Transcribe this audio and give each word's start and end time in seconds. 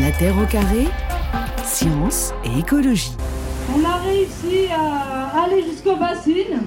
La 0.00 0.12
Terre 0.12 0.38
au 0.38 0.46
carré, 0.46 0.86
science 1.64 2.32
et 2.44 2.60
écologie. 2.60 3.16
On 3.74 3.84
a 3.84 3.96
réussi 3.96 4.68
à 4.70 5.42
aller 5.42 5.64
jusqu'aux 5.64 5.96
bassines. 5.96 6.62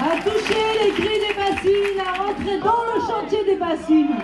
À 0.00 0.16
toucher 0.24 0.64
les 0.82 0.90
grilles 0.90 1.20
des 1.20 1.34
bassines, 1.34 2.00
à 2.00 2.18
rentrer 2.20 2.58
dans 2.58 2.82
le 2.94 3.00
chantier 3.06 3.44
des 3.44 3.56
bassines. 3.56 4.16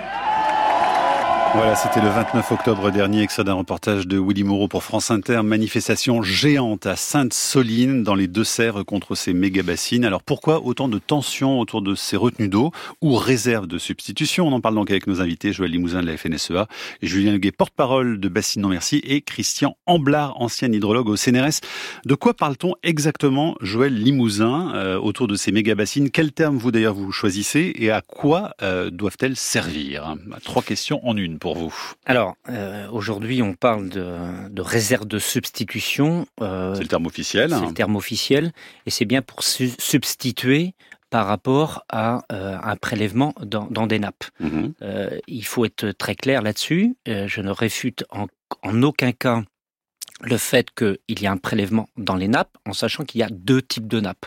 Voilà, 1.55 1.75
c'était 1.75 2.00
le 2.00 2.09
29 2.09 2.50
octobre 2.50 2.91
dernier, 2.91 3.21
extrait 3.21 3.45
d'un 3.45 3.52
reportage 3.52 4.07
de 4.07 4.19
Willy 4.19 4.43
Moreau 4.43 4.69
pour 4.69 4.82
France 4.82 5.11
Inter. 5.11 5.43
Manifestation 5.43 6.23
géante 6.23 6.87
à 6.87 6.96
Sainte-Soline, 6.96 8.02
dans 8.02 8.14
les 8.14 8.27
Deux-Sèvres, 8.27 8.84
contre 8.84 9.14
ces 9.14 9.34
méga-bassines. 9.34 10.07
Alors 10.07 10.23
pourquoi 10.23 10.65
autant 10.65 10.88
de 10.88 10.98
tensions 10.98 11.61
autour 11.61 11.83
de 11.83 11.95
ces 11.95 12.16
retenues 12.16 12.48
d'eau 12.48 12.73
ou 13.02 13.16
réserves 13.16 13.66
de 13.66 13.77
substitution? 13.77 14.48
On 14.48 14.52
en 14.52 14.62
parle 14.62 14.77
donc 14.77 14.91
avec 14.91 15.07
nos 15.07 15.20
invités, 15.20 15.52
Joël 15.52 15.70
Limousin 15.70 16.01
de 16.01 16.07
la 16.07 16.16
FNSEA, 16.16 16.69
et 17.02 17.07
Julien 17.07 17.33
Leguet, 17.33 17.52
porte-parole 17.52 18.19
de 18.19 18.29
Bassines 18.30 18.62
Non 18.62 18.71
Merci, 18.71 19.02
et 19.05 19.21
Christian 19.21 19.77
Amblard, 19.84 20.41
ancien 20.41 20.73
hydrologue 20.73 21.10
au 21.10 21.16
CNRS. 21.16 21.60
De 22.07 22.15
quoi 22.15 22.32
parle-t-on 22.32 22.77
exactement, 22.82 23.57
Joël 23.60 23.95
Limousin, 23.95 24.74
euh, 24.74 24.98
autour 24.98 25.29
de 25.29 25.34
ces 25.34 25.52
méga-bassines? 25.52 26.10
Quels 26.10 26.32
termes 26.32 26.57
vous 26.57 26.71
d'ailleurs 26.71 26.95
vous 26.95 27.12
choisissez 27.12 27.74
et 27.77 27.91
à 27.91 28.01
quoi 28.01 28.55
euh, 28.62 28.88
doivent-elles 28.88 29.37
servir? 29.37 30.16
Trois 30.43 30.62
questions 30.62 31.07
en 31.07 31.15
une 31.15 31.41
pour 31.42 31.56
vous? 31.56 31.74
Alors, 32.06 32.37
euh, 32.48 32.88
aujourd'hui, 32.92 33.42
on 33.42 33.55
parle 33.55 33.88
de, 33.88 34.16
de 34.48 34.62
réserve 34.62 35.06
de 35.06 35.19
substitution. 35.19 36.24
Euh, 36.41 36.77
c'est 36.77 36.82
le 36.82 36.88
terme 36.88 37.06
officiel. 37.06 37.51
C'est 37.51 37.66
le 37.66 37.74
terme 37.74 37.96
officiel. 37.96 38.52
Et 38.87 38.91
c'est 38.91 39.06
bien 39.06 39.23
pour 39.23 39.42
su 39.42 39.70
substituer 39.80 40.74
par 41.10 41.27
rapport 41.27 41.84
à 41.88 42.23
euh, 42.30 42.56
un 42.62 42.77
prélèvement 42.77 43.34
dans, 43.42 43.66
dans 43.70 43.88
des 43.88 43.98
nappes. 43.98 44.24
Mmh. 44.38 44.68
il 45.27 45.45
faut 45.45 45.65
être 45.65 45.91
très 45.91 46.15
clair 46.15 46.42
là-dessus. 46.42 46.95
je 47.06 47.41
ne 47.41 47.51
réfute 47.51 48.04
en, 48.10 48.29
en 48.63 48.82
aucun 48.85 49.10
cas 49.10 49.43
le 50.23 50.37
fait 50.37 50.68
qu'il 50.74 51.20
y 51.20 51.26
a 51.26 51.32
un 51.32 51.37
prélèvement 51.37 51.88
dans 51.96 52.15
les 52.15 52.28
nappes, 52.28 52.56
en 52.66 52.73
sachant 52.73 53.04
qu'il 53.04 53.20
y 53.20 53.24
a 53.24 53.28
deux 53.30 53.60
types 53.60 53.88
de 53.88 54.01
nappes. 54.01 54.26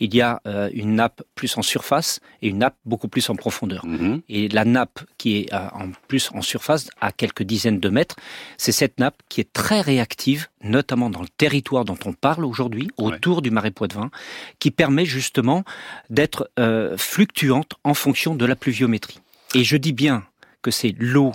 Il 0.00 0.14
y 0.14 0.20
a 0.20 0.40
euh, 0.46 0.68
une 0.72 0.96
nappe 0.96 1.22
plus 1.34 1.56
en 1.56 1.62
surface 1.62 2.20
et 2.42 2.48
une 2.48 2.58
nappe 2.58 2.76
beaucoup 2.84 3.08
plus 3.08 3.30
en 3.30 3.36
profondeur. 3.36 3.86
Mhm. 3.86 4.22
Et 4.28 4.48
la 4.48 4.64
nappe 4.64 5.00
qui 5.18 5.36
est 5.36 5.54
euh, 5.54 5.68
en 5.72 5.90
plus 6.08 6.30
en 6.34 6.42
surface, 6.42 6.90
à 7.00 7.12
quelques 7.12 7.44
dizaines 7.44 7.80
de 7.80 7.88
mètres, 7.88 8.16
c'est 8.56 8.72
cette 8.72 8.98
nappe 8.98 9.22
qui 9.28 9.40
est 9.40 9.52
très 9.52 9.80
réactive, 9.80 10.48
notamment 10.62 11.10
dans 11.10 11.22
le 11.22 11.28
territoire 11.28 11.84
dont 11.84 11.98
on 12.04 12.12
parle 12.12 12.44
aujourd'hui, 12.44 12.90
autour 12.96 13.40
du 13.40 13.50
marais 13.50 13.70
Poitevin, 13.70 14.10
qui 14.58 14.70
permet 14.70 15.04
justement 15.04 15.64
d'être 16.10 16.50
euh, 16.58 16.96
fluctuante 16.96 17.74
en 17.84 17.94
fonction 17.94 18.34
de 18.34 18.44
la 18.44 18.56
pluviométrie. 18.56 19.20
Et 19.54 19.62
je 19.64 19.76
dis 19.76 19.92
bien 19.92 20.24
que 20.62 20.70
c'est 20.72 20.94
l'eau 20.98 21.32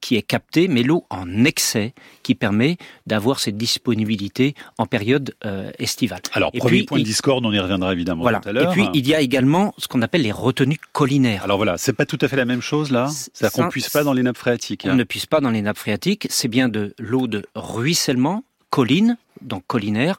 qui 0.00 0.16
est 0.16 0.22
captée, 0.22 0.68
mais 0.68 0.82
l'eau 0.82 1.04
en 1.10 1.44
excès 1.44 1.94
qui 2.22 2.34
permet 2.34 2.76
d'avoir 3.06 3.40
cette 3.40 3.56
disponibilité 3.56 4.54
en 4.78 4.86
période 4.86 5.34
euh, 5.44 5.70
estivale. 5.78 6.20
Alors, 6.32 6.52
premier 6.52 6.84
point 6.84 6.98
de 6.98 7.04
discorde, 7.04 7.44
on 7.46 7.52
y 7.52 7.58
reviendra 7.58 7.92
évidemment 7.92 8.24
tout 8.24 8.48
à 8.48 8.52
l'heure. 8.52 8.72
Et 8.72 8.74
puis, 8.74 8.88
il 8.94 9.06
y 9.06 9.14
a 9.14 9.20
également 9.20 9.74
ce 9.78 9.88
qu'on 9.88 10.02
appelle 10.02 10.22
les 10.22 10.32
retenues 10.32 10.78
collinaires. 10.92 11.44
Alors 11.44 11.56
voilà, 11.56 11.78
c'est 11.78 11.92
pas 11.92 12.06
tout 12.06 12.18
à 12.20 12.28
fait 12.28 12.36
la 12.36 12.44
même 12.44 12.62
chose 12.62 12.90
là? 12.90 13.08
C'est-à-dire 13.08 13.52
qu'on 13.52 13.64
ne 13.64 13.70
puisse 13.70 13.88
pas 13.88 14.04
dans 14.04 14.12
les 14.12 14.22
nappes 14.22 14.38
phréatiques. 14.38 14.82
On 14.86 14.90
hein. 14.90 14.96
ne 14.96 15.04
puisse 15.04 15.26
pas 15.26 15.40
dans 15.40 15.50
les 15.50 15.62
nappes 15.62 15.78
phréatiques, 15.78 16.26
c'est 16.30 16.48
bien 16.48 16.68
de 16.68 16.94
l'eau 16.98 17.26
de 17.26 17.44
ruissellement, 17.54 18.44
colline, 18.70 19.16
donc 19.42 19.64
collinaire, 19.66 20.18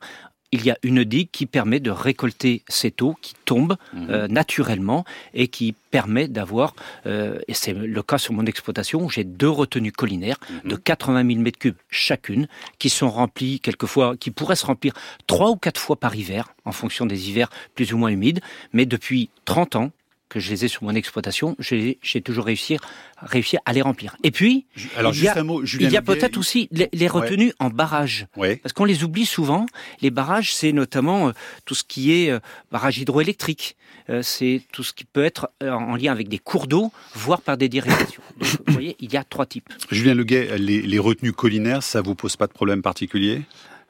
il 0.52 0.66
y 0.66 0.72
a 0.72 0.78
une 0.84 1.04
digue 1.04 1.30
qui 1.32 1.46
permet 1.46 1.80
de 1.80 1.92
récolter 1.92 2.64
cette 2.68 3.02
eau 3.02 3.16
qui 3.22 3.34
tombe 3.46 3.78
mhm. 3.94 4.08
euh, 4.10 4.28
naturellement 4.28 5.06
et 5.34 5.48
qui 5.48 5.74
permet 5.92 6.28
d'avoir, 6.28 6.76
euh, 7.06 7.40
et 7.48 7.54
c'est 7.54 7.74
le 7.74 8.04
cas 8.04 8.18
sur 8.18 8.34
mon 8.34 8.46
exploitation, 8.46 9.10
j'ai 9.10 9.24
deux 9.24 9.50
retenues 9.50 9.92
collinaires 9.92 10.40
mhm. 10.64 10.72
de 10.72 10.76
80 10.76 11.28
000 11.34 11.42
m3 11.42 11.74
chacune, 11.90 12.48
qui 12.80 12.90
sont 12.90 13.10
remplies 13.10 13.60
quelquefois, 13.60 14.16
qui 14.18 14.32
pourraient 14.32 14.56
se 14.56 14.66
remplir 14.66 14.94
trois 15.28 15.50
ou 15.50 15.56
quatre 15.56 15.80
fois 15.80 15.96
par 15.96 16.16
hiver, 16.16 16.54
en 16.66 16.72
fonction 16.72 17.06
des 17.06 17.30
hivers 17.30 17.50
plus 17.76 17.94
ou 17.94 17.98
moins 17.98 18.10
humides, 18.10 18.42
mais 18.74 18.86
depuis 18.86 19.30
30 19.46 19.76
ans, 19.76 19.92
que 20.32 20.40
je 20.40 20.50
les 20.50 20.66
ai 20.66 20.68
sur 20.70 20.84
mon 20.84 20.96
exploitation, 20.96 21.58
j'ai 21.60 22.22
toujours 22.24 22.46
réussi, 22.46 22.78
réussi 23.22 23.58
à 23.66 23.74
les 23.74 23.82
remplir. 23.82 24.16
Et 24.24 24.32
puis, 24.32 24.66
Alors, 24.96 25.14
il 25.14 25.22
y 25.22 25.28
a, 25.28 25.34
a 25.34 26.02
peut-être 26.02 26.38
aussi 26.38 26.70
les, 26.72 27.08
retenues 27.08 27.54
en 27.60 27.70
barrage. 27.70 28.28
Parce 28.36 28.74
qu'on 28.74 28.86
les 28.86 29.04
oublie 29.04 29.26
souvent. 29.26 29.66
Les 30.02 30.10
barrages, 30.10 30.54
c'est 30.54 30.72
notamment 30.72 31.28
euh, 31.28 31.32
tout 31.66 31.76
ce 31.76 31.84
qui 31.84 32.14
est 32.14 32.32
euh, 32.32 32.40
barrage 32.72 32.98
hydroélectrique. 32.98 33.76
Euh, 34.10 34.22
c'est 34.22 34.62
tout 34.72 34.84
ce 34.84 34.94
qui 34.94 35.04
peut 35.04 35.26
être 35.26 35.52
en 35.62 35.96
lien 35.96 36.14
avec 36.14 36.30
des 36.30 36.40
cours 36.40 36.68
d'eau, 36.68 36.92
voire 37.14 37.42
par 37.42 37.58
des 37.58 37.68
dérivations. 37.68 38.24
Donc, 38.40 38.50
vous 38.68 38.74
voyez, 38.74 38.96
il 39.00 39.12
y 39.12 39.18
a 39.18 39.24
trois 39.26 39.46
types. 39.46 39.70
Julien 39.92 40.14
Leguet, 40.14 40.58
les, 40.58 40.82
les 40.82 41.00
retenues 41.00 41.34
collinaires, 41.34 41.84
ça 41.84 42.02
vous 42.02 42.16
pose 42.16 42.38
pas 42.38 42.48
de 42.48 42.54
problème 42.54 42.82
particulier? 42.82 43.42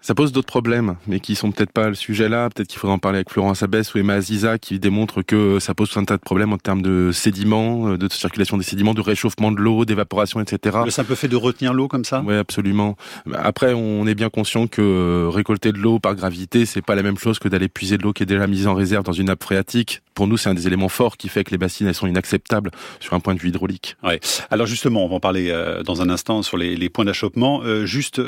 Ça 0.02 0.16
pose 0.16 0.32
d'autres 0.32 0.48
problèmes, 0.48 0.96
mais 1.08 1.20
qui 1.20 1.36
sont 1.36 1.52
peut-être 1.52 1.72
pas 1.72 1.88
le 1.88 1.96
sujet 1.96 2.28
là. 2.28 2.50
Peut-être 2.50 2.68
qu'il 2.68 2.80
faudra 2.80 2.96
en 2.96 3.00
parler 3.00 3.18
avec 3.18 3.30
Florence 3.30 3.62
Abès 3.62 3.94
ou 3.94 4.00
Emma 4.00 4.16
Aziza, 4.16 4.58
qui 4.58 4.80
démontrent 4.80 5.22
que 5.22 5.60
ça 5.60 5.76
pose 5.76 5.92
tout 5.92 6.00
un 6.00 6.06
tas 6.06 6.18
de 6.18 6.22
problèmes 6.22 6.54
en 6.54 6.58
termes 6.58 6.82
de 6.82 7.12
sédiments, 7.12 7.90
euh, 7.90 7.98
de 7.98 8.12
circulation 8.12 8.58
des 8.58 8.64
sédiments, 8.64 8.96
de 8.96 9.02
réchauffement 9.02 9.52
de 9.52 9.60
l'eau, 9.60 9.86
d'évaporation, 9.86 10.42
etc. 10.42 10.80
Le 10.86 10.92
simple 10.92 11.16
fait 11.16 11.28
de 11.28 11.36
retenir 11.36 11.74
l'eau 11.74 11.88
comme 11.88 12.04
ça? 12.04 12.24
Oui, 12.26 12.36
absolument. 12.36 12.98
Après, 13.36 13.74
on 13.74 14.08
est 14.08 14.16
bien 14.16 14.30
conscient 14.30 14.66
que 14.66 14.82
euh, 14.82 15.30
récolter 15.30 15.72
de 15.72 15.78
l'eau 15.78 16.00
par 16.00 16.16
gravité, 16.16 16.66
c'est 16.66 16.82
pas 16.82 16.96
la 16.96 17.04
même 17.04 17.18
chose 17.18 17.38
que 17.38 17.48
d'aller 17.48 17.70
puiser 17.70 17.98
de 17.98 18.04
l'eau 18.04 18.14
qui 18.14 18.24
est 18.24 18.26
déjà 18.26 18.48
mise 18.48 18.68
en 18.68 18.74
réserve 18.74 19.04
dans 19.04 19.12
une 19.12 19.28
nappe 19.28 19.44
phréatique. 19.44 20.02
Pour 20.16 20.28
nous, 20.28 20.38
c'est 20.38 20.50
un 20.50 20.54
des 20.56 20.68
éléments 20.68 20.90
forts 20.90 21.18
qui 21.18 21.30
fait 21.30 21.44
que 21.44 21.52
les 21.52 21.58
bassines 21.58 21.88
elles 21.88 21.96
sont 21.96 22.08
inacceptables 22.08 22.72
sur 23.00 23.14
un 23.14 23.20
point 23.20 23.36
de 23.36 23.40
vue 23.40 23.50
hydraulique. 23.50 23.98
Ouais. 24.04 24.20
Alors 24.50 24.66
justement, 24.66 25.06
on 25.06 25.08
va 25.08 25.16
en 25.16 25.20
parler 25.20 25.50
euh, 25.50 25.84
dans 25.84 26.02
un 26.02 26.10
instant 26.10 26.42
sur 26.42 26.58
les, 26.58 26.76
les 26.76 26.90
points 26.90 27.06
d'achoppement. 27.06 27.62
juste 27.86 28.22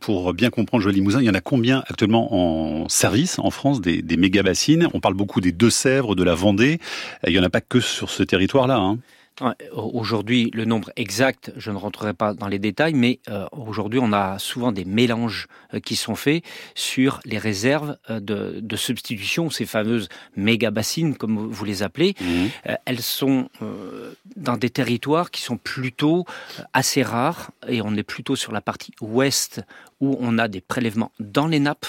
pour 0.00 0.32
bien 0.32 0.50
comprendre, 0.50 0.82
Joël 0.82 0.96
Il 1.08 1.24
y 1.24 1.30
en 1.30 1.34
a 1.34 1.40
combien 1.40 1.82
actuellement 1.88 2.34
en 2.34 2.88
service 2.88 3.38
en 3.38 3.50
France 3.50 3.80
des, 3.80 4.02
des 4.02 4.16
méga-bassines? 4.16 4.88
On 4.94 5.00
parle 5.00 5.14
beaucoup 5.14 5.40
des 5.40 5.52
Deux-Sèvres, 5.52 6.14
de 6.14 6.22
la 6.22 6.34
Vendée. 6.34 6.78
Il 7.26 7.32
n'y 7.32 7.38
en 7.38 7.42
a 7.42 7.50
pas 7.50 7.60
que 7.60 7.80
sur 7.80 8.10
ce 8.10 8.22
territoire-là. 8.22 8.76
Hein. 8.76 8.98
Aujourd'hui, 9.72 10.50
le 10.52 10.64
nombre 10.64 10.90
exact, 10.96 11.52
je 11.56 11.70
ne 11.70 11.76
rentrerai 11.76 12.12
pas 12.12 12.34
dans 12.34 12.48
les 12.48 12.58
détails, 12.58 12.94
mais 12.94 13.20
euh, 13.28 13.46
aujourd'hui, 13.52 14.00
on 14.02 14.12
a 14.12 14.38
souvent 14.38 14.72
des 14.72 14.84
mélanges 14.84 15.46
euh, 15.74 15.80
qui 15.80 15.94
sont 15.96 16.16
faits 16.16 16.42
sur 16.74 17.20
les 17.24 17.38
réserves 17.38 17.96
euh, 18.10 18.18
de, 18.18 18.58
de, 18.60 18.76
substitution, 18.76 19.48
ces 19.48 19.64
fameuses 19.64 20.08
méga 20.36 20.70
bassines, 20.70 21.16
comme 21.16 21.38
vous 21.38 21.64
les 21.64 21.82
appelez. 21.82 22.14
Mmh. 22.20 22.74
elles 22.84 23.02
sont 23.02 23.48
dans 24.36 24.56
des 24.56 24.70
territoires 24.70 25.30
qui 25.30 25.42
sont 25.42 25.56
plutôt 25.56 26.24
assez 26.72 27.02
rares, 27.02 27.50
et 27.68 27.80
on 27.82 27.94
est 27.94 28.02
plutôt 28.02 28.36
sur 28.36 28.52
la 28.52 28.60
partie 28.60 28.92
ouest 29.00 29.62
où 30.00 30.16
on 30.20 30.38
a 30.38 30.48
des 30.48 30.60
prélèvements 30.60 31.12
dans 31.20 31.46
les 31.46 31.60
nappes 31.60 31.86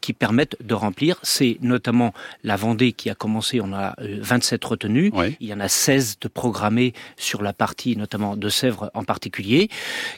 qui 0.00 0.12
permettent 0.12 0.56
de 0.62 0.74
remplir. 0.74 1.18
C'est 1.22 1.58
notamment 1.60 2.12
la 2.44 2.56
Vendée 2.56 2.92
qui 2.92 3.10
a 3.10 3.14
commencé, 3.14 3.60
on 3.60 3.72
a 3.72 3.94
27 3.98 4.64
retenues, 4.64 5.12
il 5.40 5.46
y 5.46 5.52
en 5.52 5.60
a 5.60 5.68
16 5.68 6.18
de 6.20 6.28
programmés 6.28 6.92
sur 7.16 7.42
la 7.42 7.52
partie 7.52 7.96
notamment 7.96 8.36
de 8.36 8.48
Sèvres 8.48 8.90
en 8.94 9.04
particulier, 9.04 9.68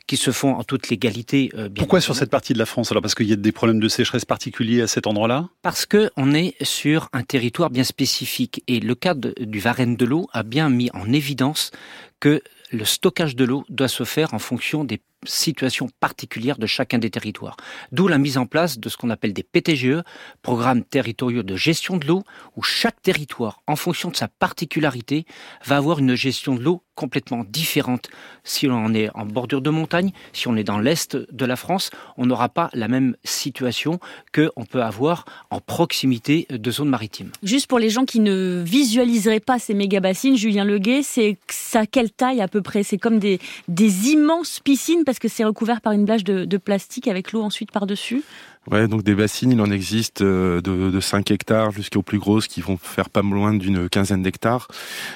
qui 0.07 0.17
se 0.17 0.31
font 0.31 0.55
en 0.55 0.65
toute 0.65 0.89
légalité. 0.89 1.51
Euh, 1.55 1.69
Pourquoi 1.75 2.01
sur 2.01 2.15
cette 2.15 2.31
partie 2.31 2.53
de 2.53 2.59
la 2.59 2.67
France 2.67 2.91
alors? 2.91 3.03
Parce 3.03 3.15
qu'il 3.15 3.29
y 3.29 3.33
a 3.33 3.37
des 3.37 3.53
problèmes 3.53 3.81
de 3.81 3.89
sécheresse 3.89 4.25
particuliers 4.25 4.83
à 4.83 4.87
cet 4.87 5.07
endroit-là? 5.07 5.49
Parce 5.63 5.87
que 5.87 6.11
on 6.17 6.35
est 6.35 6.55
sur 6.63 7.09
un 7.13 7.23
territoire 7.23 7.71
bien 7.71 7.85
spécifique. 7.85 8.63
Et 8.69 8.81
le 8.81 8.95
cas 8.95 9.15
du 9.15 9.59
Varenne 9.59 9.97
de 9.97 10.05
l'eau 10.05 10.29
a 10.33 10.43
bien 10.43 10.69
mis 10.69 10.91
en 10.95 11.13
évidence 11.13 11.71
que 12.21 12.43
le 12.73 12.85
stockage 12.85 13.37
de 13.37 13.45
l'eau 13.45 13.65
doit 13.69 13.89
se 13.89 14.05
faire 14.05 14.35
en 14.35 14.39
fonction 14.39 14.85
des 14.85 15.01
situation 15.25 15.89
particulière 16.01 16.59
de 16.59 16.67
chacun 16.67 16.99
des 16.99 17.11
territoires. 17.11 17.57
D'où 17.93 18.09
la 18.09 18.19
mise 18.19 18.39
en 18.39 18.47
place 18.47 18.79
de 18.79 18.89
ce 18.89 18.97
qu'on 18.97 19.11
appelle 19.11 19.33
des 19.33 19.43
PTGE, 19.43 20.03
programmes 20.43 20.85
territoriaux 20.85 21.43
de 21.43 21.57
gestion 21.57 21.97
de 21.97 22.07
l'eau, 22.07 22.25
où 22.57 22.63
chaque 22.63 23.01
territoire, 23.03 23.63
en 23.67 23.77
fonction 23.77 24.11
de 24.11 24.17
sa 24.17 24.29
particularité, 24.29 25.27
va 25.65 25.77
avoir 25.77 25.99
une 25.99 26.15
gestion 26.15 26.55
de 26.55 26.63
l'eau 26.63 26.83
complètement 26.95 27.45
différente. 27.49 28.09
Si 28.45 28.69
on 28.69 28.95
est 28.95 29.11
en 29.15 29.27
bordure 29.27 29.61
de 29.61 29.71
montagne, 29.71 30.13
si 30.33 30.49
on 30.49 30.57
est 30.57 30.65
dans 30.65 30.79
l'est 30.79 31.17
de 31.17 31.45
la 31.45 31.57
France, 31.57 31.91
on 32.17 32.27
n'aura 32.27 32.49
pas 32.49 32.71
la 32.73 32.89
même 32.89 33.17
situation 33.25 33.99
qu'on 34.33 34.65
peut 34.65 34.83
avoir 34.83 35.25
en 35.51 35.61
proximité 35.61 36.47
de 36.51 36.71
zones 36.71 36.89
maritimes. 36.89 37.31
Juste 37.43 37.67
pour 37.67 37.79
les 37.79 37.91
gens 37.91 38.05
qui 38.05 38.21
ne 38.21 38.63
visualiseraient 38.65 39.41
pas 39.41 39.59
ces 39.59 39.75
méga 39.75 40.01
bassines, 40.01 40.37
Julien 40.37 40.65
Leguet, 40.65 41.03
c'est 41.03 41.37
ça 41.49 41.87
quelle 41.87 42.11
taille 42.11 42.41
à 42.41 42.49
peu 42.49 42.63
près? 42.63 42.83
C'est 42.83 42.99
comme 42.99 43.19
des, 43.19 43.41
immenses 43.69 44.61
piscines? 44.61 45.05
Que 45.21 45.29
c'est 45.29 45.45
recouvert 45.45 45.81
par 45.81 45.93
une 45.93 46.05
plage 46.05 46.25
de, 46.25 46.57
plastique 46.57 47.09
avec 47.09 47.33
l'eau 47.33 47.43
ensuite 47.43 47.71
par-dessus? 47.73 48.23
Ouais, 48.71 48.89
donc 48.89 49.03
des 49.03 49.15
bassines, 49.15 49.53
il 49.53 49.61
en 49.61 49.71
existe 49.71 50.23
de, 50.23 50.61
de 50.61 51.01
5 51.01 51.31
hectares 51.31 51.71
jusqu'aux 51.71 52.03
plus 52.03 52.19
grosses 52.19 52.49
qui 52.49 52.61
vont 52.61 52.77
faire 52.77 53.11
pas 53.11 53.23
loin 53.23 53.55
d'une 53.55 53.89
quinzaine 53.89 54.23
d'hectares, 54.23 54.69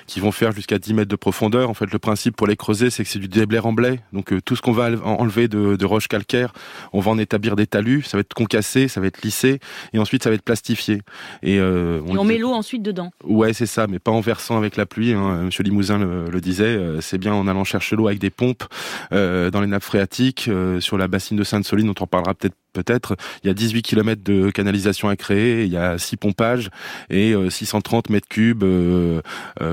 qui 0.06 0.20
vont 0.20 0.32
faire 0.32 0.52
jusqu'à 0.52 0.78
10 0.78 0.94
mètres 0.94 1.10
de 1.10 1.16
profondeur. 1.16 1.70
En 1.70 1.74
fait, 1.74 1.90
le 1.90 1.98
principe 1.98 2.36
pour 2.36 2.46
les 2.46 2.56
creuser, 2.56 2.90
c'est 2.90 3.04
que 3.04 3.10
c'est 3.10 3.18
du 3.18 3.28
déblai 3.28 3.58
en 3.58 3.72
blé. 3.72 4.00
Donc 4.12 4.32
tout 4.44 4.56
ce 4.56 4.62
qu'on 4.62 4.72
va 4.72 4.90
enlever 5.04 5.48
de, 5.48 5.76
de 5.76 5.86
roches 5.86 6.08
calcaires, 6.08 6.52
on 6.92 7.00
va 7.00 7.10
en 7.10 7.18
établir 7.18 7.56
des 7.56 7.66
talus, 7.66 8.02
ça 8.02 8.16
va 8.16 8.20
être 8.20 8.34
concassé, 8.34 8.88
ça 8.88 9.00
va 9.00 9.06
être 9.06 9.22
lissé, 9.22 9.60
et 9.92 9.98
ensuite 9.98 10.22
ça 10.22 10.30
va 10.30 10.34
être 10.34 10.42
plastifié. 10.42 11.02
Et, 11.42 11.60
on, 11.60 12.24
met 12.24 12.38
l'eau 12.38 12.52
ensuite 12.52 12.82
dedans. 12.82 13.10
Ouais, 13.24 13.52
c'est 13.52 13.66
ça, 13.66 13.86
mais 13.86 13.98
pas 13.98 14.10
en 14.10 14.20
versant 14.20 14.56
avec 14.56 14.76
la 14.76 14.86
pluie. 14.86 15.12
Hein. 15.12 15.44
Monsieur 15.44 15.64
Limousin 15.64 15.98
le, 15.98 16.40
disait, 16.40 16.78
c'est 17.00 17.18
bien 17.18 17.32
en 17.32 17.48
allant 17.48 17.64
chercher 17.64 17.96
l'eau 17.96 18.06
avec 18.06 18.18
des 18.18 18.30
pompes 18.30 18.64
euh, 19.12 19.50
dans 19.50 19.60
les 19.60 19.66
nappes 19.66 19.82
phréatiques, 19.82 20.48
euh, 20.48 20.80
sur 20.80 20.98
la 20.98 21.08
bassine 21.08 21.36
de 21.36 21.44
Sainte-Soline, 21.44 21.86
dont 21.86 21.94
on 22.00 22.06
parlera 22.06 22.34
peut-être 22.34 22.56
peut-être. 22.82 23.16
Il 23.42 23.48
y 23.48 23.50
a 23.50 23.54
18 23.54 23.82
km 23.82 24.22
de 24.22 24.50
canalisation 24.50 25.08
à 25.08 25.16
créer, 25.16 25.64
il 25.64 25.72
y 25.72 25.76
a 25.76 25.98
6 25.98 26.16
pompages 26.16 26.70
et 27.10 27.34
630 27.48 28.06
euh, 28.08 28.12
mètres 28.12 28.28
cubes 28.28 28.64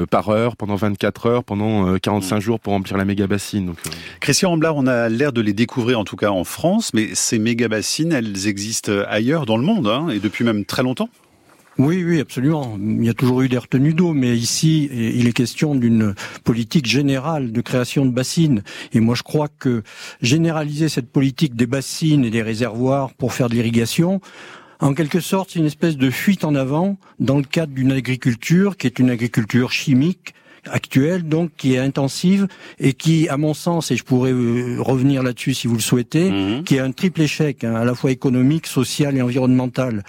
par 0.10 0.30
heure 0.30 0.56
pendant 0.56 0.75
24 0.75 1.25
heures, 1.28 1.44
pendant 1.44 1.98
45 1.98 2.40
jours 2.40 2.60
pour 2.60 2.74
remplir 2.74 2.98
la 2.98 3.06
méga 3.06 3.28
bassine. 3.28 3.74
Christian 4.19 4.54
Amblard, 4.54 4.75
on 4.75 4.88
a 4.88 5.10
l'air 5.10 5.31
de 5.34 5.42
les 5.42 5.54
découvrir 5.54 6.00
en 6.00 6.04
tout 6.04 6.16
cas 6.16 6.30
en 6.30 6.44
France, 6.44 6.92
mais 6.94 7.10
ces 7.13 7.40
méga 7.40 7.68
bassines, 7.68 8.12
elles 8.12 8.48
existent 8.48 8.92
ailleurs 9.08 9.46
dans 9.46 9.58
le 9.58 9.63
monde 9.63 9.88
hein, 9.88 10.10
et 10.10 10.19
depuis 10.19 10.44
même 10.44 10.66
très 10.66 10.84
longtemps. 10.84 11.10
Oui, 11.77 12.04
oui, 12.06 12.19
absolument. 12.22 12.77
Il 12.80 13.04
y 13.04 13.10
a 13.10 13.13
toujours 13.13 13.42
eu 13.42 13.50
des 13.50 13.57
retenues 13.57 13.94
d'eau, 13.94 14.13
mais 14.13 14.36
ici, 14.38 14.89
il 14.92 15.27
est 15.27 15.33
question 15.33 15.75
d'une 15.75 16.16
politique 16.44 16.86
générale 16.86 17.51
de 17.51 17.62
création 17.62 18.06
de 18.06 18.12
bassines. 18.12 18.63
Et 18.94 19.01
moi, 19.01 19.16
je 19.16 19.24
crois 19.24 19.50
que 19.60 19.83
généraliser 20.22 20.88
cette 20.88 21.12
politique 21.12 21.56
des 21.56 21.68
bassines 21.68 22.24
et 22.24 22.30
des 22.30 22.42
réservoirs 22.42 23.13
pour 23.13 23.33
faire 23.33 23.50
de 23.50 23.56
l'irrigation, 23.56 24.22
en 24.80 24.94
quelque 24.94 25.19
sorte, 25.19 25.51
c'est 25.51 25.60
une 25.60 25.66
espèce 25.66 25.98
de 25.98 26.10
fuite 26.10 26.44
en 26.44 26.56
avant 26.56 26.98
dans 27.19 27.38
le 27.38 27.44
cadre 27.44 27.74
d'une 27.74 27.92
agriculture 27.92 28.77
qui 28.77 28.88
est 28.88 29.00
une 29.00 29.10
agriculture 29.10 29.72
chimique, 29.72 30.33
actuelle, 30.69 31.24
donc 31.24 31.51
qui 31.57 31.74
est 31.74 31.80
intensive 31.80 32.48
et 32.80 32.94
qui, 32.94 33.30
à 33.30 33.38
mon 33.38 33.54
sens, 33.54 33.92
et 33.92 33.95
je 33.95 34.04
pourrais 34.04 34.31
euh, 34.31 34.77
revenir 34.80 35.24
là-dessus 35.24 35.54
si 35.54 35.68
vous 35.68 35.75
le 35.75 35.81
souhaitez, 35.81 36.31
mhm. 36.31 36.63
qui 36.63 36.75
est 36.75 36.80
un 36.80 36.92
triple 36.92 37.22
échec, 37.22 37.63
hein, 37.63 37.75
à 37.75 37.86
la 37.86 37.95
fois 37.95 38.12
économique, 38.12 38.68
social 38.68 39.16
et 39.18 39.22
environnemental. 39.22 40.04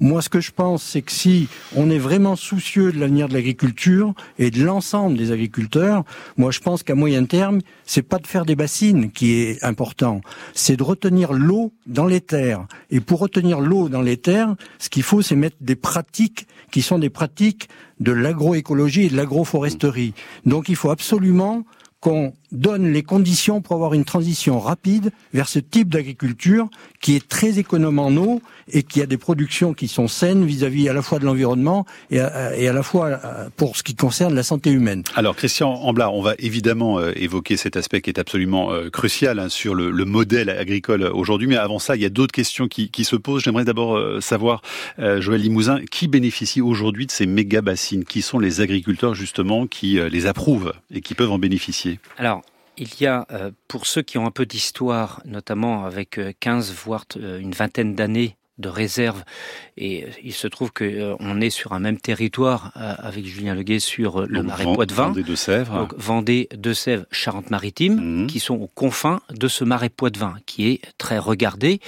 Moi, 0.00 0.22
ce 0.22 0.28
que 0.28 0.40
je 0.40 0.50
pense, 0.52 0.82
c'est 0.82 1.02
que 1.02 1.12
si 1.12 1.48
on 1.74 1.90
est 1.90 1.98
vraiment 1.98 2.36
soucieux 2.36 2.92
de 2.92 2.98
l'avenir 2.98 3.28
de 3.28 3.34
l'agriculture 3.34 4.14
et 4.38 4.50
de 4.50 4.62
l'ensemble 4.62 5.16
des 5.16 5.32
agriculteurs, 5.32 6.04
moi, 6.36 6.50
je 6.50 6.60
pense 6.60 6.82
qu'à 6.82 6.94
moyen 6.94 7.24
terme, 7.24 7.60
c'est 7.84 8.02
pas 8.02 8.18
de 8.18 8.26
faire 8.26 8.44
des 8.44 8.56
bassines 8.56 9.10
qui 9.10 9.32
est 9.32 9.64
important, 9.64 10.20
c'est 10.54 10.76
de 10.76 10.82
retenir 10.82 11.32
l'eau 11.32 11.72
dans 11.86 12.06
les 12.06 12.20
terres. 12.20 12.66
Et 12.90 13.00
pour 13.00 13.20
retenir 13.20 13.60
l'eau 13.60 13.88
dans 13.88 14.02
les 14.02 14.16
terres, 14.16 14.54
ce 14.78 14.88
qu'il 14.88 15.02
faut, 15.02 15.22
c'est 15.22 15.36
mettre 15.36 15.56
des 15.60 15.76
pratiques 15.76 16.46
qui 16.70 16.82
sont 16.82 16.98
des 16.98 17.10
pratiques 17.10 17.68
de 18.00 18.12
l'agroécologie 18.12 19.04
et 19.04 19.08
de 19.08 19.16
l'agroforesterie. 19.16 20.12
Donc, 20.44 20.68
il 20.68 20.76
faut 20.76 20.90
absolument 20.90 21.64
qu'on 22.06 22.32
donne 22.52 22.92
les 22.92 23.02
conditions 23.02 23.60
pour 23.60 23.74
avoir 23.74 23.92
une 23.92 24.04
transition 24.04 24.60
rapide 24.60 25.10
vers 25.34 25.48
ce 25.48 25.58
type 25.58 25.88
d'agriculture 25.88 26.68
qui 27.00 27.16
est 27.16 27.28
très 27.28 27.58
économe 27.58 27.98
en 27.98 28.10
eau 28.16 28.40
et 28.72 28.84
qui 28.84 29.02
a 29.02 29.06
des 29.06 29.16
productions 29.16 29.74
qui 29.74 29.88
sont 29.88 30.06
saines 30.06 30.44
vis-à-vis 30.44 30.88
à 30.88 30.92
la 30.92 31.02
fois 31.02 31.18
de 31.18 31.24
l'environnement 31.24 31.84
et, 32.10 32.20
à, 32.20 32.72
la 32.72 32.82
fois 32.84 33.06
euh, 33.06 33.48
pour 33.56 33.76
ce 33.76 33.82
qui 33.82 33.96
concerne 33.96 34.34
la 34.36 34.44
santé 34.44 34.70
humaine. 34.70 35.02
Alors 35.16 35.34
Christian 35.34 35.72
Amblard, 35.72 36.14
on 36.14 36.22
va 36.22 36.34
évidemment 36.38 37.00
euh, 37.00 37.12
évoquer 37.16 37.56
cet 37.56 37.76
aspect 37.76 38.00
qui 38.00 38.10
est 38.10 38.20
absolument 38.20 38.72
euh, 38.72 38.88
crucial 38.88 39.40
hein, 39.40 39.48
sur 39.48 39.74
le, 39.74 39.90
modèle 40.04 40.50
agricole 40.50 41.02
aujourd'hui, 41.02 41.48
mais 41.48 41.56
avant 41.56 41.80
ça, 41.80 41.96
il 41.96 42.02
y 42.02 42.06
a 42.06 42.10
d'autres 42.10 42.32
questions 42.32 42.68
qui, 42.68 42.90
se 43.04 43.16
posent. 43.16 43.42
J'aimerais 43.42 43.64
d'abord 43.64 44.22
savoir, 44.22 44.62
Joël 44.98 45.40
Limousin, 45.40 45.80
qui 45.90 46.06
bénéficie 46.06 46.60
aujourd'hui 46.60 47.06
de 47.06 47.10
ces 47.10 47.26
méga 47.26 47.60
bassines? 47.60 48.04
Qui 48.04 48.22
sont 48.22 48.38
les 48.38 48.60
agriculteurs 48.60 49.14
justement 49.14 49.66
qui 49.66 49.98
les 50.10 50.26
approuvent 50.26 50.72
et 50.94 51.00
qui 51.00 51.14
peuvent 51.14 51.32
en 51.32 51.38
bénéficier? 51.38 51.95
Alors, 52.18 52.42
il 52.76 53.00
y 53.00 53.06
a, 53.06 53.26
pour 53.68 53.86
ceux 53.86 54.02
qui 54.02 54.18
ont 54.18 54.26
un 54.26 54.30
peu 54.30 54.44
d'histoire, 54.44 55.22
notamment 55.24 55.84
avec 55.84 56.20
15 56.40 56.72
voire 56.72 57.04
une 57.16 57.52
vingtaine 57.52 57.94
d'années 57.94 58.36
de 58.58 58.68
réserve. 58.68 59.22
Et 59.76 60.04
euh, 60.04 60.08
il 60.24 60.32
se 60.32 60.46
trouve 60.46 60.72
qu'on 60.72 60.84
euh, 60.84 61.40
est 61.40 61.50
sur 61.50 61.72
un 61.72 61.78
même 61.78 61.98
territoire 61.98 62.72
euh, 62.76 62.94
avec 62.98 63.26
Julien 63.26 63.54
Leguet 63.54 63.80
sur 63.80 64.22
le 64.26 64.42
marais 64.42 64.64
Poitevin. 64.64 65.08
Vendée 65.08 65.22
de 65.22 65.34
Sèvres. 65.34 65.74
Donc 65.74 65.94
Vendée, 65.96 66.48
de 66.56 66.72
Sèvres, 66.72 67.04
Charente-Maritime, 67.10 68.22
mhm. 68.22 68.26
qui 68.26 68.40
sont 68.40 68.54
aux 68.54 68.70
confins 68.74 69.20
de 69.30 69.48
ce 69.48 69.64
marais 69.64 69.90
Poitevin, 69.90 70.36
qui 70.46 70.68
est 70.68 70.80
très 70.96 71.18
regardé. 71.18 71.80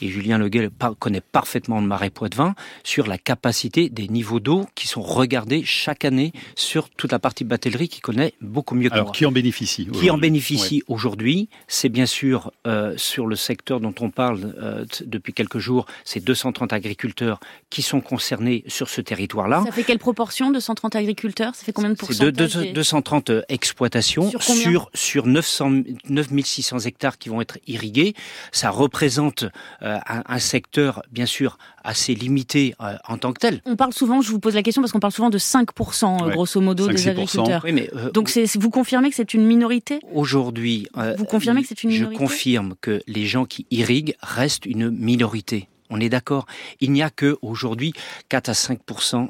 Et 0.00 0.08
Julien 0.08 0.38
Leguet 0.38 0.70
connaît 0.98 1.20
parfaitement 1.20 1.80
le 1.80 1.86
marais 1.86 2.10
Poitevin 2.10 2.54
sur 2.84 3.06
la 3.06 3.18
capacité 3.18 3.90
des 3.90 4.08
niveaux 4.08 4.40
d'eau 4.40 4.66
qui 4.74 4.86
sont 4.86 5.02
regardés 5.02 5.62
chaque 5.64 6.04
année 6.04 6.32
sur 6.56 6.88
toute 6.88 7.12
la 7.12 7.18
partie 7.18 7.44
batellerie 7.44 7.88
qui 7.88 8.00
connaît 8.00 8.32
beaucoup 8.40 8.74
mieux 8.74 8.88
que 8.88 8.94
Alors, 8.94 9.12
qui 9.12 9.26
en 9.26 9.32
bénéficie 9.32 9.86
Qui 9.92 10.10
en 10.10 10.18
bénéficie 10.18 10.82
aujourd'hui 10.88 11.48
C'est 11.68 11.88
bien 11.88 12.06
sûr 12.06 12.52
sur 12.96 13.26
le 13.26 13.36
secteur 13.36 13.80
dont 13.80 13.94
on 14.00 14.10
parle 14.10 14.86
depuis 15.04 15.32
quelques 15.32 15.58
jours, 15.58 15.86
c'est 16.14 16.20
230 16.20 16.72
agriculteurs 16.72 17.40
qui 17.70 17.82
sont 17.82 18.00
concernés 18.00 18.62
sur 18.68 18.88
ce 18.88 19.00
territoire-là. 19.00 19.64
Ça 19.66 19.72
fait 19.72 19.82
quelle 19.82 19.98
proportion, 19.98 20.52
230 20.52 20.94
agriculteurs? 20.94 21.56
Ça 21.56 21.64
fait 21.64 21.72
combien 21.72 21.90
de 21.90 21.96
pourcents 21.96 22.14
C'est 22.14 22.72
230 22.72 23.30
euh, 23.30 23.42
exploitations 23.48 24.30
sur, 24.38 24.90
sur, 24.94 25.26
900, 25.26 25.82
9600 26.08 26.78
hectares 26.80 27.18
qui 27.18 27.30
vont 27.30 27.40
être 27.40 27.58
irrigués. 27.66 28.14
Ça 28.52 28.70
représente 28.70 29.44
euh, 29.82 29.98
un, 30.06 30.38
secteur, 30.38 31.02
bien 31.10 31.26
sûr, 31.26 31.58
assez 31.82 32.14
limité 32.14 32.76
euh, 32.80 32.94
en 33.08 33.18
tant 33.18 33.32
que 33.32 33.40
tel. 33.40 33.60
On 33.64 33.74
parle 33.74 33.92
souvent, 33.92 34.20
je 34.20 34.30
vous 34.30 34.38
pose 34.38 34.54
la 34.54 34.62
question 34.62 34.82
parce 34.82 34.92
qu'on 34.92 35.00
parle 35.00 35.12
souvent 35.12 35.30
de 35.30 35.38
5% 35.38 36.30
grosso 36.30 36.60
modo 36.60 36.86
des 36.86 37.08
agriculteurs. 37.08 37.64
Donc 38.12 38.30
vous 38.54 38.70
confirmez 38.70 39.10
que 39.10 39.16
c'est 39.16 39.34
une 39.34 39.44
minorité? 39.44 39.98
Aujourd'hui, 40.12 40.86
vous 41.18 41.24
confirmez 41.24 41.62
que 41.62 41.68
c'est 41.68 41.82
une 41.82 41.90
minorité? 41.90 42.14
Je 42.14 42.18
confirme 42.18 42.74
que 42.80 43.02
les 43.08 43.26
gens 43.26 43.46
qui 43.46 43.66
irriguent 43.72 44.14
restent 44.22 44.66
une 44.66 44.90
minorité. 44.90 45.68
On 45.90 46.00
est 46.00 46.08
d'accord. 46.08 46.46
Il 46.80 46.92
n'y 46.92 47.02
a 47.02 47.10
que 47.10 47.36
aujourd'hui 47.42 47.92
4 48.28 48.48
à 48.48 48.54
5 48.54 48.80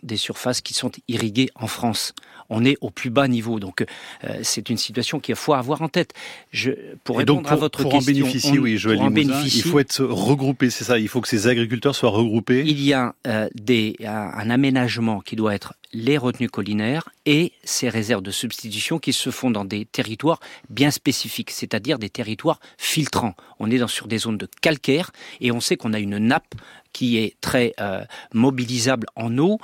des 0.02 0.16
surfaces 0.16 0.60
qui 0.60 0.74
sont 0.74 0.90
irriguées 1.08 1.50
en 1.54 1.66
France. 1.66 2.14
On 2.50 2.64
est 2.64 2.76
au 2.80 2.90
plus 2.90 3.10
bas 3.10 3.26
niveau, 3.26 3.58
donc 3.58 3.84
euh, 4.24 4.38
c'est 4.42 4.68
une 4.68 4.76
situation 4.76 5.18
qu'il 5.18 5.34
faut 5.34 5.54
avoir 5.54 5.82
en 5.82 5.88
tête. 5.88 6.12
Je, 6.52 6.72
pour 7.02 7.18
répondre 7.18 7.50
à 7.50 7.56
votre 7.56 7.82
question, 7.84 7.98
en 7.98 8.02
bénéficier, 8.02 8.58
oui, 8.58 8.76
Joël 8.76 9.00
en 9.00 9.10
bénéficier, 9.10 9.62
il 9.64 9.70
faut 9.70 9.78
être 9.78 10.04
regroupé, 10.04 10.70
c'est 10.70 10.84
ça. 10.84 10.98
Il 10.98 11.08
faut 11.08 11.20
que 11.20 11.28
ces 11.28 11.48
agriculteurs 11.48 11.94
soient 11.94 12.10
regroupés. 12.10 12.62
Il 12.66 12.80
y 12.82 12.92
a 12.92 13.14
euh, 13.26 13.48
des, 13.54 13.96
un 14.04 14.50
aménagement 14.50 15.20
qui 15.20 15.36
doit 15.36 15.54
être 15.54 15.74
les 15.94 16.18
retenues 16.18 16.50
collinaires 16.50 17.08
et 17.24 17.52
ces 17.62 17.88
réserves 17.88 18.22
de 18.22 18.32
substitution 18.32 18.98
qui 18.98 19.12
se 19.12 19.30
font 19.30 19.50
dans 19.50 19.64
des 19.64 19.86
territoires 19.86 20.40
bien 20.68 20.90
spécifiques, 20.90 21.50
c'est-à-dire 21.50 21.98
des 21.98 22.10
territoires 22.10 22.60
filtrants. 22.76 23.34
On 23.60 23.70
est 23.70 23.78
dans, 23.78 23.88
sur 23.88 24.08
des 24.08 24.18
zones 24.18 24.36
de 24.36 24.48
calcaire 24.60 25.12
et 25.40 25.52
on 25.52 25.60
sait 25.60 25.76
qu'on 25.76 25.94
a 25.94 26.00
une 26.00 26.18
nappe 26.18 26.54
qui 26.92 27.16
est 27.16 27.36
très 27.40 27.74
euh, 27.80 28.04
mobilisable 28.34 29.06
en 29.14 29.38
eau 29.38 29.58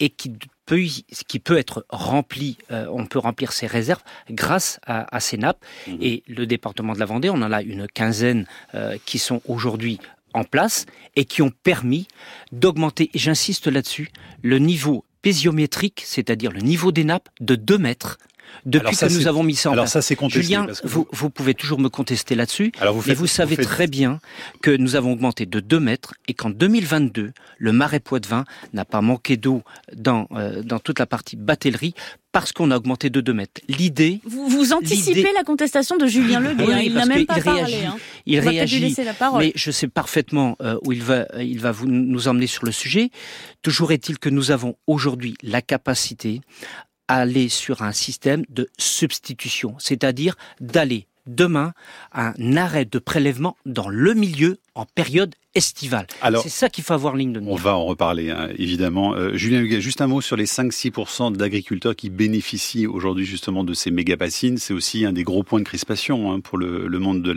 et 0.00 0.08
qui 0.08 0.32
peut, 0.64 0.82
qui 1.28 1.38
peut 1.38 1.58
être 1.58 1.86
remplie, 1.90 2.58
euh, 2.70 2.86
on 2.90 3.06
peut 3.06 3.18
remplir 3.18 3.52
ces 3.52 3.66
réserves 3.66 4.02
grâce 4.30 4.80
à, 4.86 5.20
ces 5.20 5.36
nappes. 5.36 5.64
Mmh. 5.86 5.96
Et 6.00 6.22
le 6.26 6.46
département 6.46 6.92
de 6.92 6.98
la 6.98 7.06
Vendée, 7.06 7.30
on 7.30 7.34
en 7.34 7.52
a 7.52 7.62
une 7.62 7.86
quinzaine 7.86 8.46
euh, 8.74 8.96
qui 9.04 9.18
sont 9.18 9.40
aujourd'hui 9.46 10.00
en 10.34 10.44
place 10.44 10.84
et 11.16 11.24
qui 11.24 11.40
ont 11.40 11.50
permis 11.50 12.08
d'augmenter, 12.52 13.10
j'insiste 13.14 13.68
là-dessus, 13.68 14.10
le 14.42 14.58
niveau 14.58 15.04
pésiométrique, 15.22 16.02
c'est-à-dire 16.04 16.52
le 16.52 16.60
niveau 16.60 16.92
des 16.92 17.04
nappes, 17.04 17.28
de 17.40 17.54
2 17.54 17.78
mètres 17.78 18.18
depuis 18.64 18.96
que 18.96 19.12
nous 19.12 19.26
avons 19.26 19.42
mis 19.42 19.54
ça 19.54 19.70
en 19.70 19.72
alors 19.72 19.84
place. 19.84 19.92
Ça, 19.92 20.02
c'est 20.02 20.16
contesté. 20.16 20.42
Julien, 20.42 20.66
vous, 20.84 21.06
vous, 21.12 21.30
pouvez 21.30 21.54
toujours 21.54 21.78
me 21.78 21.88
contester 21.88 22.34
là-dessus, 22.34 22.72
mais 23.06 23.14
vous 23.14 23.26
savez 23.26 23.56
très 23.56 23.86
bien 23.86 24.20
que 24.62 24.70
nous 24.70 24.96
avons 24.96 25.12
augmenté 25.12 25.46
de 25.46 25.60
2 25.60 25.80
mètres 25.80 26.14
et 26.28 26.34
qu'en 26.34 26.50
2022, 26.50 27.32
le 27.58 27.72
marais 27.72 28.00
Poitevin 28.00 28.44
n'a 28.72 28.84
pas 28.84 29.00
manqué 29.00 29.36
d'eau 29.36 29.62
dans, 29.94 30.26
euh, 30.32 30.62
dans 30.62 30.78
toute 30.78 30.98
la 30.98 31.06
partie 31.06 31.36
batellerie 31.36 31.94
parce 32.32 32.52
qu'on 32.52 32.70
a 32.70 32.76
augmenté 32.76 33.08
de 33.08 33.22
2 33.22 33.32
mètres. 33.32 33.62
L'idée... 33.66 34.20
Vous, 34.24 34.48
vous 34.48 34.74
anticipez 34.74 35.32
la 35.34 35.42
contestation 35.42 35.96
de 35.96 36.06
Julien 36.06 36.40
Leguet, 36.40 36.70
hein. 36.70 36.80
il 36.84 36.92
n'a 36.92 37.06
même 37.06 37.24
pas 37.24 37.40
parlé. 37.40 37.62
Réagit, 37.62 37.86
hein. 37.86 37.96
Il 38.26 38.40
réagit, 38.40 38.94
la 39.04 39.14
parole. 39.14 39.42
mais 39.42 39.52
je 39.54 39.70
sais 39.70 39.88
parfaitement 39.88 40.56
euh, 40.60 40.76
où 40.84 40.92
il 40.92 41.02
va, 41.02 41.26
il 41.38 41.60
va 41.60 41.72
vous, 41.72 41.86
nous 41.86 42.28
emmener 42.28 42.46
sur 42.46 42.66
le 42.66 42.72
sujet. 42.72 43.10
Toujours 43.62 43.90
est-il 43.90 44.18
que 44.18 44.28
nous 44.28 44.50
avons 44.50 44.76
aujourd'hui 44.86 45.34
la 45.42 45.62
capacité 45.62 46.42
aller 47.08 47.48
sur 47.48 47.82
un 47.82 47.92
système 47.92 48.44
de 48.48 48.68
substitution, 48.78 49.76
c'est-à-dire 49.78 50.36
d'aller 50.60 51.06
demain 51.26 51.72
à 52.12 52.28
un 52.38 52.56
arrêt 52.56 52.84
de 52.84 52.98
prélèvement 52.98 53.56
dans 53.66 53.88
le 53.88 54.14
milieu 54.14 54.58
en 54.74 54.84
période 54.86 55.34
estivale. 55.56 56.06
C'est 56.42 56.48
ça 56.48 56.68
qu'il 56.68 56.84
faut 56.84 56.92
avoir 56.92 57.16
ligne 57.16 57.32
de 57.32 57.40
mire. 57.40 57.52
On 57.52 57.56
va 57.56 57.76
en 57.76 57.84
reparler, 57.84 58.30
hein, 58.30 58.48
évidemment. 58.58 59.14
Euh, 59.14 59.36
Julien 59.36 59.60
Huguet, 59.60 59.80
juste 59.80 60.00
un 60.00 60.06
mot 60.06 60.20
sur 60.20 60.36
les 60.36 60.46
5-6% 60.46 61.34
d'agriculteurs 61.36 61.96
qui 61.96 62.10
bénéficient 62.10 62.86
aujourd'hui 62.86 63.24
justement 63.24 63.64
de 63.64 63.74
ces 63.74 63.90
méga-bassines. 63.90 64.58
C'est 64.58 64.74
aussi 64.74 65.04
un 65.04 65.12
des 65.12 65.24
gros 65.24 65.42
points 65.42 65.60
de 65.60 65.64
crispation 65.64 66.32
hein, 66.32 66.40
pour 66.40 66.58
le, 66.58 66.86
le, 66.86 66.98
monde 66.98 67.22
de 67.22 67.32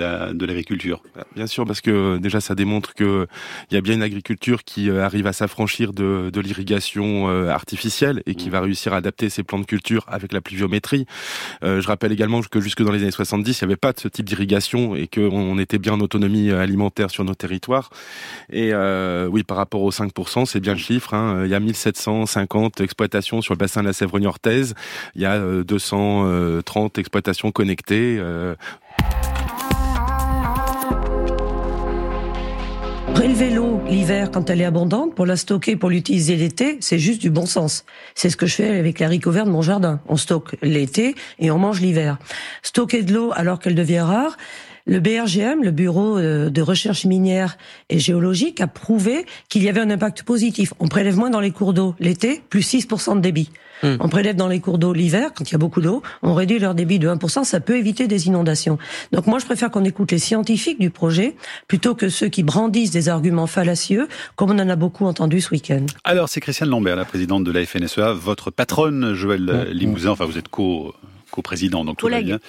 l'agriculture. 0.46 1.02
La, 1.16 1.24
de 1.24 1.28
Bien 1.36 1.48
sûr, 1.48 1.66
parce 1.66 1.82
que 1.82 2.18
déjà 2.18 2.42
ça 2.42 2.56
démontre 2.56 2.94
qu'il 2.94 3.28
y 3.72 3.78
a 3.78 3.82
bien 3.82 3.96
une 3.96 4.04
agriculture 4.04 4.64
qui 4.64 4.90
arrive 4.90 5.28
à 5.28 5.34
s'affranchir 5.34 5.94
de, 5.94 6.30
de 6.32 6.42
l'irrigation 6.42 7.28
artificielle 7.50 8.22
et 8.26 8.36
qui 8.36 8.50
mmh. 8.50 8.52
va 8.52 8.62
réussir 8.62 8.94
à 8.94 8.98
adapter 8.98 9.30
ses 9.30 9.44
plans 9.44 9.60
de 9.60 9.66
culture 9.66 10.06
avec 10.08 10.34
la 10.34 10.42
pluviométrie. 10.42 11.06
Euh, 11.64 11.82
je 11.82 11.88
rappelle 11.88 12.12
également 12.12 12.42
que 12.42 12.60
jusque 12.60 12.84
dans 12.84 12.92
les 12.92 13.02
années 13.02 13.12
70, 13.12 13.60
il 13.60 13.64
n'y 13.64 13.68
avait 13.68 13.78
pas 13.78 13.94
de 13.94 14.00
ce 14.00 14.08
type 14.08 14.26
d'irrigation 14.26 14.96
et 14.96 15.08
qu'on 15.08 15.58
était 15.60 15.78
bien 15.78 15.94
en 15.94 16.00
autonomie 16.00 16.52
alimentaire 16.52 17.10
sur 17.10 17.24
nos 17.24 17.36
territoires. 17.36 17.90
Et 18.52 18.72
euh, 18.74 19.28
oui, 19.28 19.44
par 19.44 19.58
rapport 19.58 19.82
aux 19.82 19.92
5%, 19.92 20.46
c'est 20.46 20.60
bien 20.60 20.74
le 20.74 20.80
chiffre. 20.80 21.14
Hein. 21.14 21.42
Il 21.46 21.52
y 21.52 21.56
a 21.56 21.60
1750 21.60 22.82
exploitations 22.82 23.42
sur 23.42 23.54
le 23.54 23.58
bassin 23.58 23.82
de 23.82 23.88
la 23.88 23.94
Sèvre 23.94 24.20
niortaise. 24.20 24.76
Il 25.16 25.22
y 25.22 25.26
a 25.26 25.40
230 25.64 26.28
euh, 26.28 27.00
exploitations 27.00 27.52
connectées. 27.52 28.18
Euh, 28.20 28.56
Prélever 33.14 33.50
l'eau 33.50 33.82
l'hiver 33.90 34.32
quand 34.32 34.50
elle 34.50 34.62
est 34.62 34.66
abondante 34.66 35.14
pour 35.14 35.26
la 35.26 35.36
stocker 35.36 35.76
pour 35.76 35.90
l'utiliser 35.90 36.38
l'été, 36.38 36.78
c'est 36.80 37.00
juste 37.00 37.20
du 37.20 37.30
bon 37.30 37.46
sens. 37.46 37.84
C'est 38.16 38.30
ce 38.30 38.38
que 38.38 38.46
je 38.46 38.56
fais 38.56 38.78
avec 38.78 39.00
les 39.00 39.06
haricots 39.06 39.32
verts 39.32 39.46
de 39.46 39.52
mon 39.52 39.62
jardin. 39.62 40.00
On 40.08 40.16
stocke 40.16 40.56
l'été 40.62 41.16
et 41.40 41.52
on 41.52 41.58
mange 41.58 41.82
l'hiver. 41.82 42.18
Stocker 42.62 43.04
de 43.04 43.14
l'eau 43.14 43.32
alors 43.36 43.60
qu'elle 43.60 43.76
devient 43.76 44.00
rare, 44.00 44.38
le 44.90 45.00
BRGM, 45.00 45.64
le 45.64 45.70
Bureau 45.70 46.18
euh, 46.18 46.50
de 46.50 46.62
recherche 46.64 47.06
minière 47.06 47.58
et 47.90 48.00
géologique, 48.00 48.60
a 48.60 48.68
prouvé 48.68 49.26
qu'il 49.48 49.64
y 49.64 49.70
avait 49.70 49.82
un 49.82 49.92
impact 49.92 50.24
positif. 50.24 50.74
On 50.80 50.88
prélève 50.88 51.16
moins 51.16 51.30
dans 51.30 51.40
les 51.40 51.52
cours 51.52 51.74
d'eau 51.74 51.96
l'été, 52.00 52.42
plus 52.50 52.62
6% 52.62 53.16
de 53.16 53.22
débit. 53.22 53.52
Hmm. 53.84 53.96
On 54.00 54.10
prélève 54.10 54.36
dans 54.36 54.48
les 54.48 54.60
cours 54.60 54.80
d'eau 54.80 54.92
l'hiver, 54.92 55.32
quand 55.36 55.50
il 55.50 55.54
y 55.54 55.56
a 55.56 55.60
beaucoup 55.60 55.80
d'eau, 55.80 56.02
on 56.24 56.34
réduit 56.34 56.60
leur 56.60 56.74
débit 56.74 56.98
de 56.98 57.08
1%, 57.08 57.44
ça 57.44 57.60
peut 57.60 57.78
éviter 57.78 58.08
des 58.08 58.28
inondations. 58.28 58.78
Donc 59.12 59.28
moi, 59.28 59.38
je 59.38 59.46
préfère 59.46 59.70
qu'on 59.70 59.86
écoute 59.86 60.12
les 60.12 60.20
scientifiques 60.20 60.80
du 60.80 60.90
projet, 60.90 61.36
plutôt 61.68 61.94
que 61.94 62.10
ceux 62.10 62.28
qui 62.28 62.42
brandissent 62.44 62.92
des 62.92 63.08
arguments 63.10 63.48
fallacieux, 63.48 64.08
comme 64.36 64.50
on 64.50 64.60
en 64.60 64.70
a 64.70 64.76
beaucoup 64.76 65.06
entendu 65.06 65.40
ce 65.40 65.52
week-end. 65.52 65.86
Alors, 66.04 66.28
c'est 66.28 66.42
Christiane 66.42 66.70
Lambert, 66.70 66.96
la 66.96 67.06
présidente 67.06 67.44
de 67.44 67.52
la 67.52 67.66
FNSEA, 67.66 68.14
votre 68.14 68.50
patronne, 68.52 69.14
Joël 69.14 69.70
Limousin, 69.72 70.10
enfin 70.10 70.26
vous 70.26 70.38
êtes 70.38 70.50
co 70.50 70.94
co-président, 71.30 71.86
donc 71.86 71.98
tout 71.98 72.08
va 72.08 72.22
bien. 72.22 72.40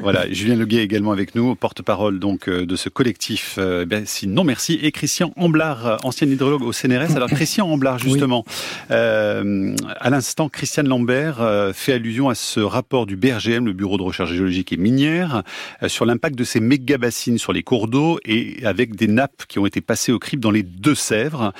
voilà, 0.00 0.26
Julien 0.30 0.56
Leguet 0.56 0.82
également 0.82 1.12
avec 1.12 1.34
nous, 1.34 1.54
porte-parole 1.54 2.18
donc 2.18 2.48
euh, 2.48 2.66
de 2.66 2.76
ce 2.76 2.88
collectif 2.88 3.56
euh, 3.58 3.84
ben, 3.84 4.04
si 4.06 4.26
non 4.26 4.44
merci, 4.44 4.78
et 4.82 4.92
Christian 4.92 5.32
Amblard, 5.36 5.86
euh, 5.86 5.96
ancien 6.04 6.28
hydrologue 6.28 6.62
au 6.62 6.72
CNRS. 6.72 7.16
Alors 7.16 7.30
Christian 7.30 7.68
Amblard, 7.68 7.98
justement, 7.98 8.44
euh, 8.90 9.74
à 9.98 10.10
l'instant, 10.10 10.48
Christiane 10.48 10.88
Lambert 10.88 11.36
fait 11.74 11.92
allusion 11.92 12.28
à 12.28 12.34
ce 12.34 12.60
rapport 12.60 13.06
du 13.06 13.16
BRGM, 13.16 13.66
le 13.66 13.72
Bureau 13.72 13.98
de 13.98 14.02
recherche 14.02 14.32
géologique 14.32 14.72
et 14.72 14.76
minière, 14.76 15.42
sur 15.86 16.04
l'impact 16.04 16.36
de 16.36 16.44
ces 16.44 16.60
méga-bassines 16.60 17.38
sur 17.38 17.52
les 17.52 17.62
cours 17.62 17.88
d'eau 17.88 18.18
et 18.24 18.58
avec 18.64 18.94
des 18.96 19.08
nappes 19.08 19.44
qui 19.48 19.58
ont 19.58 19.66
été 19.66 19.80
passées 19.80 20.12
au 20.12 20.18
crible 20.18 20.42
dans 20.42 20.50
les 20.50 20.62
Deux-Sèvres. 20.62 21.52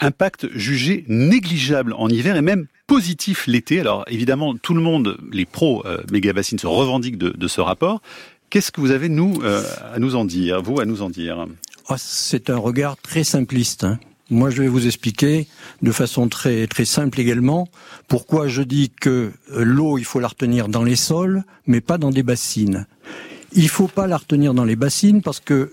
Impact 0.00 0.48
jugé 0.54 1.04
négligeable 1.08 1.94
en 1.94 2.08
hiver 2.08 2.36
et 2.36 2.42
même 2.42 2.66
positif 2.92 3.46
l'été. 3.46 3.80
Alors 3.80 4.04
évidemment, 4.08 4.54
tout 4.54 4.74
le 4.74 4.82
monde, 4.82 5.16
les 5.32 5.46
pros 5.46 5.82
euh, 5.86 6.02
méga-bassines 6.12 6.58
se 6.58 6.66
revendiquent 6.66 7.16
de, 7.16 7.48
ce 7.48 7.62
rapport. 7.62 8.02
Qu'est-ce 8.50 8.70
que 8.70 8.82
vous 8.82 8.90
avez, 8.90 9.08
nous, 9.08 9.40
euh, 9.42 9.64
à 9.94 9.98
nous 9.98 10.14
en 10.14 10.26
dire, 10.26 10.60
vous, 10.60 10.78
à 10.78 10.84
nous 10.84 11.00
en 11.00 11.08
dire? 11.08 11.46
Oh, 11.88 11.94
C'est 11.96 12.50
un 12.50 12.58
regard 12.58 12.98
très 12.98 13.24
simpliste. 13.24 13.84
Hein. 13.84 13.98
Moi, 14.28 14.50
je 14.50 14.60
vais 14.60 14.68
vous 14.68 14.86
expliquer 14.86 15.46
de 15.80 15.90
façon 15.90 16.28
très 16.28 16.66
très 16.66 16.84
simple 16.84 17.18
également 17.18 17.66
pourquoi 18.08 18.46
je 18.46 18.60
dis 18.60 18.90
que 18.90 19.32
euh, 19.52 19.64
l'eau, 19.64 19.96
il 19.96 20.04
faut 20.04 20.20
la 20.20 20.28
retenir 20.28 20.68
dans 20.68 20.84
les 20.84 20.96
sols, 20.96 21.44
mais 21.66 21.80
pas 21.80 21.96
dans 21.96 22.10
des 22.10 22.22
bassines. 22.22 22.86
Il 23.54 23.70
faut 23.70 23.88
pas 23.88 24.06
la 24.06 24.18
retenir 24.18 24.52
dans 24.52 24.66
les 24.66 24.76
bassines 24.76 25.22
parce 25.22 25.40
que 25.40 25.72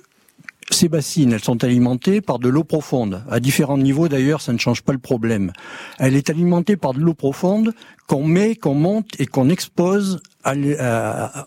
ces 0.69 0.89
bassines, 0.89 1.33
elles 1.33 1.43
sont 1.43 1.63
alimentées 1.63 2.21
par 2.21 2.39
de 2.39 2.49
l'eau 2.49 2.63
profonde. 2.63 3.23
À 3.29 3.39
différents 3.39 3.77
niveaux, 3.77 4.07
d'ailleurs, 4.07 4.41
ça 4.41 4.53
ne 4.53 4.57
change 4.57 4.81
pas 4.81 4.93
le 4.93 4.99
problème. 4.99 5.51
Elle 5.97 6.15
est 6.15 6.29
alimentée 6.29 6.77
par 6.77 6.93
de 6.93 6.99
l'eau 6.99 7.13
profonde 7.13 7.73
qu'on 8.07 8.23
met, 8.23 8.55
qu'on 8.55 8.75
monte 8.75 9.07
et 9.19 9.25
qu'on 9.25 9.49
expose 9.49 10.21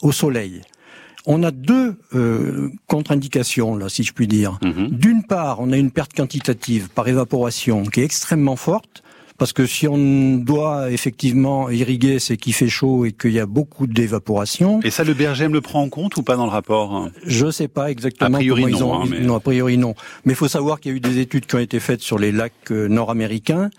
au 0.02 0.12
soleil. 0.12 0.62
On 1.24 1.44
a 1.44 1.52
deux 1.52 1.94
euh, 2.14 2.70
contre-indications, 2.88 3.76
là, 3.76 3.88
si 3.88 4.02
je 4.02 4.12
puis 4.12 4.26
dire. 4.26 4.58
Mhm. 4.62 4.88
D'une 4.90 5.22
part, 5.22 5.60
on 5.60 5.70
a 5.70 5.76
une 5.76 5.92
perte 5.92 6.14
quantitative 6.14 6.88
par 6.88 7.06
évaporation 7.06 7.84
qui 7.84 8.00
est 8.00 8.04
extrêmement 8.04 8.56
forte 8.56 9.04
parce 9.38 9.52
que 9.52 9.66
si 9.66 9.88
on 9.88 10.36
doit 10.36 10.90
effectivement 10.90 11.70
irriguer, 11.70 12.18
c'est 12.18 12.36
qu'il 12.36 12.54
fait 12.54 12.68
chaud 12.68 13.04
et 13.04 13.12
qu'il 13.12 13.32
y 13.32 13.40
a 13.40 13.46
beaucoup 13.46 13.86
d'évaporation. 13.86 14.80
Et 14.82 14.90
ça, 14.90 15.04
le 15.04 15.14
BRGM 15.14 15.52
le 15.52 15.60
prend 15.60 15.82
en 15.82 15.88
compte 15.88 16.16
ou 16.16 16.22
pas 16.22 16.36
dans 16.36 16.44
le 16.44 16.50
rapport 16.50 17.08
Je 17.24 17.46
ne 17.46 17.50
sais 17.50 17.68
pas 17.68 17.90
exactement. 17.90 18.36
A 18.36 18.40
priori 18.40 18.66
non. 18.66 19.02
Hein, 19.02 19.08
non, 19.20 19.36
a 19.36 19.40
priori 19.40 19.78
non. 19.78 19.94
Mais 20.24 20.32
il 20.32 20.36
faut 20.36 20.48
savoir 20.48 20.80
qu'il 20.80 20.92
y 20.92 20.94
a 20.94 20.96
eu 20.96 21.00
des 21.00 21.18
études 21.18 21.46
qui 21.46 21.54
ont 21.54 21.60
été 21.60 21.80
faites 21.80 22.00
sur 22.00 22.18
les 22.18 22.32
lacs 22.32 22.52
euh, 22.70 22.88
nord-américains 22.88 23.70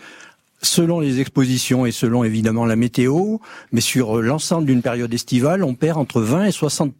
selon 0.63 0.99
les 0.99 1.19
expositions 1.19 1.85
et 1.85 1.91
selon 1.91 2.23
évidemment 2.23 2.65
la 2.65 2.75
météo, 2.75 3.37
mais 3.71 3.81
sur 3.81 4.21
l'ensemble 4.21 4.65
d'une 4.65 4.81
période 4.81 5.13
estivale, 5.13 5.63
on 5.63 5.75
perd 5.75 5.97
entre 5.97 6.21
20 6.21 6.45
et 6.45 6.51
60 6.51 6.93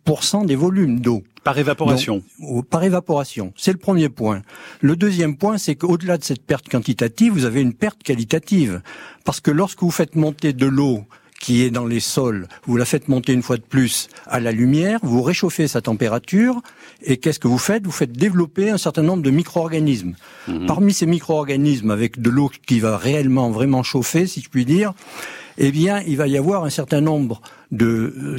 des 0.45 0.55
volumes 0.55 0.99
d'eau. 0.99 1.23
Par 1.43 1.57
évaporation. 1.57 2.23
par 2.69 2.83
évaporation. 2.83 3.51
C'est 3.57 3.73
le 3.73 3.77
premier 3.77 4.07
point. 4.07 4.43
Le 4.79 4.95
deuxième 4.95 5.35
point, 5.35 5.57
c'est 5.57 5.75
qu'au-delà 5.75 6.17
de 6.17 6.23
cette 6.23 6.45
perte 6.45 6.69
quantitative, 6.69 7.33
vous 7.33 7.43
avez 7.43 7.61
une 7.61 7.73
perte 7.73 8.01
qualitative. 8.01 8.81
Parce 9.25 9.41
que 9.41 9.51
lorsque 9.51 9.81
vous 9.81 9.91
faites 9.91 10.15
monter 10.15 10.53
de 10.53 10.67
l'eau 10.67 11.03
qui 11.43 11.61
est 11.63 11.71
dans 11.71 11.85
les 11.85 11.99
sols, 11.99 12.47
vous 12.65 12.77
la 12.77 12.85
faites 12.85 13.09
monter 13.09 13.33
une 13.33 13.43
fois 13.43 13.57
de 13.57 13.63
plus 13.63 14.07
à 14.27 14.39
la 14.39 14.53
lumière, 14.53 14.99
vous 15.03 15.21
réchauffez 15.21 15.67
sa 15.67 15.81
température, 15.81 16.61
et 17.01 17.17
qu'est-ce 17.17 17.37
que 17.37 17.49
vous 17.49 17.57
faites? 17.57 17.83
Vous 17.83 17.91
faites 17.91 18.13
développer 18.13 18.69
un 18.69 18.77
certain 18.77 19.01
nombre 19.01 19.23
de 19.23 19.29
micro-organismes. 19.29 20.13
Mhm. 20.47 20.67
Parmi 20.67 20.93
ces 20.93 21.05
micro-organismes, 21.05 21.91
avec 21.91 22.21
de 22.21 22.29
l'eau 22.29 22.49
qui 22.65 22.79
va 22.79 22.95
réellement, 22.95 23.51
vraiment 23.51 23.83
chauffer, 23.83 24.25
si 24.25 24.39
je 24.39 24.47
puis 24.47 24.63
dire, 24.63 24.93
eh 25.57 25.71
bien, 25.71 26.01
il 26.07 26.15
va 26.15 26.27
y 26.27 26.37
avoir 26.37 26.63
un 26.63 26.69
certain 26.69 27.01
nombre 27.01 27.41
de 27.71 28.15
euh, 28.17 28.37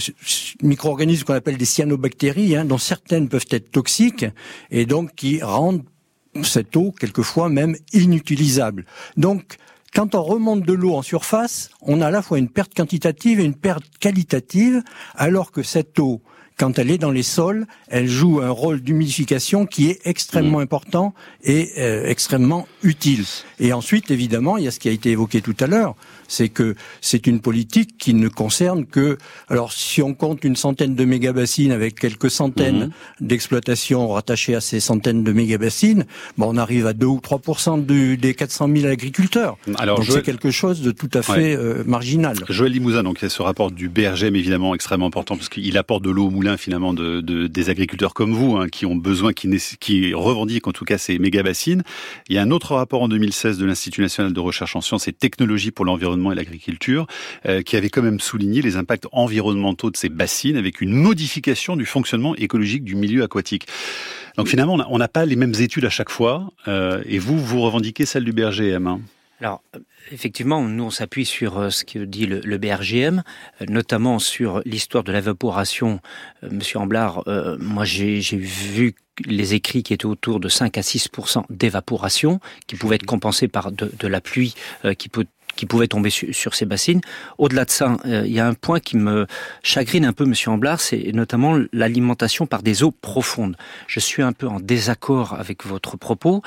micro-organismes 0.63 1.25
qu'on 1.25 1.35
appelle 1.35 1.59
des 1.59 1.67
cyanobactéries, 1.67 2.57
hein, 2.57 2.65
dont 2.65 2.79
certaines 2.79 3.29
peuvent 3.29 3.45
être 3.51 3.71
toxiques, 3.71 4.25
et 4.71 4.87
donc 4.87 5.15
qui 5.15 5.43
rendent 5.43 5.85
cette 6.43 6.75
eau 6.75 6.91
quelquefois 6.99 7.51
même 7.51 7.77
inutilisable. 7.93 8.87
Donc, 9.19 9.59
quand 9.95 10.15
on 10.15 10.23
remonte 10.23 10.63
de 10.63 10.73
l'eau 10.73 10.95
en 10.95 11.03
surface, 11.03 11.71
on 11.81 12.01
a 12.01 12.09
à 12.09 12.11
la 12.11 12.21
fois 12.21 12.39
une 12.39 12.49
perte 12.49 12.75
quantitative 12.75 13.39
et 13.41 13.45
une 13.45 13.55
perte 13.55 13.85
qualitative, 14.01 14.83
alors 15.15 15.53
que 15.53 15.63
cette 15.63 15.99
eau, 16.01 16.21
quand 16.59 16.79
elle 16.79 16.91
est 16.91 16.99
dans 16.99 17.11
les 17.11 17.23
sols, 17.23 17.67
elle 17.89 18.09
joue 18.09 18.41
un 18.41 18.51
rôle 18.51 18.81
d'humidification 18.81 19.67
qui 19.67 19.91
est 19.91 20.01
extrêmement 20.05 20.59
mmh. 20.59 20.63
important 20.63 21.15
et 21.43 21.71
euh, 21.79 22.07
extrêmement 22.07 22.67
utile. 22.83 23.25
Et 23.61 23.73
ensuite, 23.73 24.11
évidemment, 24.11 24.57
il 24.57 24.65
y 24.65 24.69
a 24.69 24.71
ce 24.71 24.81
qui 24.81 24.89
a 24.89 24.93
été 24.93 25.11
évoqué 25.11 25.41
tout 25.41 25.57
à 25.61 25.67
l'heure, 25.67 25.95
c'est 26.29 26.49
que 26.49 26.75
c'est 27.01 27.27
une 27.27 27.41
politique 27.41 27.97
qui 27.99 28.15
ne 28.15 28.29
concerne 28.29 28.87
que, 28.87 29.19
alors 29.49 29.73
si 29.73 30.03
on 30.03 30.15
compte 30.15 30.45
une 30.45 30.57
centaine 30.57 30.95
de 30.95 31.05
mégabassines 31.05 31.73
avec 31.73 31.99
quelques 31.99 32.31
centaines 32.31 32.87
mmh. 32.87 33.27
d'exploitations 33.27 34.09
rattachées 34.09 34.55
à 34.55 34.61
ces 34.61 34.81
centaines 34.81 35.25
de 35.25 35.33
mégabassines, 35.33 36.05
bon, 36.39 36.55
on 36.55 36.57
arrive 36.57 36.87
à 36.87 36.93
2 36.93 37.07
ou 37.07 37.21
3% 37.23 37.85
des 37.85 38.35
400 38.35 38.69
000 38.75 38.87
agriculteurs. 38.87 39.57
Alors, 39.77 39.99
donc 39.99 40.07
c'est 40.11 40.23
quelque 40.23 40.51
chose 40.51 40.81
de 40.83 40.91
tout 40.91 41.11
à 41.15 41.23
fait 41.23 41.57
euh, 41.57 41.85
marginal. 41.87 42.37
Joël 42.49 42.73
Limousin, 42.73 43.03
donc 43.03 43.19
il 43.21 43.25
y 43.25 43.27
a 43.27 43.31
ce 43.31 43.43
rapport 43.43 43.71
du 43.71 43.89
BRGM 43.89 44.37
évidemment 44.37 44.75
extrêmement 44.75 45.07
important 45.07 45.37
parce 45.37 45.49
qu'il 45.49 45.77
apporte 45.79 46.05
de 46.05 46.11
l'eau 46.11 46.27
au 46.27 46.31
moulin 46.31 46.57
finalement 46.57 46.93
de, 46.93 47.21
de, 47.21 47.47
des 47.47 47.71
agriculteurs 47.71 48.15
comme 48.15 48.33
vous 48.33 48.57
hein, 48.57 48.69
qui 48.69 48.87
ont 48.87 48.97
besoin, 48.97 49.33
qui, 49.33 49.49
qui 49.81 50.15
revendiquent 50.15 50.67
en 50.67 50.73
tout 50.73 50.85
cas 50.85 50.99
ces 50.99 51.19
mégabassines. 51.19 51.83
Il 52.29 52.37
y 52.37 52.39
a 52.39 52.43
un 52.43 52.51
autre 52.51 52.75
rapport 52.75 53.03
en 53.03 53.09
2016 53.09 53.59
de 53.59 53.67
l'Institut 53.67 54.03
national 54.03 54.33
de 54.33 54.41
recherche 54.41 54.77
en 54.77 54.81
sciences 54.81 55.09
et 55.09 55.13
technologies 55.13 55.71
pour 55.71 55.85
l'environnement 55.85 56.14
et 56.33 56.35
l'agriculture, 56.35 57.07
euh, 57.47 57.63
qui 57.63 57.77
avait 57.77 57.91
quand 57.91 58.03
même 58.03 58.21
souligné 58.21 58.63
les 58.63 58.77
impacts 58.77 59.07
environnementaux 59.13 59.91
de 59.91 59.97
ces 59.97 60.09
bassines 60.09 60.57
avec 60.57 60.81
une 60.81 60.93
modification 60.93 61.77
du 61.77 61.87
fonctionnement 61.87 62.35
écologique 62.37 62.85
du 62.85 62.95
milieu 62.95 63.23
aquatique. 63.23 63.67
Donc 64.37 64.49
finalement, 64.49 64.79
on 64.89 64.99
n'a 64.99 65.09
pas 65.09 65.27
les 65.27 65.37
mêmes 65.37 65.55
études 65.59 65.85
à 65.85 65.91
chaque 65.91 66.11
fois, 66.11 66.51
euh, 66.69 67.03
et 67.07 67.19
vous, 67.19 67.39
vous 67.39 67.61
revendiquez 67.61 68.07
celle 68.07 68.25
du 68.25 68.33
BRGM. 68.33 68.87
Hein? 68.87 69.01
Alors, 69.41 69.63
effectivement, 70.13 70.63
nous, 70.63 70.85
on 70.85 70.91
s'appuie 70.91 71.25
sur 71.25 71.59
euh, 71.59 71.71
ce 71.71 71.85
que 71.85 71.99
dit 71.99 72.27
le, 72.27 72.59
BRGM, 72.59 73.23
notamment 73.69 74.19
sur 74.19 74.63
l'histoire 74.65 75.05
de 75.05 75.13
l'évaporation. 75.13 76.01
Monsieur 76.51 76.79
Amblard, 76.79 77.25
moi, 77.59 77.85
j'ai 77.85 78.21
vu 78.37 78.95
les 79.25 79.55
écrits 79.55 79.83
qui 79.83 79.95
étaient 79.95 80.07
autour 80.07 80.41
de 80.41 80.49
5 80.49 80.79
à 80.79 80.83
6 80.83 81.09
d'évaporation, 81.51 82.41
qui 82.67 82.77
pouvaient 82.77 82.97
être 82.97 83.07
compensés 83.07 83.49
par 83.49 83.71
de 83.73 84.09
la 84.09 84.21
pluie 84.21 84.55
qui 84.99 85.09
peut 85.09 85.27
qui 85.57 85.67
pouvaient 85.67 85.89
tomber 85.89 86.11
sur 86.11 86.55
ces 86.55 86.67
bassines. 86.67 87.01
Au-delà 87.39 87.65
de 87.65 87.71
ça, 87.71 87.97
il 88.05 88.33
y 88.33 88.41
a 88.41 88.47
un 88.47 88.55
point 88.55 88.81
qui 88.81 88.97
me 88.97 89.27
chagrine 89.63 90.05
un 90.05 90.13
peu, 90.13 90.25
Monsieur 90.25 90.51
Amblard, 90.51 90.81
c'est 90.81 91.13
notamment 91.13 91.59
l'alimentation 91.73 92.47
par 92.47 92.63
des 92.63 92.83
eaux 92.83 92.91
profondes. 92.91 93.57
Je 93.87 94.01
suis 94.01 94.23
un 94.23 94.33
peu 94.33 94.47
en 94.47 94.61
désaccord 94.61 95.35
avec 95.35 95.65
votre 95.65 95.97
propos. 95.97 96.43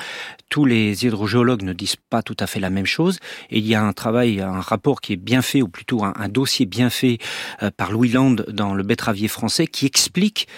Tous 0.48 0.64
les 0.64 1.04
hydrogéologues 1.04 1.62
ne 1.62 1.72
disent 1.72 1.96
pas 1.96 2.22
tout 2.22 2.36
à 2.38 2.46
fait 2.46 2.60
la 2.60 2.70
même 2.70 2.86
chose. 2.86 3.18
Il 3.50 3.66
y 3.66 3.74
a 3.74 3.82
un 3.82 3.92
travail, 3.92 4.40
un 4.40 4.60
rapport 4.60 5.00
qui 5.00 5.14
est 5.14 5.16
bien 5.16 5.42
fait, 5.42 5.62
ou 5.62 5.68
plutôt 5.68 6.04
un, 6.04 6.28
dossier 6.28 6.66
bien 6.66 6.90
fait 6.90 7.18
par 7.76 7.92
Louis 7.92 8.10
Land 8.10 8.36
dans 8.48 8.74
le 8.74 8.82
betteravier 8.82 9.28
français, 9.28 9.66
qui 9.66 9.86
explique 9.86 10.48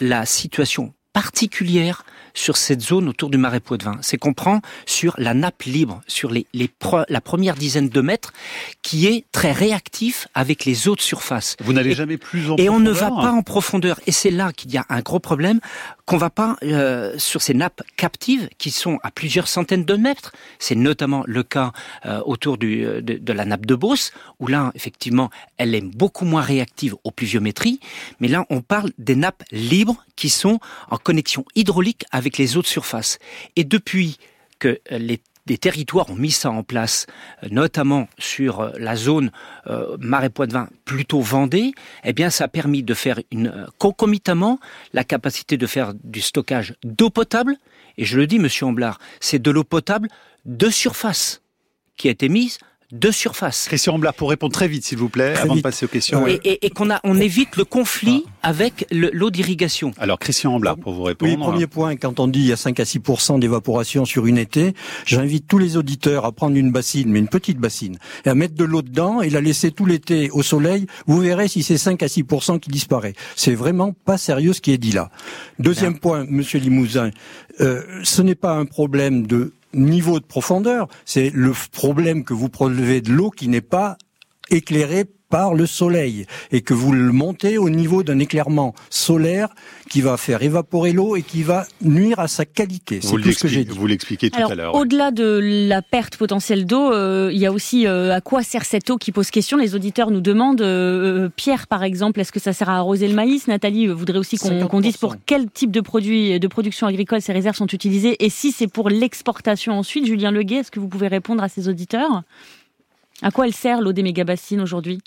la 0.00 0.26
situation 0.26 0.94
particulière 1.12 2.04
sur 2.38 2.56
cette 2.56 2.80
zone 2.80 3.08
autour 3.08 3.30
du 3.30 3.38
marais 3.38 3.60
Poitevin. 3.60 3.98
C'est 4.00 4.16
qu'on 4.16 4.32
prend 4.32 4.60
sur 4.86 5.14
la 5.18 5.34
nappe 5.34 5.62
libre, 5.64 6.00
sur 6.06 6.30
les, 6.30 6.46
la 7.08 7.20
première 7.20 7.54
dizaine 7.54 7.88
de 7.88 8.00
mètres, 8.00 8.32
qui 8.82 9.06
est 9.06 9.24
très 9.32 9.52
réactif 9.52 10.28
avec 10.34 10.64
les 10.64 10.88
eaux 10.88 10.96
de 10.96 11.00
surface. 11.00 11.56
Vous 11.60 11.72
n'allez 11.72 11.94
jamais 11.94 12.16
plus 12.16 12.50
en 12.50 12.56
et 12.56 12.66
profondeur. 12.66 12.66
Et 12.66 12.68
on 12.70 12.80
ne 12.80 12.90
va 12.90 13.08
pas 13.08 13.32
en 13.32 13.42
profondeur. 13.42 14.00
Et 14.06 14.12
c'est 14.12 14.30
là 14.30 14.52
qu'il 14.52 14.72
y 14.72 14.78
a 14.78 14.86
un 14.88 15.00
gros 15.00 15.18
problème, 15.18 15.60
qu'on 16.06 16.16
va 16.16 16.30
pas 16.30 16.56
euh, 16.62 17.14
sur 17.18 17.42
ces 17.42 17.54
nappes 17.54 17.82
captives 17.96 18.48
qui 18.58 18.70
sont 18.70 18.98
à 19.02 19.10
plusieurs 19.10 19.48
centaines 19.48 19.84
de 19.84 19.94
mètres. 19.94 20.32
C'est 20.58 20.74
notamment 20.74 21.22
le 21.26 21.42
cas 21.42 21.72
euh, 22.06 22.20
autour 22.24 22.56
du, 22.56 22.82
de, 22.82 23.00
de, 23.00 23.32
la 23.32 23.44
nappe 23.44 23.66
de 23.66 23.74
Beauce, 23.74 24.12
où 24.38 24.46
là, 24.46 24.72
effectivement, 24.74 25.30
elle 25.56 25.74
est 25.74 25.80
beaucoup 25.80 26.24
moins 26.24 26.42
réactive 26.42 26.94
aux 27.04 27.10
pluviométries. 27.10 27.80
Mais 28.20 28.28
là, 28.28 28.46
on 28.48 28.60
parle 28.60 28.90
des 28.98 29.16
nappes 29.16 29.42
libres 29.52 30.04
qui 30.16 30.28
sont 30.28 30.58
en 30.90 30.96
connexion 30.96 31.44
hydraulique 31.54 32.04
avec 32.10 32.27
les 32.36 32.56
eaux 32.56 32.62
de. 32.62 33.18
Et 33.56 33.64
depuis 33.64 34.18
que 34.58 34.80
les 35.48 35.58
territoires 35.58 36.10
ont 36.10 36.14
mis 36.14 36.30
ça 36.30 36.50
en 36.50 36.62
place, 36.62 37.06
notamment 37.50 38.06
sur 38.18 38.60
euh, 38.60 38.70
la 38.78 38.96
zone 38.96 39.32
euh, 39.66 39.96
marais 39.98 40.28
Poitevin, 40.28 40.68
plutôt 40.84 41.20
Vendée, 41.20 41.72
eh 42.04 42.12
bien, 42.12 42.28
ça 42.30 42.44
a 42.44 42.48
permis 42.48 42.82
de 42.82 42.94
faire 42.94 43.18
une, 43.32 43.48
euh, 43.48 43.66
concomitamment 43.78 44.60
la 44.92 45.04
capacité 45.04 45.56
de 45.56 45.66
faire 45.66 45.94
du 46.04 46.20
stockage 46.20 46.74
d'eau 46.84 47.08
potable. 47.08 47.56
Et 47.96 48.04
je 48.04 48.18
le 48.18 48.26
dis, 48.26 48.38
monsieur 48.38 48.66
Amblard, 48.66 48.98
c'est 49.20 49.40
de 49.40 49.50
l'eau 49.50 49.64
potable 49.64 50.08
de 50.44 50.68
surface 50.68 51.40
qui 51.96 52.08
a 52.08 52.10
été 52.10 52.28
mise 52.28 52.58
de 52.90 53.10
surface. 53.10 53.66
Christian 53.68 53.94
Amblard, 53.96 54.14
pour 54.14 54.30
répondre 54.30 54.52
très 54.52 54.66
vite, 54.66 54.84
s'il 54.84 54.96
vous 54.96 55.10
plaît, 55.10 55.36
avant 55.36 55.56
de 55.56 55.60
passer 55.60 55.84
aux 55.84 55.88
questions. 55.88 56.26
Et, 56.26 56.70
qu'on 56.70 56.90
a, 56.90 57.00
on 57.04 57.20
évite 57.20 57.56
le 57.56 57.64
conflit 57.64 58.24
avec 58.42 58.86
l'eau 58.90 59.30
d'irrigation. 59.30 59.90
Alors, 59.98 60.18
Christian 60.18 60.54
Amblard, 60.54 60.78
pour 60.78 60.94
vous 60.94 61.02
répondre. 61.02 61.30
Oui, 61.30 61.36
premier 61.36 61.66
point, 61.66 61.96
quand 61.96 62.18
on 62.18 62.28
dit 62.28 62.40
il 62.40 62.46
y 62.46 62.52
a 62.52 62.56
5 62.56 62.80
à 62.80 62.84
6% 62.84 63.40
d'évaporation 63.40 64.06
sur 64.06 64.24
une 64.24 64.38
été, 64.38 64.72
j'invite 65.04 65.46
tous 65.46 65.58
les 65.58 65.76
auditeurs 65.76 66.24
à 66.24 66.32
prendre 66.32 66.56
une 66.56 66.72
bassine, 66.72 67.10
mais 67.10 67.18
une 67.18 67.28
petite 67.28 67.58
bassine, 67.58 67.98
et 68.24 68.30
à 68.30 68.34
mettre 68.34 68.54
de 68.54 68.64
l'eau 68.64 68.80
dedans 68.80 69.20
et 69.20 69.28
la 69.28 69.42
laisser 69.42 69.70
tout 69.70 69.84
l'été 69.84 70.30
au 70.30 70.42
soleil. 70.42 70.86
Vous 71.06 71.20
verrez 71.20 71.48
si 71.48 71.62
c'est 71.62 71.78
5 71.78 72.02
à 72.02 72.06
6% 72.06 72.58
qui 72.58 72.70
disparaît. 72.70 73.12
C'est 73.36 73.54
vraiment 73.54 73.92
pas 73.92 74.16
sérieux 74.16 74.54
ce 74.54 74.62
qui 74.62 74.72
est 74.72 74.78
dit 74.78 74.92
là. 74.92 75.10
Deuxième 75.58 75.98
point, 75.98 76.24
Monsieur 76.26 76.58
Limousin, 76.58 77.10
euh, 77.60 77.82
ce 78.02 78.22
n'est 78.22 78.34
pas 78.34 78.54
un 78.54 78.64
problème 78.64 79.26
de 79.26 79.52
niveau 79.74 80.20
de 80.20 80.24
profondeur, 80.24 80.88
c'est 81.04 81.30
le 81.30 81.52
problème 81.72 82.24
que 82.24 82.34
vous 82.34 82.48
prélevez 82.48 83.00
de 83.00 83.12
l'eau 83.12 83.30
qui 83.30 83.48
n'est 83.48 83.60
pas 83.60 83.96
éclairée 84.50 85.04
par 85.28 85.54
le 85.54 85.66
soleil 85.66 86.26
et 86.50 86.62
que 86.62 86.74
vous 86.74 86.92
le 86.92 87.12
montez 87.12 87.58
au 87.58 87.70
niveau 87.70 88.02
d'un 88.02 88.18
éclairement 88.18 88.74
solaire 88.90 89.48
qui 89.88 90.00
va 90.00 90.16
faire 90.16 90.42
évaporer 90.42 90.92
l'eau 90.92 91.16
et 91.16 91.22
qui 91.22 91.42
va 91.42 91.66
nuire 91.82 92.18
à 92.20 92.28
sa 92.28 92.44
qualité. 92.44 93.00
C'est 93.02 93.16
tout 93.16 93.32
ce 93.32 93.38
que 93.38 93.48
j'ai 93.48 93.64
dit. 93.64 93.76
Vous 93.76 93.86
l'expliquez 93.86 94.30
tout 94.30 94.40
à 94.40 94.54
l'heure. 94.54 94.74
Au-delà 94.74 95.10
de 95.10 95.40
la 95.42 95.82
perte 95.82 96.16
potentielle 96.16 96.66
d'eau, 96.66 96.92
euh, 96.92 97.30
il 97.32 97.38
y 97.38 97.46
a 97.46 97.52
aussi 97.52 97.86
euh, 97.86 98.14
à 98.14 98.20
quoi 98.20 98.42
sert 98.42 98.64
cette 98.64 98.90
eau 98.90 98.96
qui 98.96 99.12
pose 99.12 99.30
question? 99.30 99.56
Les 99.56 99.74
auditeurs 99.74 100.10
nous 100.10 100.20
demandent, 100.20 100.62
euh, 100.62 101.28
Pierre 101.34 101.66
par 101.66 101.82
exemple, 101.84 102.20
est-ce 102.20 102.32
que 102.32 102.40
ça 102.40 102.52
sert 102.52 102.68
à 102.68 102.76
arroser 102.76 103.08
le 103.08 103.14
maïs? 103.14 103.46
Nathalie 103.48 103.86
voudrait 103.86 104.18
aussi 104.18 104.38
qu'on 104.38 104.80
dise 104.80 104.96
pour 104.96 105.16
quel 105.26 105.50
type 105.50 105.70
de 105.70 105.80
produits 105.80 106.38
de 106.40 106.48
production 106.48 106.86
agricole 106.86 107.20
ces 107.20 107.32
réserves 107.32 107.56
sont 107.56 107.66
utilisées 107.66 108.24
et 108.24 108.30
si 108.30 108.52
c'est 108.52 108.66
pour 108.66 108.88
l'exportation 108.88 109.78
ensuite? 109.78 110.06
Julien 110.06 110.30
Leguet, 110.30 110.56
est-ce 110.56 110.70
que 110.70 110.80
vous 110.80 110.88
pouvez 110.88 111.08
répondre 111.08 111.42
à 111.42 111.48
ces 111.48 111.68
auditeurs? 111.68 112.22
À 113.22 113.30
quoi 113.30 113.46
elle 113.46 113.54
sert 113.54 113.80
l'eau 113.80 113.92
des 113.92 114.02
mégabassines 114.02 114.60
aujourd'hui? 114.60 115.00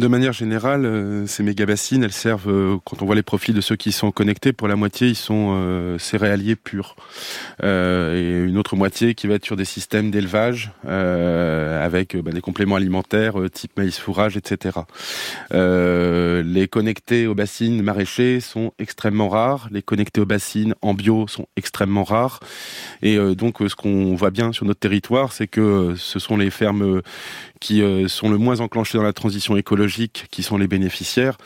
De 0.00 0.08
manière 0.08 0.32
générale, 0.32 0.86
euh, 0.86 1.26
ces 1.26 1.42
méga-bassines, 1.42 2.02
elles 2.02 2.12
servent, 2.12 2.50
euh, 2.50 2.76
quand 2.84 3.02
on 3.02 3.06
voit 3.06 3.14
les 3.14 3.22
profils 3.22 3.54
de 3.54 3.60
ceux 3.60 3.76
qui 3.76 3.92
sont 3.92 4.10
connectés, 4.10 4.52
pour 4.52 4.66
la 4.66 4.74
moitié, 4.74 5.08
ils 5.08 5.14
sont 5.14 5.50
euh, 5.52 5.98
céréaliers 5.98 6.56
purs. 6.56 6.96
et 7.62 8.42
une 8.46 8.56
autre 8.56 8.76
moitié 8.76 9.14
qui 9.14 9.26
va 9.26 9.34
être 9.34 9.44
sur 9.44 9.56
des 9.56 9.66
systèmes 9.66 10.10
d'élevage, 10.10 10.72
avec 10.86 12.16
bah, 12.16 12.32
des 12.32 12.40
compléments 12.40 12.76
alimentaires, 12.76 13.34
type 13.52 13.76
maïs 13.76 13.98
fourrage, 13.98 14.38
etc. 14.38 14.78
les 15.50 16.68
connectés 16.68 17.26
aux 17.26 17.34
bassines 17.34 17.82
maraîchers 17.82 18.40
sont 18.40 18.72
extrêmement 18.78 19.28
rares. 19.28 19.68
Les 19.70 19.82
connectés 19.82 20.22
aux 20.22 20.26
bassines 20.26 20.74
en 20.80 20.94
bio 20.94 21.26
sont 21.28 21.46
extrêmement 21.56 22.04
rares. 22.04 22.40
Et 23.02 23.18
donc, 23.34 23.58
ce 23.60 23.74
qu'on 23.74 24.14
voit 24.14 24.30
bien 24.30 24.52
sur 24.52 24.64
notre 24.64 24.80
territoire, 24.80 25.32
c'est 25.32 25.48
que 25.48 25.94
ce 25.96 26.18
sont 26.18 26.38
les 26.38 26.50
fermes 26.50 27.02
qui 27.60 27.82
sont 28.08 28.30
le 28.30 28.38
moins 28.38 28.60
enclenchées 28.60 28.96
dans 28.96 29.04
la 29.04 29.12
transition 29.12 29.56
écologique 29.56 29.89
qui 30.30 30.42
sont 30.42 30.56
les 30.56 30.68
bénéficiaires. 30.68 31.36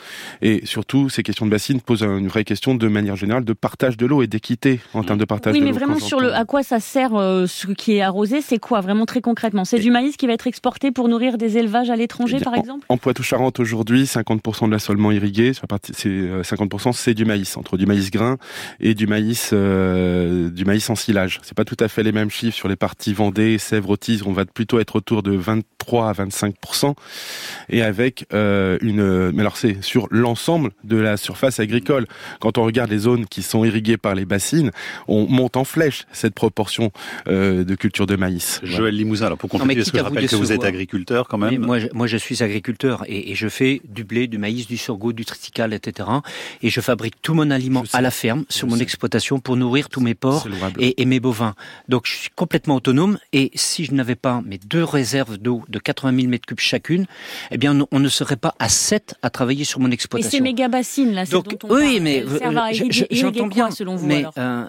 Et 0.41 0.65
surtout, 0.65 1.09
ces 1.09 1.23
questions 1.23 1.45
de 1.45 1.51
bassines 1.51 1.81
posent 1.81 2.03
une 2.03 2.27
vraie 2.27 2.43
question 2.43 2.75
de 2.75 2.87
manière 2.87 3.15
générale 3.15 3.45
de 3.45 3.53
partage 3.53 3.97
de 3.97 4.05
l'eau 4.05 4.21
et 4.21 4.27
d'équité 4.27 4.79
en 4.93 5.03
termes 5.03 5.19
de 5.19 5.25
partage 5.25 5.53
de 5.53 5.59
l'eau. 5.59 5.65
Oui, 5.65 5.71
mais 5.71 5.77
vraiment 5.77 5.99
sur 5.99 6.19
le 6.19 6.33
à 6.33 6.45
quoi 6.45 6.63
ça 6.63 6.79
sert 6.79 7.15
euh, 7.15 7.47
ce 7.47 7.67
qui 7.67 7.93
est 7.93 8.01
arrosé, 8.01 8.41
c'est 8.41 8.59
quoi 8.59 8.81
vraiment 8.81 9.05
très 9.05 9.21
concrètement? 9.21 9.65
C'est 9.65 9.79
du 9.79 9.91
maïs 9.91 10.17
qui 10.17 10.27
va 10.27 10.33
être 10.33 10.47
exporté 10.47 10.91
pour 10.91 11.07
nourrir 11.07 11.37
des 11.37 11.57
élevages 11.57 11.89
à 11.89 11.95
l'étranger, 11.95 12.39
par 12.39 12.55
exemple? 12.55 12.85
En, 12.89 12.97
Poitou-Charentes 12.97 13.59
aujourd'hui, 13.59 14.03
50% 14.03 14.67
de 14.67 14.71
l'assolement 14.71 15.11
irrigué, 15.11 15.51
c'est 15.93 16.09
50% 16.09 16.93
c'est 16.93 17.13
du 17.13 17.25
maïs, 17.25 17.57
entre 17.57 17.77
du 17.77 17.85
maïs 17.85 18.11
grain 18.11 18.37
et 18.79 18.93
du 18.93 19.07
maïs 19.07 19.51
euh, 19.53 20.49
du 20.49 20.65
maïs 20.65 20.89
en 20.89 20.95
silage. 20.95 21.39
C'est 21.43 21.55
pas 21.55 21.65
tout 21.65 21.77
à 21.79 21.87
fait 21.87 22.03
les 22.03 22.11
mêmes 22.11 22.29
chiffres 22.29 22.55
sur 22.55 22.67
les 22.67 22.75
parties 22.75 23.13
Vendée, 23.13 23.57
Sèvres, 23.57 23.91
Autis, 23.91 24.21
on 24.25 24.31
va 24.31 24.45
plutôt 24.45 24.79
être 24.79 24.95
autour 24.95 25.23
de 25.23 25.31
23 25.31 26.09
à 26.09 26.13
25% 26.13 26.93
et 27.69 27.81
avec 27.81 28.25
euh, 28.35 28.77
une. 28.81 29.31
Mais 29.31 29.41
alors 29.41 29.57
c'est 29.57 29.83
sur 29.83 30.07
l'ensemble 30.11 30.71
de 30.83 30.97
la 30.97 31.17
surface 31.17 31.59
agricole. 31.59 32.05
Quand 32.39 32.57
on 32.57 32.63
regarde 32.63 32.91
les 32.91 32.99
zones 32.99 33.25
qui 33.25 33.41
sont 33.41 33.63
irriguées 33.63 33.97
par 33.97 34.15
les 34.15 34.25
bassines, 34.25 34.71
on 35.07 35.27
monte 35.27 35.57
en 35.57 35.63
flèche 35.63 36.05
cette 36.11 36.33
proportion 36.33 36.91
euh, 37.27 37.63
de 37.63 37.75
culture 37.75 38.05
de 38.05 38.15
maïs. 38.15 38.59
Joël 38.63 38.95
Limousin, 38.95 39.27
alors 39.27 39.37
pour 39.37 39.49
compléter, 39.49 39.83
je 39.83 40.01
rappelle 40.01 40.27
que 40.27 40.35
vous 40.35 40.51
êtes 40.51 40.63
agriculteur 40.63 41.27
quand 41.27 41.37
même. 41.37 41.59
moi, 41.59 41.79
je, 41.79 41.87
moi, 41.93 42.07
je 42.07 42.17
suis 42.17 42.43
agriculteur 42.43 43.03
et, 43.07 43.35
je 43.35 43.47
fais 43.47 43.81
du 43.87 44.03
blé, 44.03 44.27
du 44.27 44.37
maïs, 44.37 44.67
du 44.67 44.77
sorgho, 44.77 45.13
du 45.13 45.25
triticale, 45.25 45.73
etc. 45.73 46.09
Et 46.61 46.69
je 46.69 46.81
fabrique 46.81 47.21
tout 47.21 47.33
mon 47.33 47.51
aliment 47.51 47.83
à 47.93 48.01
la 48.01 48.11
ferme, 48.11 48.45
sur 48.49 48.67
mon 48.67 48.77
exploitation, 48.77 49.39
pour 49.39 49.57
nourrir 49.57 49.89
tous 49.89 50.01
mes 50.01 50.15
porcs 50.15 50.47
et, 50.79 51.01
et 51.01 51.05
mes 51.05 51.19
bovins. 51.19 51.55
Donc 51.89 52.03
je 52.05 52.15
suis 52.15 52.29
complètement 52.35 52.75
autonome. 52.75 53.17
Et 53.33 53.51
si 53.55 53.85
je 53.85 53.93
n'avais 53.93 54.15
pas 54.15 54.41
mes 54.45 54.57
deux 54.57 54.83
réserves 54.83 55.37
d'eau 55.37 55.63
de 55.69 55.79
80 55.79 56.15
000 56.15 56.27
mètres 56.29 56.45
cubes 56.45 56.59
chacune, 56.59 57.05
eh 57.51 57.57
bien 57.57 57.77
on 57.91 57.99
ne 57.99 58.09
serait 58.15 58.37
pas 58.37 58.55
à 58.59 58.69
7 58.69 59.15
à 59.21 59.29
travailler 59.29 59.63
sur 59.63 59.79
mon 59.79 59.91
exploitation. 59.91 60.29
Et 60.29 60.39
ces 60.39 60.41
méga 60.41 60.67
bassines 60.67 61.13
là, 61.13 61.25
Donc, 61.25 61.49
dont 61.49 61.69
on 61.69 61.75
oui, 61.75 61.99
mais 61.99 62.25
j'entends 63.11 63.47
bien. 63.47 63.71
Selon 63.71 63.95
vous, 63.95 64.05
mais 64.05 64.25
euh, 64.37 64.65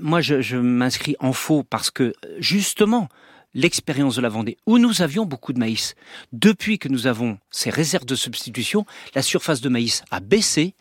moi, 0.00 0.20
je, 0.20 0.40
je 0.40 0.56
m'inscris 0.56 1.16
en 1.20 1.32
faux 1.32 1.62
parce 1.62 1.90
que 1.90 2.12
justement, 2.38 3.08
l'expérience 3.54 4.16
de 4.16 4.20
la 4.20 4.28
Vendée, 4.28 4.56
où 4.66 4.78
nous 4.78 5.02
avions 5.02 5.24
beaucoup 5.24 5.52
de 5.52 5.58
maïs. 5.58 5.94
Depuis 6.32 6.78
que 6.78 6.88
nous 6.88 7.06
avons 7.06 7.38
ces 7.50 7.70
réserves 7.70 8.04
de 8.04 8.14
substitution, 8.14 8.84
la 9.14 9.22
surface 9.22 9.60
de 9.60 9.68
maïs 9.68 10.02
a 10.10 10.20
baissé 10.20 10.74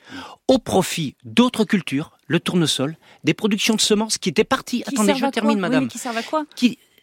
au 0.47 0.59
profit 0.59 1.15
d'autres 1.23 1.63
cultures, 1.63 2.17
le 2.27 2.39
tournesol, 2.39 2.97
des 3.23 3.33
productions 3.33 3.75
de 3.75 3.81
semences 3.81 4.17
qui 4.17 4.29
étaient 4.29 4.43
parties. 4.43 4.83
Attendez, 4.85 5.15
je 5.15 5.25
termine, 5.27 5.59
madame. 5.59 5.87
qui 5.87 5.97
servent 5.97 6.17
à 6.17 6.23
quoi? 6.23 6.45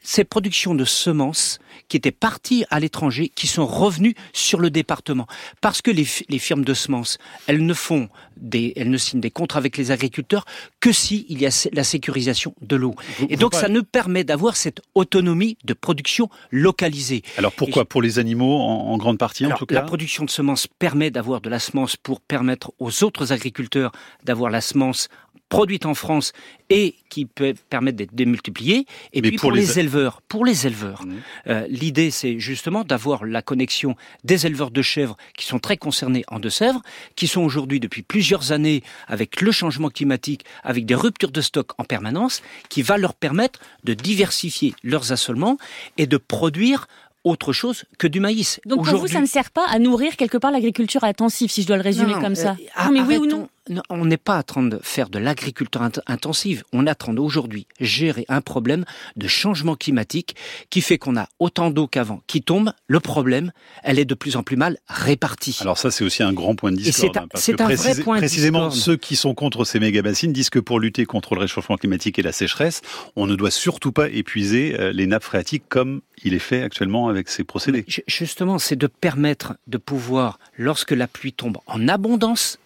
Ces 0.05 0.23
productions 0.23 0.75
de 0.75 0.85
semences 0.85 1.59
qui 1.88 1.97
étaient 1.97 2.12
parties 2.12 2.64
à 2.71 2.79
l'étranger, 2.79 3.33
qui 3.35 3.47
sont 3.47 3.67
revenues 3.67 4.14
sur 4.33 4.61
le 4.61 4.71
département. 4.71 5.27
Parce 5.61 5.83
que 5.83 5.90
les, 5.90 6.05
firmes 6.05 6.64
de 6.64 6.75
semences, 6.75 7.19
elles 7.47 7.64
ne 7.64 7.75
font 7.75 8.09
des, 8.37 8.73
elles 8.77 8.90
ne 8.90 8.97
signent 8.97 9.21
des 9.21 9.31
contrats 9.31 9.59
avec 9.59 9.77
les 9.77 9.90
agriculteurs 9.90 10.45
que 10.81 10.93
si 10.93 11.27
il 11.29 11.40
y 11.40 11.47
a 11.47 11.69
la 11.73 11.85
sécurisation 11.85 12.55
de 12.61 12.77
l'eau. 12.77 12.95
Et 13.29 13.37
donc, 13.37 13.55
ça 13.55 13.69
nous 13.69 13.83
permet 13.83 14.25
d'avoir 14.25 14.57
cette 14.57 14.83
autonomie 14.95 15.57
de 15.64 15.73
production 15.75 16.29
localisée. 16.51 17.23
Alors 17.38 17.53
pourquoi 17.53 17.85
Pour 17.85 18.03
les 18.03 18.19
animaux 18.19 18.61
en, 18.61 18.97
grande 18.99 19.19
partie, 19.19 19.47
en 19.47 19.57
tout 19.57 19.67
cas 19.67 19.75
La 19.75 19.83
production 19.83 20.25
de 20.25 20.31
semences 20.31 20.67
permet 20.67 21.11
d'avoir 21.11 21.40
de 21.40 21.49
la 21.49 21.59
semence 21.59 21.97
pour 21.97 22.21
permettre 22.21 22.73
aux 22.79 23.05
autres 23.05 23.33
agriculteurs 23.33 23.93
d'avoir 24.25 24.51
la 24.51 24.61
semence 24.61 25.09
produite 25.48 25.87
en 25.87 25.94
France 25.94 26.33
et 26.70 26.94
qui 27.11 27.26
peut 27.26 27.54
permettre 27.70 27.96
d'être 27.96 28.14
démultipliée. 28.14 28.87
Et 29.12 29.22
puis 29.22 29.37
pour, 29.37 29.52
les... 29.52 29.78
éleveurs, 29.78 30.22
pour 30.22 30.44
les 30.44 30.66
éleveurs, 30.66 31.04
mmh. 31.04 31.14
euh, 31.48 31.66
l'idée 31.68 32.11
c'est 32.11 32.38
justement 32.38 32.85
d'avoir 32.85 33.24
la 33.24 33.42
connexion 33.42 33.94
des 34.24 34.46
éleveurs 34.46 34.70
de 34.70 34.83
chèvres 34.83 35.16
qui 35.37 35.46
sont 35.46 35.59
très 35.59 35.76
concernés 35.76 36.24
en 36.28 36.40
Deux-Sèvres, 36.40 36.83
qui 37.14 37.28
sont 37.28 37.42
aujourd'hui 37.42 37.80
depuis 37.80 38.02
plusieurs 38.02 38.52
années 38.52 38.83
avec 39.07 39.40
le 39.40 39.52
changement 39.52 39.90
climatique, 39.90 40.44
avec 40.62 40.87
des 40.87 40.94
ruptures 40.94 41.30
de 41.30 41.40
stock 41.40 41.72
en 41.78 41.85
permanence, 41.85 42.42
qui 42.68 42.83
va 42.83 42.98
leur 42.98 43.14
permettre 43.14 43.61
de 43.85 43.94
diversifier 43.94 44.74
leurs 44.83 45.12
assolements 45.12 45.59
et 45.98 46.07
de 46.07 46.16
produire 46.16 46.87
autre 47.24 47.52
chose 47.52 47.85
que 47.98 48.07
du 48.07 48.20
maïs. 48.20 48.61
Donc 48.66 48.88
pour 48.88 48.98
vous, 48.98 49.09
ça 49.09 49.20
ne 49.20 49.26
sert 49.26 49.50
pas 49.50 49.66
à 49.68 49.78
nourrir 49.78 50.16
quelque 50.16 50.37
part 50.37 50.50
l'agriculture 50.50 51.04
intensive, 51.04 51.50
si 51.50 51.62
je 51.62 51.66
dois 51.66 51.76
le 51.76 51.83
résumer 51.83 52.14
comme 52.20 52.35
ça. 52.35 52.57
Euh, 52.78 52.90
mais 52.92 53.00
oui 53.00 53.16
ou 53.16 53.26
non 53.26 53.48
on 53.88 54.05
n'est 54.05 54.16
pas 54.16 54.38
en 54.38 54.42
train 54.42 54.62
de 54.62 54.79
faire 54.83 55.09
de 55.09 55.18
l'agriculture 55.18 55.83
intensive, 56.07 56.64
on 56.72 56.87
est 56.87 56.90
en 56.90 56.94
train 56.94 57.14
d'aujourd'hui 57.14 57.66
gérer 57.81 58.24
un 58.29 58.40
problème 58.40 58.85
de 59.16 59.27
changement 59.29 59.74
climatique 59.74 60.37
qui 60.70 60.81
fait 60.81 60.98
qu'on 60.98 61.16
a 61.16 61.29
autant 61.38 61.70
d'eau 61.70 61.87
qu'avant 61.87 62.22
qui 62.27 62.42
tombe. 62.42 62.72
Le 62.87 63.00
problème, 63.00 63.53
elle 63.83 63.98
est 63.98 64.05
de 64.05 64.14
plus 64.14 64.37
en 64.37 64.42
plus 64.42 64.57
mal 64.57 64.79
répartie. 64.88 65.57
Alors 65.61 65.79
ça, 65.79 65.90
c'est 65.90 66.05
aussi 66.05 66.22
un 66.22 66.33
grand 66.33 66.55
point 66.55 66.72
de 66.72 66.77
discorde. 66.77 67.29
C'est 67.35 67.61
un, 67.61 67.68
hein, 67.68 67.74
vrai 67.74 67.94
point 67.96 68.18
Précisément, 68.18 68.70
ceux 68.70 68.96
qui 68.96 69.16
sont 69.16 69.35
contre 69.35 69.64
ces 69.64 69.81
méga-bassines 69.81 70.33
disent 70.33 70.50
que 70.50 70.59
pour 70.59 70.81
lutter 70.81 71.07
contre 71.07 71.35
le 71.35 71.40
réchauffement 71.40 71.77
climatique 71.77 72.18
et 72.18 72.22
la 72.22 72.33
sécheresse, 72.33 72.83
on 73.16 73.27
ne 73.27 73.35
doit 73.35 73.50
surtout 73.50 73.92
pas 73.92 74.09
épuiser 74.09 74.77
euh, 74.79 74.92
les 74.92 75.07
nappes 75.07 75.24
phréatiques 75.24 75.64
comme 75.68 76.03
il 76.22 76.35
est 76.35 76.38
fait 76.38 76.62
actuellement 76.62 77.09
avec 77.09 77.29
ces 77.29 77.44
procédés. 77.44 77.85
Justement, 78.07 78.59
c'est 78.59 78.77
de 78.77 78.87
permettre 78.87 79.55
de 79.66 79.79
pouvoir, 79.79 80.38
lorsque 80.57 80.92
la 80.92 81.07
pluie 81.07 81.33
tombe 81.33 81.59
en 81.66 81.88
abondance, 81.88 82.59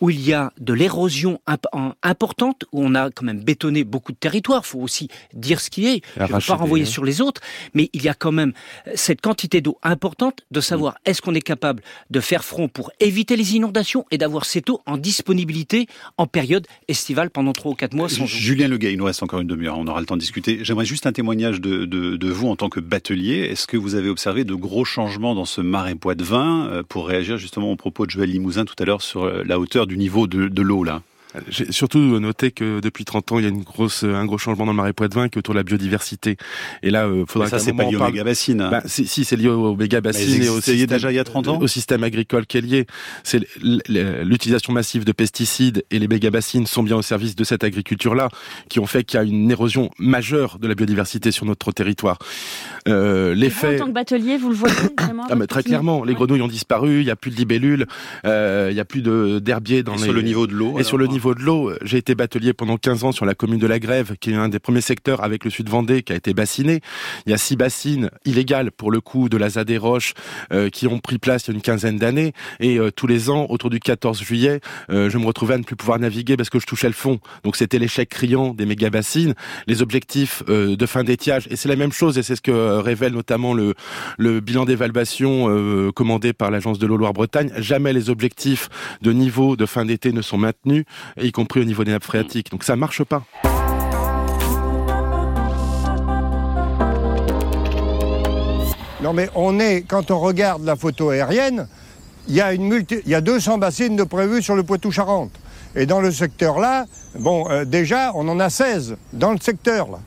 où 0.00 0.10
il 0.10 0.20
y 0.20 0.32
a 0.32 0.52
de 0.58 0.72
l'érosion 0.72 1.40
importante, 2.02 2.64
où 2.72 2.84
on 2.84 2.94
a 2.94 3.10
quand 3.10 3.24
même 3.24 3.42
bétonné 3.42 3.84
beaucoup 3.84 4.12
de 4.12 4.16
territoires. 4.16 4.62
Il 4.64 4.68
faut 4.68 4.80
aussi 4.80 5.08
dire 5.34 5.60
ce 5.60 5.70
qui 5.70 5.86
est. 5.86 6.02
Je 6.16 6.22
ne 6.22 6.28
veux 6.28 6.46
pas 6.46 6.54
renvoyer 6.54 6.84
sur 6.84 7.04
les 7.04 7.20
autres, 7.20 7.40
mais 7.74 7.90
il 7.92 8.02
y 8.02 8.08
a 8.08 8.14
quand 8.14 8.32
même 8.32 8.52
cette 8.94 9.20
quantité 9.20 9.60
d'eau 9.60 9.78
importante 9.82 10.40
de 10.50 10.60
savoir 10.60 10.94
mm. 10.94 11.10
est-ce 11.10 11.22
qu'on 11.22 11.34
est 11.34 11.40
capable 11.40 11.82
de 12.10 12.20
faire 12.20 12.44
front 12.44 12.68
pour 12.68 12.90
éviter 13.00 13.36
les 13.36 13.56
inondations 13.56 14.06
et 14.10 14.18
d'avoir 14.18 14.44
cette 14.44 14.70
eau 14.70 14.80
en 14.86 14.96
disponibilité 14.96 15.86
en 16.16 16.26
période 16.26 16.66
estivale 16.88 17.30
pendant 17.30 17.52
trois 17.52 17.72
ou 17.72 17.74
quatre 17.74 17.94
mois. 17.94 18.08
Sans 18.08 18.26
Julien 18.26 18.68
Leguet, 18.68 18.92
il 18.92 18.98
nous 18.98 19.04
reste 19.04 19.22
encore 19.22 19.40
une 19.40 19.46
demi-heure, 19.46 19.78
on 19.78 19.86
aura 19.86 20.00
le 20.00 20.06
temps 20.06 20.16
de 20.16 20.20
discuter. 20.20 20.60
J'aimerais 20.62 20.84
juste 20.84 21.06
un 21.06 21.12
témoignage 21.12 21.60
de, 21.60 21.84
de, 21.84 22.30
vous 22.30 22.48
en 22.48 22.56
tant 22.56 22.68
que 22.68 22.80
batelier. 22.80 23.48
Est-ce 23.50 23.66
que 23.66 23.76
vous 23.76 23.94
avez 23.96 24.08
observé 24.08 24.44
de 24.44 24.54
gros 24.54 24.84
changements 24.84 25.34
dans 25.34 25.44
ce 25.44 25.60
marais 25.60 25.96
vin 26.18 26.68
euh, 26.68 26.82
pour 26.82 27.08
réagir 27.08 27.38
justement 27.38 27.72
au 27.72 27.76
propos 27.76 28.06
de 28.06 28.10
Joël 28.10 28.30
Limousin 28.30 28.64
tout 28.64 28.74
à 28.78 28.84
l'heure 28.84 29.02
sur 29.02 29.24
euh, 29.24 29.42
la 29.44 29.58
hauteur 29.58 29.86
du 29.90 29.96
niveau 29.98 30.28
de, 30.28 30.46
de 30.46 30.62
l'eau 30.62 30.84
là 30.84 31.02
j'ai 31.48 31.70
surtout 31.70 31.98
noté 31.98 32.50
que 32.50 32.80
depuis 32.80 33.04
30 33.04 33.32
ans, 33.32 33.38
il 33.38 33.42
y 33.42 33.46
a 33.46 33.50
une 33.50 33.62
grosse, 33.62 34.02
un 34.02 34.24
gros 34.24 34.38
changement 34.38 34.66
dans 34.66 34.72
le 34.72 34.76
marais 34.76 34.92
Poitevin 34.92 35.28
qui 35.28 35.36
est 35.36 35.38
autour 35.38 35.54
de 35.54 35.58
la 35.58 35.64
biodiversité. 35.64 36.36
Et 36.82 36.90
là, 36.90 37.06
euh, 37.06 37.24
faudra. 37.26 37.48
ça, 37.48 37.58
c'est 37.58 37.72
pas 37.72 37.84
lié 37.84 37.96
au 37.96 38.04
méga 38.04 38.24
bassine. 38.24 38.68
Bah, 38.70 38.82
si, 38.86 39.06
si 39.06 39.24
c'est 39.24 39.36
lié 39.36 39.48
au 39.48 39.76
méga 39.76 40.00
bassine 40.00 40.42
et 40.42 40.48
au 40.48 40.60
système, 40.60 40.86
déjà 40.86 41.12
il 41.12 41.14
y 41.14 41.18
a 41.18 41.24
30 41.24 41.48
ans. 41.48 41.58
Au 41.60 41.66
système 41.66 42.02
agricole 42.04 42.46
qui 42.46 42.58
est 42.58 42.62
lié. 42.62 42.86
C'est 43.22 43.46
l'utilisation 43.62 44.72
massive 44.72 45.04
de 45.04 45.12
pesticides 45.12 45.84
et 45.90 45.98
les 45.98 46.08
méga 46.08 46.30
bassines 46.30 46.66
sont 46.66 46.82
bien 46.82 46.96
au 46.96 47.02
service 47.02 47.36
de 47.36 47.44
cette 47.44 47.64
agriculture-là, 47.64 48.28
qui 48.68 48.80
ont 48.80 48.86
fait 48.86 49.04
qu'il 49.04 49.18
y 49.18 49.20
a 49.20 49.24
une 49.24 49.50
érosion 49.50 49.90
majeure 49.98 50.58
de 50.58 50.66
la 50.66 50.74
biodiversité 50.74 51.30
sur 51.30 51.46
notre 51.46 51.72
territoire. 51.72 52.18
Euh, 52.88 53.34
l'effet. 53.34 53.76
En 53.76 53.84
tant 53.84 53.86
que 53.86 53.92
batelier, 53.92 54.36
vous 54.36 54.48
le 54.48 54.54
voyez 54.54 54.74
vraiment. 54.98 55.26
ah, 55.30 55.34
mais 55.34 55.46
très 55.46 55.62
clairement, 55.62 56.02
les 56.04 56.14
grenouilles 56.14 56.42
ont 56.42 56.48
disparu. 56.48 57.00
Il 57.00 57.04
n'y 57.04 57.10
a 57.10 57.16
plus 57.16 57.30
de 57.30 57.36
libellules. 57.36 57.86
Euh, 58.24 58.68
il 58.70 58.74
n'y 58.74 58.80
a 58.80 58.84
plus 58.84 59.02
de 59.02 59.38
d'herbiers 59.38 59.82
dans 59.82 59.94
et 59.94 59.98
les. 59.98 60.04
Sur 60.04 60.12
le 60.12 60.22
niveau 60.22 60.46
de 60.46 60.54
l'eau. 60.54 60.78
Et 60.78 60.82
sur 60.82 60.98
le 60.98 61.06
niveau 61.06 61.19
niveau 61.20 61.34
de 61.34 61.42
l'eau, 61.42 61.70
j'ai 61.82 61.98
été 61.98 62.14
batelier 62.14 62.54
pendant 62.54 62.78
15 62.78 63.04
ans 63.04 63.12
sur 63.12 63.26
la 63.26 63.34
commune 63.34 63.58
de 63.58 63.66
la 63.66 63.78
Grève, 63.78 64.16
qui 64.18 64.30
est 64.30 64.36
un 64.36 64.48
des 64.48 64.58
premiers 64.58 64.80
secteurs 64.80 65.22
avec 65.22 65.44
le 65.44 65.50
sud 65.50 65.68
Vendée 65.68 66.02
qui 66.02 66.14
a 66.14 66.16
été 66.16 66.32
bassiné. 66.32 66.80
Il 67.26 67.30
y 67.30 67.34
a 67.34 67.36
six 67.36 67.56
bassines 67.56 68.08
illégales 68.24 68.72
pour 68.72 68.90
le 68.90 69.02
coup 69.02 69.28
de 69.28 69.36
la 69.36 69.50
ZAD 69.50 69.66
des 69.66 69.76
Roches 69.76 70.14
euh, 70.50 70.70
qui 70.70 70.86
ont 70.86 70.98
pris 70.98 71.18
place 71.18 71.44
il 71.46 71.50
y 71.50 71.52
a 71.52 71.54
une 71.56 71.60
quinzaine 71.60 71.98
d'années. 71.98 72.32
Et 72.58 72.78
euh, 72.78 72.90
tous 72.90 73.06
les 73.06 73.28
ans, 73.28 73.44
autour 73.50 73.68
du 73.68 73.80
14 73.80 74.22
juillet, 74.22 74.62
euh, 74.88 75.10
je 75.10 75.18
me 75.18 75.26
retrouvais 75.26 75.52
à 75.52 75.58
ne 75.58 75.62
plus 75.62 75.76
pouvoir 75.76 75.98
naviguer 75.98 76.38
parce 76.38 76.48
que 76.48 76.58
je 76.58 76.64
touchais 76.64 76.86
le 76.86 76.94
fond. 76.94 77.20
Donc 77.44 77.56
c'était 77.56 77.78
l'échec 77.78 78.08
criant 78.08 78.54
des 78.54 78.64
méga 78.64 78.88
bassines, 78.88 79.34
les 79.66 79.82
objectifs 79.82 80.42
de 80.46 80.86
fin 80.86 81.04
d'étiage. 81.04 81.48
Et 81.50 81.56
c'est 81.56 81.68
la 81.68 81.76
même 81.76 81.92
chose, 81.92 82.16
et 82.16 82.22
c'est 82.22 82.34
ce 82.34 82.40
que 82.40 82.78
révèle 82.78 83.12
notamment 83.12 83.52
le, 83.52 83.74
le 84.16 84.40
bilan 84.40 84.64
d'évaluation 84.64 85.92
commandé 85.92 86.32
par 86.32 86.50
l'agence 86.50 86.78
de 86.78 86.86
l'eau 86.86 86.96
Loire-Bretagne. 86.96 87.52
Jamais 87.58 87.92
les 87.92 88.08
objectifs 88.08 88.70
de 89.02 89.12
niveau 89.12 89.56
de 89.56 89.66
fin 89.66 89.84
d'été 89.84 90.12
ne 90.12 90.22
sont 90.22 90.38
maintenus 90.38 90.86
y 91.20 91.32
compris 91.32 91.60
au 91.60 91.64
niveau 91.64 91.84
des 91.84 91.92
nappes 91.92 92.04
phréatiques. 92.04 92.50
Donc 92.50 92.64
ça 92.64 92.76
marche 92.76 93.04
pas. 93.04 93.22
Non 99.02 99.14
mais 99.14 99.30
on 99.34 99.58
est, 99.58 99.82
quand 99.82 100.10
on 100.10 100.18
regarde 100.18 100.64
la 100.64 100.76
photo 100.76 101.08
aérienne, 101.08 101.66
il 102.28 102.34
y 102.34 102.40
a, 102.40 102.52
une 102.52 102.64
multi, 102.64 103.00
y 103.06 103.14
a 103.14 103.20
200 103.20 103.58
bassines 103.58 103.96
de 103.96 104.04
prévues 104.04 104.42
sur 104.42 104.54
le 104.54 104.62
Poitou-Charentes. 104.62 105.32
Et 105.74 105.86
dans 105.86 106.00
le 106.00 106.12
secteur-là, 106.12 106.86
euh, 107.24 107.64
déjà, 107.64 108.12
on 108.14 108.28
en 108.28 108.38
a 108.40 108.50
16 108.50 108.96
dans 109.12 109.32
le 109.32 109.38
secteur. 109.40 109.90
là. 109.90 109.98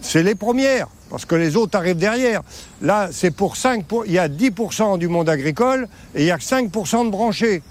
C'est 0.00 0.22
les 0.22 0.34
premières, 0.34 0.88
parce 1.10 1.24
que 1.24 1.34
les 1.34 1.56
autres 1.56 1.78
arrivent 1.78 1.96
derrière. 1.96 2.42
Là, 2.80 3.08
c'est 3.12 3.30
pour 3.30 3.56
5, 3.56 3.84
pour, 3.84 4.04
il 4.04 4.12
y 4.12 4.18
a 4.18 4.28
10% 4.28 4.98
du 4.98 5.08
monde 5.08 5.28
agricole 5.28 5.88
et 6.14 6.22
il 6.22 6.26
y 6.26 6.30
a 6.30 6.36
5% 6.36 7.06
de 7.06 7.10
branchés. 7.10 7.62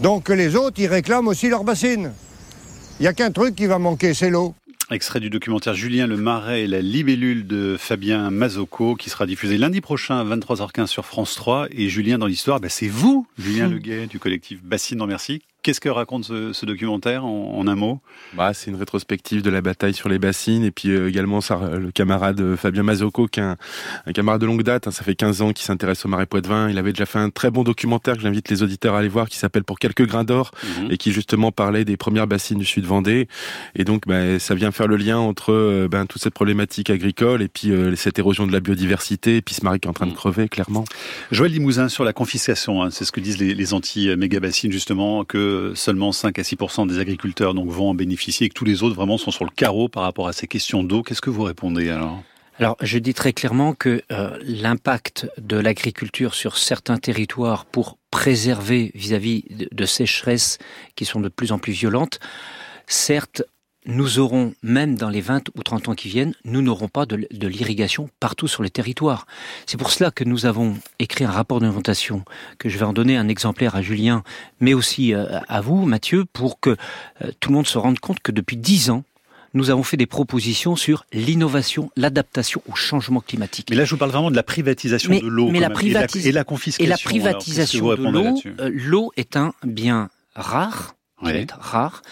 Donc 0.00 0.28
les 0.28 0.56
autres, 0.56 0.80
ils 0.80 0.86
réclament 0.86 1.28
aussi 1.28 1.48
leur 1.48 1.64
bassine. 1.64 2.12
Il 2.98 3.02
n'y 3.02 3.08
a 3.08 3.12
qu'un 3.12 3.30
truc 3.30 3.54
qui 3.54 3.66
va 3.66 3.78
manquer, 3.78 4.14
c'est 4.14 4.30
l'eau. 4.30 4.54
Extrait 4.90 5.20
du 5.20 5.30
documentaire 5.30 5.74
Julien 5.74 6.06
Le 6.06 6.16
Marais 6.16 6.64
et 6.64 6.66
la 6.66 6.82
libellule 6.82 7.46
de 7.46 7.76
Fabien 7.78 8.30
Mazocco 8.30 8.94
qui 8.94 9.08
sera 9.10 9.26
diffusé 9.26 9.56
lundi 9.56 9.80
prochain 9.80 10.18
à 10.18 10.24
23h15 10.24 10.86
sur 10.86 11.06
France 11.06 11.34
3. 11.34 11.68
Et 11.70 11.88
Julien 11.88 12.18
dans 12.18 12.26
l'histoire, 12.26 12.60
bah, 12.60 12.68
c'est 12.68 12.88
vous, 12.88 13.26
Julien 13.38 13.68
hmm. 13.68 13.72
Leguet 13.72 14.06
du 14.06 14.18
collectif 14.18 14.62
Bassine 14.62 15.00
en 15.00 15.06
Merci. 15.06 15.42
Qu'est-ce 15.62 15.80
que 15.80 15.88
raconte 15.88 16.24
ce, 16.24 16.66
documentaire 16.66 17.24
en, 17.24 17.64
un 17.68 17.74
mot? 17.76 18.00
Bah, 18.34 18.52
C'est 18.52 18.68
une 18.68 18.76
rétrospective 18.76 19.42
de 19.42 19.50
la 19.50 19.60
bataille 19.60 19.94
sur 19.94 20.08
les 20.08 20.18
bassines 20.18 20.64
et 20.64 20.72
puis 20.72 20.90
euh, 20.90 21.08
également 21.08 21.40
ça, 21.40 21.56
le 21.78 21.92
camarade 21.92 22.40
euh, 22.40 22.56
Fabien 22.56 22.82
Mazocco, 22.82 23.28
qui 23.28 23.38
est 23.38 23.44
un, 23.44 23.56
camarade 24.12 24.40
de 24.40 24.46
longue 24.46 24.64
date, 24.64 24.88
hein, 24.88 24.90
ça 24.90 25.04
fait 25.04 25.14
15 25.14 25.40
ans 25.40 25.52
qu'il 25.52 25.64
s'intéresse 25.64 26.04
au 26.04 26.08
marais 26.08 26.26
Poitevin. 26.26 26.68
Il 26.68 26.78
avait 26.78 26.90
déjà 26.90 27.06
fait 27.06 27.20
un 27.20 27.30
très 27.30 27.52
bon 27.52 27.62
documentaire 27.62 28.16
que 28.16 28.22
j'invite 28.22 28.48
les 28.50 28.64
auditeurs 28.64 28.96
à 28.96 28.98
aller 28.98 29.08
voir 29.08 29.28
qui 29.28 29.38
s'appelle 29.38 29.62
Pour 29.62 29.78
quelques 29.78 30.04
grains 30.04 30.24
d'or 30.24 30.50
mhm. 30.80 30.90
et 30.90 30.96
qui 30.96 31.12
justement 31.12 31.52
parlait 31.52 31.84
des 31.84 31.96
premières 31.96 32.26
bassines 32.26 32.58
du 32.58 32.64
sud 32.64 32.84
Vendée. 32.84 33.28
Et 33.76 33.84
donc 33.84 34.08
bah, 34.08 34.40
ça 34.40 34.56
vient 34.56 34.72
faire 34.72 34.88
le 34.88 34.96
lien 34.96 35.18
entre 35.18 35.52
euh, 35.52 35.86
ben, 35.88 36.06
toute 36.06 36.22
cette 36.22 36.34
problématique 36.34 36.90
agricole 36.90 37.40
et 37.40 37.48
puis 37.48 37.70
cette 37.94 38.18
érosion 38.18 38.48
de 38.48 38.52
la 38.52 38.58
biodiversité 38.58 39.36
et 39.36 39.42
puis 39.42 39.54
ce 39.54 39.64
marais 39.64 39.78
qui 39.78 39.86
est 39.86 39.90
en 39.90 39.94
train 39.94 40.06
de 40.06 40.10
mhm. 40.10 40.16
crever 40.16 40.48
clairement. 40.48 40.84
Joël 41.30 41.52
Limousin 41.52 41.88
sur 41.88 42.02
la 42.02 42.12
confiscation, 42.12 42.82
hein, 42.82 42.90
c'est 42.90 43.04
ce 43.04 43.12
que 43.12 43.20
disent 43.20 43.38
les, 43.38 43.54
les 43.54 43.74
anti-méga-bassines 43.74 44.72
justement, 44.72 45.24
que 45.24 45.51
seulement 45.74 46.12
5 46.12 46.38
à 46.38 46.42
6% 46.42 46.88
des 46.88 46.98
agriculteurs 46.98 47.54
vont 47.54 47.90
en 47.90 47.94
bénéficier 47.94 48.46
et 48.46 48.48
que 48.48 48.54
tous 48.54 48.64
les 48.64 48.82
autres 48.82 48.96
sont 49.18 49.30
sur 49.30 49.44
le 49.44 49.50
carreau 49.50 49.88
par 49.88 50.02
rapport 50.02 50.28
à 50.28 50.32
ces 50.32 50.46
questions 50.46 50.84
d'eau. 50.84 51.02
Qu'est-ce 51.02 51.20
que 51.20 51.30
vous 51.30 51.42
répondez 51.42 51.90
alors? 51.90 52.22
Alors, 52.58 52.76
je 52.80 52.98
dis 52.98 53.14
très 53.14 53.32
clairement 53.32 53.74
que 53.74 54.02
euh, 54.12 54.38
l'impact 54.42 55.26
de 55.38 55.56
l'agriculture 55.56 56.34
sur 56.34 56.58
certains 56.58 56.98
territoires 56.98 57.64
pour 57.64 57.98
préserver 58.10 58.92
vis-à-vis 58.94 59.44
de 59.72 59.86
sécheresses 59.86 60.58
qui 60.94 61.04
sont 61.04 61.20
de 61.20 61.28
plus 61.28 61.50
en 61.50 61.58
plus 61.58 61.72
violentes, 61.72 62.20
certes, 62.86 63.42
nous 63.86 64.18
aurons, 64.18 64.54
même 64.62 64.94
dans 64.94 65.08
les 65.08 65.20
20 65.20 65.50
ou 65.56 65.62
30 65.62 65.88
ans 65.88 65.94
qui 65.94 66.08
viennent, 66.08 66.34
nous 66.44 66.62
n'aurons 66.62 66.88
pas 66.88 67.06
de, 67.06 67.16
l'irrigation 67.46 68.08
partout 68.20 68.48
sur 68.48 68.62
le 68.62 68.70
territoire. 68.70 69.26
C'est 69.66 69.76
pour 69.76 69.90
cela 69.90 70.10
que 70.10 70.24
nous 70.24 70.46
avons 70.46 70.76
écrit 70.98 71.24
un 71.24 71.30
rapport 71.30 71.60
d'orientation, 71.60 72.24
que 72.58 72.68
je 72.68 72.78
vais 72.78 72.84
en 72.84 72.92
donner 72.92 73.16
un 73.16 73.28
exemplaire 73.28 73.74
à 73.74 73.82
Julien, 73.82 74.22
mais 74.60 74.74
aussi 74.74 75.14
euh, 75.14 75.40
à 75.48 75.60
vous, 75.60 75.84
Mathieu, 75.84 76.24
pour 76.32 76.60
que 76.60 76.70
euh, 76.70 77.30
tout 77.40 77.50
le 77.50 77.56
monde 77.56 77.66
se 77.66 77.78
rende 77.78 77.98
compte 77.98 78.20
que 78.20 78.32
depuis 78.32 78.56
10 78.56 78.90
ans, 78.90 79.04
nous 79.54 79.68
avons 79.68 79.82
fait 79.82 79.96
des 79.96 80.06
propositions 80.06 80.76
sur 80.76 81.04
l'innovation, 81.12 81.90
l'adaptation 81.96 82.62
au 82.70 82.74
changement 82.74 83.20
climatique. 83.20 83.68
Mais 83.70 83.76
là, 83.76 83.84
je 83.84 83.90
vous 83.90 83.98
parle 83.98 84.10
vraiment 84.10 84.30
de 84.30 84.36
la 84.36 84.42
privatisation 84.42 85.12
de 85.12 85.26
l'eau 85.26 85.52
et, 85.52 85.60
la, 85.60 85.68
confiscation. 86.44 86.84
Et 86.84 86.88
la 86.88 86.96
privatisation 86.96 87.88
de 87.88 88.08
l'eau, 88.08 88.40
euh, 88.60 88.70
l'eau 88.72 89.12
est 89.16 89.36
un 89.36 89.52
bien 89.62 90.08
rare, 90.34 90.94
rare, 91.20 92.02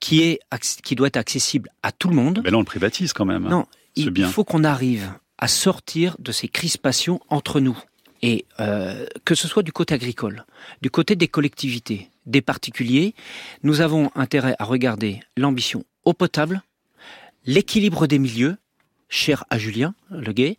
qui, 0.00 0.22
est, 0.22 0.40
qui 0.82 0.94
doit 0.94 1.08
être 1.08 1.16
accessible 1.16 1.68
à 1.82 1.92
tout 1.92 2.08
le 2.08 2.14
monde. 2.14 2.40
Mais 2.42 2.50
là, 2.50 2.56
on 2.56 2.60
le 2.60 2.66
privatise 2.66 3.12
quand 3.12 3.26
même. 3.26 3.48
Non, 3.48 3.66
il, 3.94 4.26
faut 4.26 4.44
qu'on 4.44 4.64
arrive 4.64 5.12
à 5.38 5.48
sortir 5.48 6.16
de 6.18 6.32
ces 6.32 6.48
crispations 6.48 7.20
entre 7.28 7.60
nous. 7.60 7.78
Et 8.22 8.44
euh, 8.58 9.06
que 9.24 9.34
ce 9.34 9.48
soit 9.48 9.62
du 9.62 9.72
côté 9.72 9.94
agricole, 9.94 10.44
du 10.82 10.90
côté 10.90 11.16
des 11.16 11.28
collectivités, 11.28 12.10
des 12.26 12.42
particuliers, 12.42 13.14
nous 13.62 13.80
avons 13.80 14.10
intérêt 14.14 14.54
à 14.58 14.64
regarder 14.64 15.20
l'ambition 15.36 15.84
eau 16.04 16.12
potable, 16.12 16.62
l'équilibre 17.46 18.06
des 18.06 18.18
milieux, 18.18 18.56
cher 19.08 19.44
à 19.48 19.58
Julien 19.58 19.94
Leguet, 20.10 20.58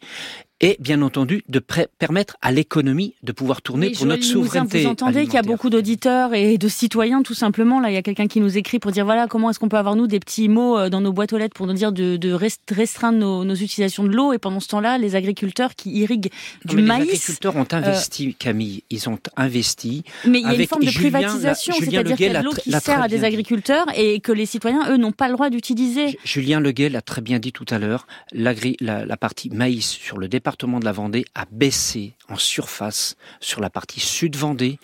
et 0.61 0.77
bien 0.79 1.01
entendu 1.01 1.43
de 1.49 1.59
permettre 1.59 2.37
à 2.41 2.51
l'économie 2.51 3.15
de 3.23 3.31
pouvoir 3.31 3.61
tourner 3.61 3.91
pour 3.91 4.05
notre 4.05 4.23
souveraineté. 4.23 4.83
Vous 4.83 4.89
entendez 4.89 5.25
qu'il 5.25 5.33
y 5.33 5.37
a 5.37 5.41
beaucoup 5.41 5.69
d'auditeurs 5.69 6.33
et 6.33 6.57
de 6.57 6.67
citoyens 6.67 7.23
tout 7.23 7.33
simplement. 7.33 7.79
Là, 7.79 7.89
il 7.89 7.95
y 7.95 7.97
a 7.97 8.03
quelqu'un 8.03 8.27
qui 8.27 8.39
nous 8.39 8.57
écrit 8.57 8.79
pour 8.79 8.91
dire 8.91 9.03
voilà 9.03 9.27
comment 9.27 9.49
est-ce 9.49 9.59
qu'on 9.59 9.69
peut 9.69 9.77
avoir 9.77 9.95
nous 9.95 10.07
des 10.07 10.19
petits 10.19 10.47
mots 10.49 10.77
euh, 10.77 10.89
dans 10.89 11.01
nos 11.01 11.11
boîtes 11.11 11.33
aux 11.33 11.37
lettres 11.37 11.55
pour 11.55 11.65
nous 11.65 11.73
dire 11.73 11.91
de, 11.91 12.15
de 12.15 12.31
restreindre 12.31 13.17
nos, 13.43 13.55
utilisations 13.55 14.03
de 14.03 14.09
l'eau? 14.09 14.33
Et 14.33 14.37
pendant 14.37 14.59
ce 14.59 14.67
temps-là, 14.69 14.99
les 14.99 15.15
agriculteurs 15.15 15.75
qui 15.75 15.91
irriguent 15.91 16.29
du 16.65 16.77
maïs. 16.77 17.05
Les 17.05 17.11
agriculteurs 17.13 17.55
ont 17.55 17.67
investi, 17.71 18.35
Camille, 18.35 18.83
ils 18.91 19.09
ont 19.09 19.17
investi. 19.35 20.03
Mais 20.27 20.41
il 20.41 20.45
y 20.45 20.49
a 20.49 20.53
une 20.53 20.67
forme 20.67 20.83
de 20.83 20.91
privatisation, 20.91 21.73
c'est-à-dire 21.79 22.15
qu'il 22.15 22.27
y 22.27 22.35
a 22.35 22.39
de 22.39 22.45
l'eau 22.45 22.53
qui 22.53 22.71
sert 22.71 23.01
à 23.01 23.07
des 23.07 23.23
agriculteurs 23.23 23.87
et 23.95 24.19
que 24.19 24.31
les 24.31 24.45
citoyens, 24.45 24.91
eux, 24.91 24.97
n'ont 24.97 25.11
pas 25.11 25.27
le 25.27 25.33
droit 25.33 25.49
d'utiliser. 25.49 26.19
Julien 26.23 26.59
Leguet 26.59 26.89
l'a 26.89 27.01
très 27.01 27.21
bien 27.21 27.39
dit 27.39 27.51
tout 27.51 27.65
à 27.69 27.79
l'heure. 27.79 28.05
La, 28.31 28.53
la 28.79 29.17
partie 29.17 29.49
maïs 29.49 29.89
sur 29.89 30.19
le 30.19 30.27
départ 30.27 30.50
département 30.51 30.81
de 30.81 30.85
la 30.85 30.91
Vendée 30.91 31.23
a 31.33 31.45
baissé 31.49 32.13
en 32.27 32.35
surface 32.35 33.15
sur 33.39 33.61
la 33.61 33.69
partie 33.69 34.01
sud 34.01 34.35
Vendée 34.35 34.79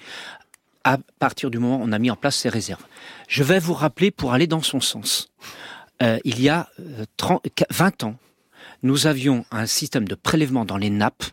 à 0.86 0.98
partir 1.20 1.52
du 1.52 1.60
moment 1.60 1.82
où 1.82 1.84
on 1.84 1.92
a 1.92 2.00
mis 2.00 2.10
en 2.10 2.16
place 2.16 2.38
ces 2.38 2.48
réserves. 2.48 2.86
Je 3.28 3.44
vais 3.44 3.60
vous 3.60 3.74
rappeler 3.74 4.10
pour 4.10 4.32
aller 4.32 4.48
dans 4.48 4.62
son 4.62 4.80
sens. 4.80 5.30
Euh, 6.02 6.20
il 6.24 6.42
y 6.42 6.48
a 6.48 6.70
30, 7.18 7.46
euh, 7.46 7.66
20 7.70 8.04
ans, 8.06 8.16
nous 8.82 9.08
avions 9.08 9.44
un 9.52 9.66
système 9.66 10.08
de 10.08 10.16
prélèvement 10.16 10.64
dans 10.64 10.78
les 10.78 10.90
nappes 10.90 11.26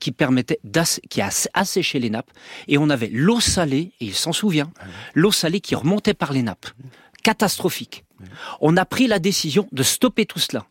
qui 0.00 0.10
permettait 0.10 0.58
qui 1.08 1.20
a 1.20 1.30
asséché 1.54 2.00
les 2.00 2.10
nappes 2.10 2.32
et 2.66 2.76
on 2.76 2.90
avait 2.90 3.10
l'eau 3.12 3.38
salée 3.38 3.92
et 4.00 4.06
il 4.06 4.14
s'en 4.14 4.32
souvient 4.32 4.72
ah 4.80 4.84
l'eau 5.14 5.30
salée 5.30 5.60
qui 5.60 5.76
remontait 5.76 6.12
par 6.12 6.32
les 6.32 6.42
nappes 6.42 6.66
catastrophique 7.22 8.04
on 8.60 8.76
a 8.76 8.84
pris 8.84 9.06
la 9.06 9.20
décision 9.20 9.68
de 9.70 9.82
stopper 9.84 10.26
tout 10.26 10.40
cela 10.40 10.66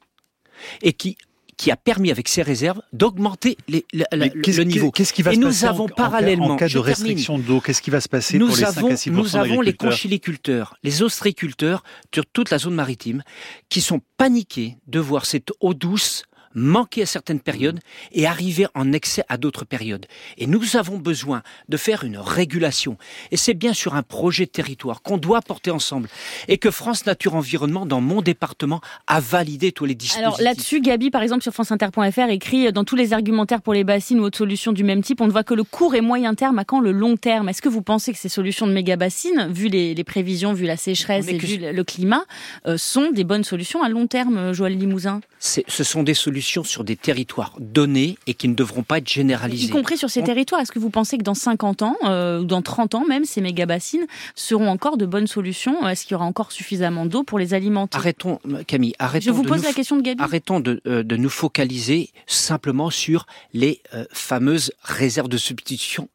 et 0.81 0.93
qui 0.93 1.17
qui 1.63 1.71
a 1.71 1.77
permis 1.77 2.11
avec 2.11 2.27
ces 2.27 2.41
réserves 2.41 2.81
d'augmenter 2.91 3.55
le 3.69 4.63
niveau. 4.63 4.91
Qu'est-ce 4.91 5.13
qui 5.13 5.21
va 5.21 5.31
et 5.31 5.35
se 5.35 5.39
nous 5.39 5.47
passer 5.47 5.63
avons 5.63 5.87
parallèlement 5.87 6.47
en, 6.47 6.55
cas 6.57 6.67
de 6.67 6.77
restriction 6.77 7.39
d'eau 7.39 7.61
Qu'est-ce 7.61 7.81
qui 7.81 7.89
va 7.89 8.01
se 8.01 8.09
passer 8.09 8.37
nous 8.37 8.47
pour 8.47 8.57
les 8.57 8.65
avons, 8.65 8.87
5 8.89 8.91
à 8.91 8.97
6 8.97 9.11
Nous 9.11 9.35
avons 9.37 9.61
les 9.61 9.71
conchiliculteurs, 9.71 10.75
les 10.83 11.03
ostréiculteurs 11.03 11.85
sur 12.13 12.25
toute 12.25 12.49
la 12.49 12.57
zone 12.57 12.75
maritime 12.75 13.23
qui 13.69 13.79
sont 13.79 14.01
paniqués 14.17 14.75
de 14.87 14.99
voir 14.99 15.25
cette 15.25 15.53
eau 15.61 15.73
douce 15.73 16.23
manquer 16.55 17.03
à 17.03 17.05
certaines 17.05 17.39
périodes 17.39 17.79
et 18.11 18.27
arriver 18.27 18.67
en 18.75 18.91
excès 18.91 19.23
à 19.29 19.37
d'autres 19.37 19.65
périodes. 19.65 20.05
Et 20.37 20.47
nous 20.47 20.75
avons 20.75 20.97
besoin 20.97 21.43
de 21.69 21.77
faire 21.77 22.03
une 22.03 22.17
régulation. 22.17 22.97
Et 23.31 23.37
c'est 23.37 23.53
bien 23.53 23.73
sur 23.73 23.95
un 23.95 24.03
projet 24.03 24.45
de 24.45 24.51
territoire 24.51 25.01
qu'on 25.01 25.17
doit 25.17 25.41
porter 25.41 25.71
ensemble 25.71 26.09
et 26.47 26.57
que 26.57 26.71
France 26.71 27.05
Nature 27.05 27.35
Environnement, 27.35 27.85
dans 27.85 28.01
mon 28.01 28.21
département, 28.21 28.81
a 29.07 29.19
validé 29.19 29.71
tous 29.71 29.85
les 29.85 29.95
dispositifs. 29.95 30.25
Alors 30.25 30.41
là-dessus, 30.41 30.81
Gabi, 30.81 31.09
par 31.09 31.21
exemple, 31.21 31.43
sur 31.43 31.53
franceinter.fr, 31.53 32.29
écrit 32.29 32.71
dans 32.71 32.83
tous 32.83 32.95
les 32.95 33.13
argumentaires 33.13 33.61
pour 33.61 33.73
les 33.73 33.83
bassines 33.83 34.19
ou 34.19 34.23
autres 34.23 34.37
solutions 34.37 34.71
du 34.71 34.83
même 34.83 35.01
type, 35.01 35.21
on 35.21 35.27
ne 35.27 35.31
voit 35.31 35.43
que 35.43 35.53
le 35.53 35.63
court 35.63 35.95
et 35.95 36.01
moyen 36.01 36.35
terme 36.35 36.59
à 36.59 36.65
quand 36.65 36.79
le 36.79 36.91
long 36.91 37.17
terme? 37.17 37.49
Est-ce 37.49 37.61
que 37.61 37.69
vous 37.69 37.81
pensez 37.81 38.13
que 38.13 38.19
ces 38.19 38.29
solutions 38.29 38.67
de 38.67 38.73
méga 38.73 38.95
bassines, 38.95 39.47
vu 39.51 39.67
les, 39.67 40.03
prévisions, 40.03 40.53
vu 40.53 40.65
la 40.65 40.77
sécheresse 40.77 41.27
et 41.27 41.37
vu 41.37 41.57
le 41.59 41.83
climat, 41.83 42.25
euh, 42.67 42.77
sont 42.77 43.11
des 43.11 43.23
bonnes 43.23 43.43
solutions 43.43 43.83
à 43.83 43.89
long 43.89 44.07
terme, 44.07 44.53
Joël 44.53 44.77
Limousin? 44.77 45.21
Ce 45.39 45.83
sont 45.83 46.03
des 46.03 46.13
solutions 46.13 46.42
sur 46.43 46.83
des 46.83 46.95
territoires 46.95 47.53
donnés 47.59 48.17
et 48.27 48.33
qui 48.33 48.47
ne 48.47 48.53
devront 48.53 48.83
pas 48.83 48.99
être 48.99 49.09
généralisés. 49.09 49.67
Y 49.67 49.69
compris 49.69 49.97
sur 49.97 50.09
ces 50.09 50.23
territoires, 50.23 50.61
est-ce 50.61 50.71
que 50.71 50.79
vous 50.79 50.89
pensez 50.89 51.17
que 51.17 51.23
dans 51.23 51.33
50 51.33 51.81
ans, 51.81 51.95
euh, 52.05 52.41
ou 52.41 52.45
dans 52.45 52.61
30 52.61 52.95
ans 52.95 53.05
même, 53.07 53.25
ces 53.25 53.41
méga-bassines 53.41 54.05
seront 54.35 54.67
encore 54.67 54.97
de 54.97 55.05
bonnes 55.05 55.27
solutions? 55.27 55.87
Est-ce 55.87 56.03
qu'il 56.03 56.11
y 56.11 56.15
aura 56.15 56.25
encore 56.25 56.51
suffisamment 56.51 57.05
d'eau 57.05 57.23
pour 57.23 57.39
les 57.39 57.53
alimenter? 57.53 57.97
Arrêtons, 57.97 58.39
Camille, 58.67 58.93
arrêtons 58.99 59.25
Je 59.25 59.31
vous 59.31 59.43
de 59.43 59.47
pose 59.47 59.61
nous, 59.61 59.67
la 59.67 59.73
question 59.73 59.95
de 59.97 60.01
Gabi. 60.01 60.21
Arrêtons 60.21 60.59
de, 60.59 60.81
euh, 60.87 61.03
de 61.03 61.17
nous 61.17 61.29
focaliser 61.29 62.11
simplement 62.27 62.89
sur 62.89 63.25
les 63.53 63.81
euh, 63.93 64.05
fameuses 64.11 64.71
réserves 64.83 65.29
de 65.29 65.37
substitution 65.37 66.09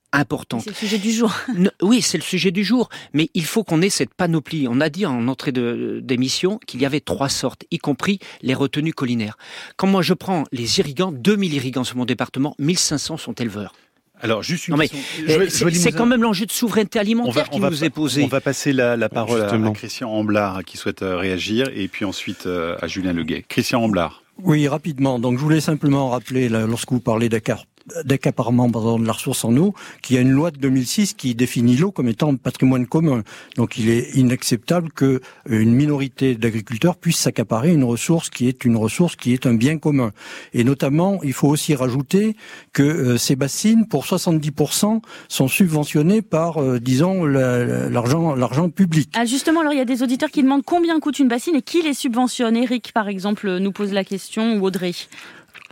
C'est 0.60 0.70
le 0.70 0.74
sujet 0.74 0.98
du 0.98 1.12
jour. 1.12 1.34
oui, 1.82 2.00
c'est 2.02 2.18
le 2.18 2.22
sujet 2.22 2.50
du 2.50 2.64
jour, 2.64 2.88
mais 3.12 3.28
il 3.34 3.44
faut 3.44 3.64
qu'on 3.64 3.82
ait 3.82 3.90
cette 3.90 4.14
panoplie. 4.14 4.66
On 4.68 4.80
a 4.80 4.88
dit 4.88 5.06
en 5.06 5.28
entrée 5.28 5.52
d'émission 5.52 6.58
qu'il 6.66 6.80
y 6.80 6.86
avait 6.86 7.00
trois 7.00 7.28
sortes, 7.28 7.64
y 7.70 7.78
compris 7.78 8.18
les 8.42 8.54
retenues 8.54 8.94
collinaires. 8.94 9.36
Quand 9.76 9.86
moi 9.86 10.02
je 10.02 10.14
prends 10.14 10.44
les 10.52 10.78
irrigants, 10.78 11.12
2000 11.12 11.54
irrigants 11.54 11.84
sur 11.84 11.96
mon 11.96 12.04
département, 12.06 12.54
1500 12.58 13.18
sont 13.18 13.34
éleveurs. 13.34 13.74
Alors, 14.20 14.42
juste 14.42 14.68
une 14.68 14.76
question. 14.76 15.68
C'est 15.70 15.92
quand 15.92 16.06
même 16.06 16.22
l'enjeu 16.22 16.46
de 16.46 16.52
souveraineté 16.52 16.98
alimentaire 16.98 17.48
qui 17.50 17.60
nous 17.60 17.84
est 17.84 17.90
posé. 17.90 18.24
On 18.24 18.28
va 18.28 18.40
passer 18.40 18.72
la, 18.72 19.08
parole 19.08 19.42
à, 19.42 19.70
Christian 19.72 20.10
Amblard 20.10 20.64
qui 20.64 20.76
souhaite 20.76 21.02
euh, 21.02 21.16
réagir 21.16 21.70
et 21.74 21.88
puis 21.88 22.04
ensuite 22.04 22.46
euh, 22.46 22.76
à 22.80 22.88
Julien 22.88 23.12
Leguet. 23.12 23.44
Christian 23.48 23.82
Amblard. 23.82 24.22
Oui, 24.42 24.66
rapidement. 24.68 25.18
Donc, 25.18 25.38
je 25.38 25.42
voulais 25.42 25.60
simplement 25.60 26.10
rappeler, 26.10 26.48
lorsque 26.48 26.90
vous 26.90 27.00
parlez 27.00 27.28
Dakar 27.28 27.64
d'accaparement 28.04 28.68
de 28.68 29.06
la 29.06 29.12
ressource 29.12 29.44
en 29.44 29.56
eau, 29.56 29.74
qui 30.02 30.16
a 30.16 30.20
une 30.20 30.30
loi 30.30 30.50
de 30.50 30.58
2006 30.58 31.14
qui 31.14 31.34
définit 31.34 31.76
l'eau 31.76 31.90
comme 31.90 32.08
étant 32.08 32.34
patrimoine 32.36 32.86
commun. 32.86 33.22
Donc 33.56 33.78
il 33.78 33.88
est 33.90 34.16
inacceptable 34.16 34.90
que 34.92 35.20
une 35.48 35.72
minorité 35.72 36.34
d'agriculteurs 36.34 36.96
puisse 36.96 37.18
s'accaparer 37.18 37.72
une 37.72 37.84
ressource 37.84 38.30
qui 38.30 38.48
est 38.48 38.64
une 38.64 38.76
ressource 38.76 39.16
qui 39.16 39.32
est 39.32 39.46
un 39.46 39.54
bien 39.54 39.78
commun. 39.78 40.12
Et 40.52 40.64
notamment, 40.64 41.20
il 41.22 41.32
faut 41.32 41.48
aussi 41.48 41.74
rajouter 41.74 42.36
que 42.72 42.82
euh, 42.82 43.16
ces 43.18 43.36
bassines, 43.36 43.86
pour 43.86 44.04
70%, 44.04 45.00
sont 45.28 45.48
subventionnées 45.48 46.22
par, 46.22 46.62
euh, 46.62 46.78
disons, 46.80 47.24
l'argent 47.24 48.34
l'argent 48.34 48.70
public. 48.70 49.10
Ah 49.14 49.24
justement, 49.24 49.60
alors 49.60 49.72
il 49.72 49.78
y 49.78 49.82
a 49.82 49.84
des 49.84 50.02
auditeurs 50.02 50.30
qui 50.30 50.42
demandent 50.42 50.64
combien 50.64 50.98
coûte 51.00 51.18
une 51.18 51.28
bassine 51.28 51.56
et 51.56 51.62
qui 51.62 51.82
les 51.82 51.94
subventionne. 51.94 52.56
Eric, 52.56 52.92
par 52.92 53.08
exemple, 53.08 53.58
nous 53.58 53.72
pose 53.72 53.92
la 53.92 54.04
question, 54.04 54.56
ou 54.56 54.64
Audrey. 54.64 54.92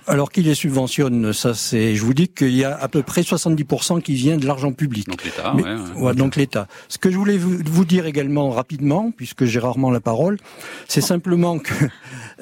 Alors 0.09 0.31
qui 0.31 0.43
les 0.43 0.55
subventionne, 0.55 1.33
ça 1.33 1.55
c'est, 1.55 1.97
je 1.97 2.05
vous 2.05 2.15
dis 2.15 2.29
qu'il 2.29 2.55
y 2.55 2.65
a 2.65 2.77
à 2.77 2.87
peu 2.89 3.03
près 3.03 3.23
70% 3.23 4.03
qui 4.03 4.15
vient 4.15 4.37
de 4.37 4.47
l'argent 4.47 4.73
public. 4.73 5.09
Donc 5.09 5.25
l'État. 5.25 5.55
Ouais, 5.97 6.15
donc 6.15 6.37
l'État. 6.37 6.69
Ce 6.89 6.99
que 6.99 7.11
je 7.11 7.17
voulais 7.17 7.37
vous 7.39 7.85
dire 7.85 8.07
également 8.07 8.51
rapidement, 8.51 9.11
puisque 9.17 9.47
j'ai 9.47 9.59
rarement 9.59 9.91
la 9.91 10.01
parole, 10.01 10.39
c'est 10.87 11.01
simplement 11.01 11.59
que 11.59 11.75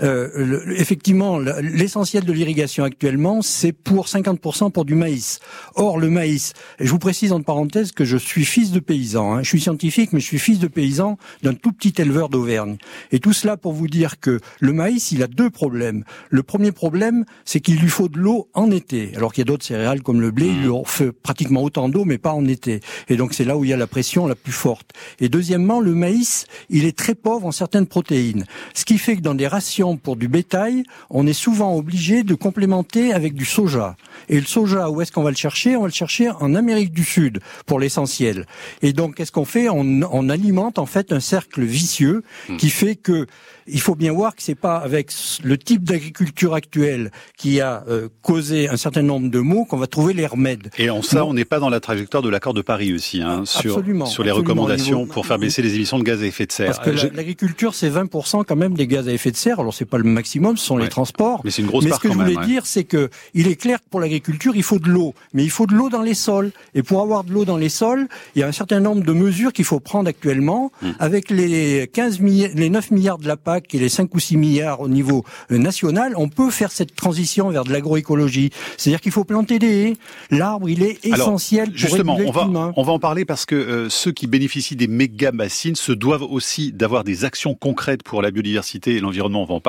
euh, 0.02 0.60
effectivement 0.76 1.38
l'essentiel 1.38 2.24
de 2.24 2.32
l'irrigation 2.32 2.84
actuellement, 2.84 3.42
c'est 3.42 3.72
pour 3.72 4.06
50% 4.06 4.72
pour 4.72 4.84
du 4.84 4.94
maïs. 4.94 5.38
Or 5.76 5.98
le 5.98 6.10
maïs, 6.10 6.52
je 6.80 6.90
vous 6.90 6.98
précise 6.98 7.32
en 7.32 7.42
parenthèse 7.42 7.92
que 7.92 8.04
je 8.04 8.16
suis 8.16 8.44
fils 8.44 8.72
de 8.72 8.80
paysan. 8.80 9.34
Hein. 9.34 9.42
Je 9.42 9.48
suis 9.48 9.60
scientifique, 9.60 10.12
mais 10.12 10.20
je 10.20 10.26
suis 10.26 10.38
fils 10.38 10.58
de 10.58 10.66
paysan 10.66 11.18
d'un 11.42 11.54
tout 11.54 11.72
petit 11.72 11.94
éleveur 12.00 12.28
d'Auvergne. 12.28 12.76
Et 13.12 13.20
tout 13.20 13.32
cela 13.32 13.56
pour 13.56 13.72
vous 13.72 13.88
dire 13.88 14.18
que 14.18 14.40
le 14.60 14.72
maïs, 14.72 15.12
il 15.12 15.22
a 15.22 15.26
deux 15.26 15.50
problèmes. 15.50 16.04
Le 16.30 16.42
premier 16.42 16.72
problème, 16.72 17.24
c'est 17.44 17.60
qu'il 17.60 17.78
lui 17.78 17.88
faut 17.88 18.08
de 18.08 18.18
l'eau 18.18 18.48
en 18.54 18.70
été, 18.70 19.12
alors 19.16 19.32
qu'il 19.32 19.42
y 19.42 19.46
a 19.46 19.50
d'autres 19.50 19.64
céréales 19.64 20.02
comme 20.02 20.20
le 20.20 20.30
blé, 20.30 20.46
il 20.46 20.62
lui 20.62 20.72
fait 20.86 21.12
pratiquement 21.12 21.62
autant 21.62 21.88
d'eau, 21.88 22.04
mais 22.04 22.18
pas 22.18 22.32
en 22.32 22.46
été. 22.46 22.80
Et 23.08 23.16
donc 23.16 23.34
c'est 23.34 23.44
là 23.44 23.56
où 23.56 23.64
il 23.64 23.70
y 23.70 23.72
a 23.72 23.76
la 23.76 23.86
pression 23.86 24.26
la 24.26 24.34
plus 24.34 24.52
forte. 24.52 24.90
Et 25.20 25.28
deuxièmement, 25.28 25.80
le 25.80 25.94
maïs, 25.94 26.46
il 26.68 26.84
est 26.84 26.96
très 26.96 27.14
pauvre 27.14 27.46
en 27.46 27.52
certaines 27.52 27.86
protéines, 27.86 28.44
ce 28.74 28.84
qui 28.84 28.98
fait 28.98 29.16
que 29.16 29.22
dans 29.22 29.34
des 29.34 29.46
rations 29.46 29.83
pour 30.02 30.16
du 30.16 30.28
bétail, 30.28 30.84
on 31.10 31.26
est 31.26 31.32
souvent 31.32 31.76
obligé 31.76 32.22
de 32.22 32.34
complémenter 32.34 33.12
avec 33.12 33.34
du 33.34 33.44
soja. 33.44 33.96
Et 34.28 34.40
le 34.40 34.46
soja, 34.46 34.90
où 34.90 35.00
est-ce 35.00 35.12
qu'on 35.12 35.22
va 35.22 35.30
le 35.30 35.36
chercher? 35.36 35.76
On 35.76 35.82
va 35.82 35.88
le 35.88 35.92
chercher 35.92 36.30
en 36.30 36.54
Amérique 36.54 36.92
du 36.92 37.04
Sud 37.04 37.40
pour 37.66 37.78
l'essentiel. 37.78 38.46
Et 38.82 38.92
donc, 38.92 39.16
qu'est-ce 39.16 39.32
qu'on 39.32 39.44
fait? 39.44 39.68
On, 39.68 40.00
on, 40.10 40.28
alimente 40.28 40.78
en 40.78 40.86
fait 40.86 41.12
un 41.12 41.20
cercle 41.20 41.62
vicieux 41.62 42.22
hmm. 42.48 42.56
qui 42.56 42.70
fait 42.70 42.96
que 42.96 43.26
il 43.66 43.80
faut 43.80 43.94
bien 43.94 44.12
voir 44.12 44.34
que 44.34 44.42
c'est 44.42 44.54
pas 44.54 44.76
avec 44.76 45.12
le 45.42 45.56
type 45.56 45.84
d'agriculture 45.84 46.54
actuelle 46.54 47.10
qui 47.36 47.60
a 47.60 47.84
euh, 47.88 48.08
causé 48.22 48.68
un 48.68 48.76
certain 48.76 49.02
nombre 49.02 49.30
de 49.30 49.38
maux 49.38 49.64
qu'on 49.64 49.76
va 49.76 49.86
trouver 49.86 50.12
les 50.12 50.26
remèdes. 50.26 50.70
Et 50.78 50.90
en 50.90 51.02
ça, 51.02 51.24
on 51.24 51.34
n'est 51.34 51.44
pas 51.44 51.60
dans 51.60 51.70
la 51.70 51.80
trajectoire 51.80 52.22
de 52.22 52.28
l'accord 52.28 52.54
de 52.54 52.62
Paris 52.62 52.92
aussi, 52.92 53.22
hein, 53.22 53.44
sur, 53.44 53.82
sur 54.06 54.22
les 54.22 54.30
recommandations 54.30 55.06
pour 55.06 55.26
faire 55.26 55.38
baisser 55.38 55.62
les 55.62 55.74
émissions 55.74 55.98
de 55.98 56.04
gaz 56.04 56.22
à 56.22 56.26
effet 56.26 56.46
de 56.46 56.52
serre. 56.52 56.66
Parce 56.66 56.84
que 56.84 57.14
l'agriculture, 57.16 57.74
c'est 57.74 57.90
20% 57.90 58.44
quand 58.44 58.56
même 58.56 58.74
des 58.74 58.86
gaz 58.86 59.08
à 59.08 59.12
effet 59.12 59.30
de 59.30 59.36
serre. 59.36 59.60
Alors 59.60 59.73
c'est 59.74 59.84
pas 59.84 59.98
le 59.98 60.04
maximum, 60.04 60.56
ce 60.56 60.64
sont 60.64 60.76
les 60.76 60.88
transports. 60.88 61.40
Mais 61.44 61.50
c'est 61.50 61.62
une 61.62 61.68
grosse 61.68 61.84
Mais 61.84 61.90
part 61.90 62.00
ce 62.00 62.08
que 62.08 62.12
je 62.12 62.18
voulais 62.18 62.46
dire, 62.46 62.66
c'est 62.66 62.84
que 62.84 63.10
il 63.34 63.48
est 63.48 63.56
clair 63.56 63.78
que 63.78 63.88
pour 63.90 64.00
l'agriculture, 64.00 64.56
il 64.56 64.62
faut 64.62 64.78
de 64.78 64.88
l'eau, 64.88 65.14
mais 65.32 65.44
il 65.44 65.50
faut 65.50 65.66
de 65.66 65.74
l'eau 65.74 65.88
dans 65.88 66.02
les 66.02 66.14
sols. 66.14 66.52
Et 66.74 66.82
pour 66.82 67.00
avoir 67.02 67.24
de 67.24 67.32
l'eau 67.32 67.44
dans 67.44 67.56
les 67.56 67.68
sols, 67.68 68.08
il 68.34 68.40
y 68.40 68.42
a 68.42 68.48
un 68.48 68.52
certain 68.52 68.80
nombre 68.80 69.04
de 69.04 69.12
mesures 69.12 69.52
qu'il 69.52 69.64
faut 69.64 69.80
prendre 69.80 70.08
actuellement, 70.08 70.72
hmm. 70.82 70.90
avec 70.98 71.30
les 71.30 71.88
15 71.92 72.20
les 72.20 72.70
9 72.70 72.90
milliards 72.90 73.18
de 73.18 73.28
la 73.28 73.36
PAC 73.36 73.74
et 73.74 73.78
les 73.78 73.88
5 73.88 74.14
ou 74.14 74.18
6 74.18 74.36
milliards 74.36 74.80
au 74.80 74.88
niveau 74.88 75.24
euh, 75.50 75.58
national, 75.58 76.14
on 76.16 76.28
peut 76.28 76.50
faire 76.50 76.72
cette 76.72 76.94
transition 76.94 77.50
vers 77.50 77.64
de 77.64 77.72
l'agroécologie. 77.72 78.50
C'est-à-dire 78.76 79.00
qu'il 79.00 79.12
faut 79.12 79.24
planter 79.24 79.58
des 79.58 79.88
haies. 79.88 79.96
L'arbre, 80.30 80.68
il 80.68 80.82
est 80.82 81.04
essentiel 81.04 81.70
pour 81.70 81.78
justement, 81.78 82.18
on 82.24 82.30
va, 82.30 82.72
on 82.76 82.82
va 82.82 82.92
en 82.92 82.98
parler 82.98 83.24
parce 83.24 83.46
que 83.46 83.54
euh, 83.54 83.88
ceux 83.88 84.12
qui 84.12 84.26
bénéficient 84.26 84.76
des 84.76 84.86
méga 84.86 85.32
bassines 85.32 85.76
se 85.76 85.92
doivent 85.92 86.22
aussi 86.22 86.72
d'avoir 86.72 87.04
des 87.04 87.24
actions 87.24 87.54
concrètes 87.54 88.02
pour 88.02 88.22
la 88.22 88.30
biodiversité 88.30 88.96
et 88.96 89.00
l'environnement. 89.00 89.42
On 89.42 89.46
va 89.46 89.54
en 89.54 89.60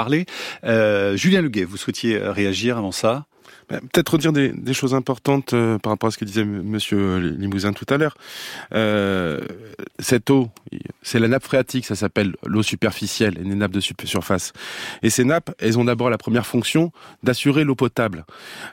Euh, 0.64 1.18
Julien 1.18 1.42
Leguet, 1.42 1.64
vous 1.64 1.78
souhaitiez 1.78 2.18
réagir 2.18 2.78
avant 2.78 2.92
ça? 2.92 3.26
Peut-être 3.67 4.13
redire 4.13 4.32
des, 4.32 4.73
choses 4.73 4.93
importantes 4.93 5.54
euh, 5.54 5.78
par 5.78 5.91
rapport 5.91 6.08
à 6.08 6.12
ce 6.12 6.17
que 6.17 6.25
disait 6.25 6.45
Monsieur 6.45 7.17
Limousin 7.17 7.73
tout 7.73 7.86
à 7.89 7.97
l'heure. 7.97 8.17
Euh, 8.73 9.41
cette 9.99 10.30
eau, 10.30 10.49
c'est 11.01 11.19
la 11.19 11.28
nappe 11.28 11.43
phréatique, 11.43 11.86
ça 11.86 11.95
s'appelle 11.95 12.36
l'eau 12.45 12.63
superficielle, 12.63 13.36
les 13.41 13.56
nappes 13.56 13.71
de 13.71 13.80
surface. 13.80 14.54
Et 15.01 15.10
ces 15.10 15.23
nappes, 15.23 15.56
elles 15.60 15.80
ont 15.80 15.86
d'abord 15.86 16.10
la 16.10 16.17
première 16.17 16.45
fonction 16.45 16.91
d'assurer 17.23 17.63
l'eau 17.63 17.75
potable. 17.75 18.25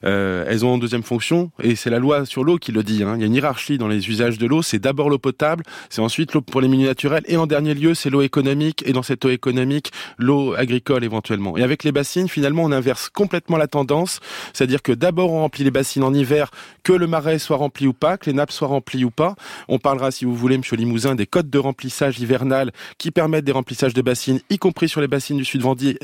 Euh, 0.04 0.44
elles 0.48 0.64
ont 0.64 0.74
une 0.74 0.80
deuxième 0.80 1.02
fonction, 1.02 1.50
et 1.62 1.76
c'est 1.76 1.90
la 1.90 1.98
loi 1.98 2.26
sur 2.26 2.44
l'eau 2.44 2.58
qui 2.58 2.72
le 2.72 2.82
dit. 2.82 3.02
Hein. 3.02 3.14
Il 3.16 3.20
y 3.20 3.24
a 3.24 3.26
une 3.26 3.34
hiérarchie 3.34 3.78
dans 3.78 3.88
les 3.88 4.08
usages 4.08 4.38
de 4.38 4.46
l'eau. 4.46 4.62
C'est 4.62 4.78
d'abord 4.78 5.08
l'eau 5.08 5.18
potable, 5.18 5.64
c'est 5.88 6.00
ensuite 6.00 6.32
l'eau 6.34 6.40
pour 6.40 6.60
les 6.60 6.68
milieux 6.68 6.88
naturels, 6.88 7.24
et 7.26 7.36
en 7.36 7.46
dernier 7.46 7.74
lieu, 7.74 7.94
c'est 7.94 8.10
l'eau 8.10 8.22
économique. 8.22 8.82
Et 8.86 8.92
dans 8.92 9.02
cette 9.02 9.24
eau 9.24 9.30
économique, 9.30 9.92
l'eau 10.18 10.54
agricole 10.54 11.04
éventuellement. 11.04 11.56
Et 11.56 11.62
avec 11.62 11.84
les 11.84 11.92
bassines, 11.92 12.28
finalement, 12.28 12.64
on 12.64 12.72
inverse 12.72 13.08
complètement 13.08 13.56
la 13.56 13.68
tendance, 13.68 14.20
c'est-à-dire 14.52 14.81
que 14.82 14.92
d'abord 14.92 15.32
on 15.32 15.40
remplit 15.40 15.64
les 15.64 15.70
bassines 15.70 16.02
en 16.02 16.12
hiver, 16.12 16.50
que 16.82 16.92
le 16.92 17.06
marais 17.06 17.38
soit 17.38 17.56
rempli 17.56 17.86
ou 17.86 17.92
pas, 17.92 18.16
que 18.18 18.26
les 18.26 18.34
nappes 18.34 18.52
soient 18.52 18.68
remplies 18.68 19.04
ou 19.04 19.10
pas. 19.10 19.34
On 19.68 19.78
parlera, 19.78 20.10
si 20.10 20.24
vous 20.24 20.34
voulez, 20.34 20.58
Monsieur 20.58 20.76
Limousin, 20.76 21.14
des 21.14 21.26
codes 21.26 21.50
de 21.50 21.58
remplissage 21.58 22.18
hivernales 22.20 22.72
qui 22.98 23.10
permettent 23.10 23.44
des 23.44 23.52
remplissages 23.52 23.94
de 23.94 24.02
bassines, 24.02 24.40
y 24.50 24.58
compris 24.58 24.88
sur 24.88 25.00
les 25.00 25.08
bassines 25.08 25.36
du 25.36 25.44
sud 25.44 25.62
Vendée, 25.62 25.96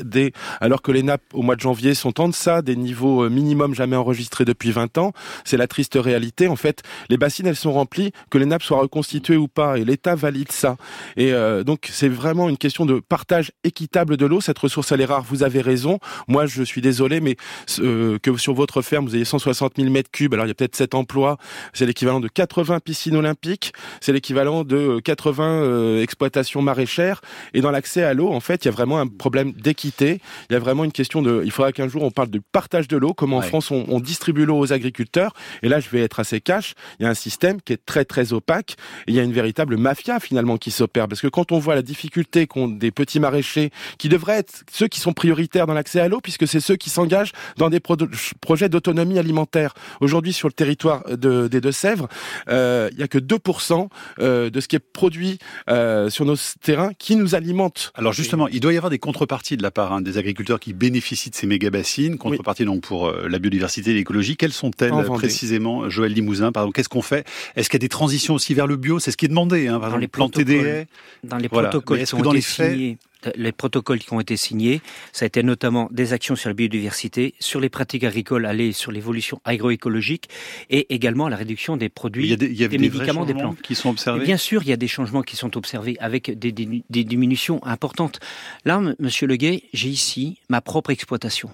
alors 0.61 0.81
que 0.81 0.91
les 0.91 1.03
nappes 1.03 1.21
au 1.33 1.41
mois 1.41 1.55
de 1.55 1.61
janvier 1.61 1.93
sont 1.93 2.21
en 2.21 2.29
deçà 2.29 2.61
des 2.61 2.75
niveaux 2.75 3.23
euh, 3.23 3.29
minimums 3.29 3.75
jamais 3.75 3.95
enregistrés 3.95 4.45
depuis 4.45 4.71
20 4.71 4.97
ans. 4.97 5.13
C'est 5.43 5.57
la 5.57 5.67
triste 5.67 5.97
réalité. 5.99 6.47
En 6.47 6.55
fait, 6.55 6.81
les 7.09 7.17
bassines, 7.17 7.47
elles 7.47 7.55
sont 7.55 7.73
remplies, 7.73 8.11
que 8.29 8.37
les 8.37 8.45
nappes 8.45 8.63
soient 8.63 8.79
reconstituées 8.79 9.37
ou 9.37 9.47
pas, 9.47 9.77
et 9.77 9.85
l'État 9.85 10.15
valide 10.15 10.51
ça. 10.51 10.77
Et 11.17 11.33
euh, 11.33 11.63
donc, 11.63 11.89
c'est 11.91 12.07
vraiment 12.07 12.49
une 12.49 12.57
question 12.57 12.85
de 12.85 12.99
partage 12.99 13.51
équitable 13.63 14.17
de 14.17 14.25
l'eau. 14.25 14.41
Cette 14.41 14.59
ressource, 14.59 14.91
elle 14.91 15.01
est 15.01 15.05
rare. 15.05 15.23
Vous 15.23 15.43
avez 15.43 15.61
raison. 15.61 15.99
Moi, 16.27 16.45
je 16.45 16.63
suis 16.63 16.81
désolé, 16.81 17.19
mais 17.19 17.35
euh, 17.79 18.17
que 18.19 18.35
sur 18.37 18.53
votre 18.53 18.68
ferme, 18.81 19.05
vous 19.05 19.15
ayez 19.15 19.25
160 19.25 19.73
000 19.77 19.89
mètres 19.89 20.11
cubes, 20.11 20.33
alors 20.33 20.45
il 20.45 20.49
y 20.49 20.51
a 20.51 20.55
peut-être 20.55 20.75
7 20.75 20.95
emplois, 20.95 21.37
c'est 21.73 21.85
l'équivalent 21.85 22.19
de 22.19 22.27
80 22.27 22.79
piscines 22.79 23.15
olympiques, 23.15 23.73
c'est 24.01 24.13
l'équivalent 24.13 24.63
de 24.63 24.99
80 24.99 25.99
exploitations 26.01 26.61
maraîchères. 26.61 27.21
Et 27.53 27.61
dans 27.61 27.71
l'accès 27.71 28.03
à 28.03 28.13
l'eau, 28.13 28.29
en 28.29 28.39
fait, 28.39 28.65
il 28.65 28.67
y 28.67 28.69
a 28.69 28.71
vraiment 28.71 28.99
un 28.99 29.07
problème 29.07 29.51
d'équité. 29.53 30.21
Il 30.49 30.53
y 30.53 30.55
a 30.55 30.59
vraiment 30.59 30.83
une 30.83 30.91
question 30.91 31.21
de, 31.21 31.41
il 31.43 31.51
faudra 31.51 31.71
qu'un 31.71 31.87
jour 31.87 32.03
on 32.03 32.11
parle 32.11 32.29
de 32.29 32.41
partage 32.51 32.87
de 32.87 32.97
l'eau, 32.97 33.13
comment 33.13 33.37
en 33.37 33.41
France 33.41 33.71
on, 33.71 33.85
on 33.87 33.99
distribue 33.99 34.45
l'eau 34.45 34.57
aux 34.57 34.73
agriculteurs. 34.73 35.33
Et 35.63 35.69
là, 35.69 35.79
je 35.79 35.89
vais 35.89 36.01
être 36.01 36.19
assez 36.19 36.41
cash. 36.41 36.73
Il 36.99 37.03
y 37.03 37.05
a 37.05 37.09
un 37.09 37.15
système 37.15 37.61
qui 37.61 37.73
est 37.73 37.85
très 37.85 38.05
très 38.05 38.33
opaque. 38.33 38.75
Et 39.07 39.11
il 39.11 39.15
y 39.15 39.19
a 39.19 39.23
une 39.23 39.33
véritable 39.33 39.77
mafia 39.77 40.19
finalement 40.19 40.57
qui 40.57 40.71
s'opère. 40.71 41.07
Parce 41.07 41.21
que 41.21 41.27
quand 41.27 41.51
on 41.51 41.59
voit 41.59 41.75
la 41.75 41.81
difficulté 41.81 42.47
qu'ont 42.47 42.67
des 42.67 42.91
petits 42.91 43.19
maraîchers, 43.19 43.71
qui 43.97 44.09
devraient 44.09 44.39
être 44.39 44.63
ceux 44.71 44.87
qui 44.87 44.99
sont 44.99 45.13
prioritaires 45.13 45.67
dans 45.67 45.73
l'accès 45.73 45.99
à 45.99 46.07
l'eau, 46.07 46.19
puisque 46.21 46.47
c'est 46.47 46.59
ceux 46.59 46.75
qui 46.75 46.89
s'engagent 46.89 47.31
dans 47.57 47.69
des 47.69 47.79
projets 47.79 48.58
d'autonomie 48.67 49.19
alimentaire. 49.19 49.73
Aujourd'hui, 50.01 50.33
sur 50.33 50.47
le 50.47 50.53
territoire 50.53 51.03
de, 51.09 51.47
des 51.47 51.61
Deux-Sèvres, 51.61 52.09
euh, 52.49 52.89
il 52.91 52.97
n'y 52.97 53.03
a 53.03 53.07
que 53.07 53.17
2% 53.17 53.87
euh, 54.19 54.49
de 54.49 54.59
ce 54.59 54.67
qui 54.67 54.75
est 54.75 54.79
produit 54.79 55.39
euh, 55.69 56.09
sur 56.09 56.25
nos 56.25 56.35
terrains 56.61 56.91
qui 56.97 57.15
nous 57.15 57.35
alimente. 57.35 57.91
Alors 57.95 58.13
justement, 58.13 58.47
il 58.47 58.59
doit 58.59 58.73
y 58.73 58.77
avoir 58.77 58.89
des 58.89 58.99
contreparties 58.99 59.57
de 59.57 59.63
la 59.63 59.71
part 59.71 59.93
hein, 59.93 60.01
des 60.01 60.17
agriculteurs 60.17 60.59
qui 60.59 60.73
bénéficient 60.73 61.29
de 61.29 61.35
ces 61.35 61.47
méga 61.47 61.69
bassines, 61.69 62.17
contreparties 62.17 62.65
donc 62.65 62.81
pour 62.81 63.07
euh, 63.07 63.27
la 63.29 63.39
biodiversité 63.39 63.91
et 63.91 63.93
l'écologie. 63.93 64.35
Quelles 64.35 64.53
sont-elles 64.53 64.91
précisément, 65.05 65.89
Joël 65.89 66.13
Limousin 66.13 66.51
Pardon, 66.51 66.71
qu'est-ce 66.71 66.89
qu'on 66.89 67.01
fait? 67.01 67.25
Est-ce 67.55 67.69
qu'il 67.69 67.77
y 67.77 67.81
a 67.81 67.85
des 67.85 67.89
transitions 67.89 68.33
aussi 68.33 68.53
vers 68.53 68.67
le 68.67 68.75
bio? 68.75 68.99
C'est 68.99 69.11
ce 69.11 69.17
qui 69.17 69.25
est 69.25 69.29
demandé. 69.29 69.67
Hein, 69.67 69.79
par 69.79 69.81
dans 69.81 69.85
exemple, 69.87 70.01
les 70.01 70.07
planter 70.07 70.45
des 70.45 70.57
haies. 70.57 70.87
Dans 71.23 71.37
les 71.37 71.49
protocoles 71.49 72.03
qui 72.03 72.15
ont 72.15 72.33
été 72.33 72.41
signés 72.41 72.97
les 73.35 73.51
protocoles 73.51 73.99
qui 73.99 74.13
ont 74.13 74.19
été 74.19 74.37
signés, 74.37 74.81
ça 75.11 75.25
a 75.25 75.27
été 75.27 75.43
notamment 75.43 75.89
des 75.91 76.13
actions 76.13 76.35
sur 76.35 76.49
la 76.49 76.53
biodiversité, 76.53 77.33
sur 77.39 77.59
les 77.59 77.69
pratiques 77.69 78.03
agricoles, 78.03 78.45
aller 78.45 78.71
sur 78.71 78.91
l'évolution 78.91 79.41
agroécologique 79.43 80.29
et 80.69 80.93
également 80.93 81.27
la 81.27 81.35
réduction 81.35 81.77
des 81.77 81.89
produits, 81.89 82.25
il 82.25 82.29
y 82.29 82.33
a 82.33 82.37
des, 82.37 82.45
il 82.47 82.59
y 82.59 82.63
a 82.63 82.67
des, 82.67 82.77
des 82.77 82.89
médicaments, 82.89 83.25
des 83.25 83.33
plantes 83.33 83.61
qui 83.61 83.75
sont 83.75 83.89
observés. 83.89 84.21
Et 84.21 84.25
bien 84.25 84.37
sûr, 84.37 84.63
il 84.63 84.69
y 84.69 84.73
a 84.73 84.77
des 84.77 84.87
changements 84.87 85.21
qui 85.21 85.35
sont 85.35 85.57
observés 85.57 85.97
avec 85.99 86.37
des, 86.37 86.51
des, 86.51 86.83
des 86.89 87.03
diminutions 87.03 87.63
importantes. 87.65 88.19
Là, 88.65 88.81
Monsieur 88.99 89.27
Leguet, 89.27 89.63
j'ai 89.73 89.89
ici 89.89 90.39
ma 90.49 90.61
propre 90.61 90.89
exploitation. 90.89 91.51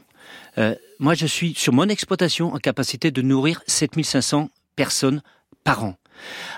Euh, 0.58 0.76
moi, 1.00 1.14
je 1.14 1.26
suis 1.26 1.54
sur 1.54 1.74
mon 1.74 1.88
exploitation 1.90 2.54
en 2.54 2.58
capacité 2.58 3.12
de 3.12 3.22
nourrir 3.22 3.62
7500 3.68 4.50
personnes 4.76 5.22
par 5.64 5.84
an 5.84 5.98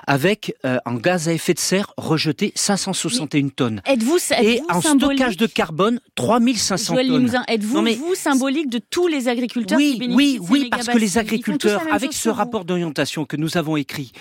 avec 0.06 0.56
euh, 0.65 0.78
en 0.86 0.96
gaz 0.96 1.28
à 1.28 1.34
effet 1.34 1.54
de 1.54 1.60
serre 1.60 1.93
rejeté 1.98 2.52
561 2.56 3.50
tonnes. 3.50 3.82
Êtes-vous 3.86 4.17
êtes 4.32 4.43
et 4.43 4.62
en 4.70 4.82
stockage 4.82 5.38
de 5.38 5.48
carbone 5.48 6.00
3500 6.15 6.93
Joël 6.93 7.08
tonnes. 7.08 7.43
Êtes-vous 7.48 7.82
mais 7.82 7.96
vous 7.96 8.15
symbolique 8.15 8.70
de 8.70 8.80
tous 8.80 9.08
les 9.08 9.28
agriculteurs 9.28 9.78
oui, 9.78 9.93
qui 9.93 10.00
bénéficient 10.00 10.39
Oui, 10.39 10.48
oui, 10.50 10.62
ces 10.63 10.70
parce 10.70 10.88
que 10.88 10.98
les 10.98 11.17
agriculteurs, 11.17 11.82
avec 11.91 12.13
ce 12.13 12.30
rapport 12.30 12.65
d'orientation 12.65 13.26
que 13.26 13.36
nous 13.36 13.58
avons 13.58 13.78
écrit, 13.78 14.12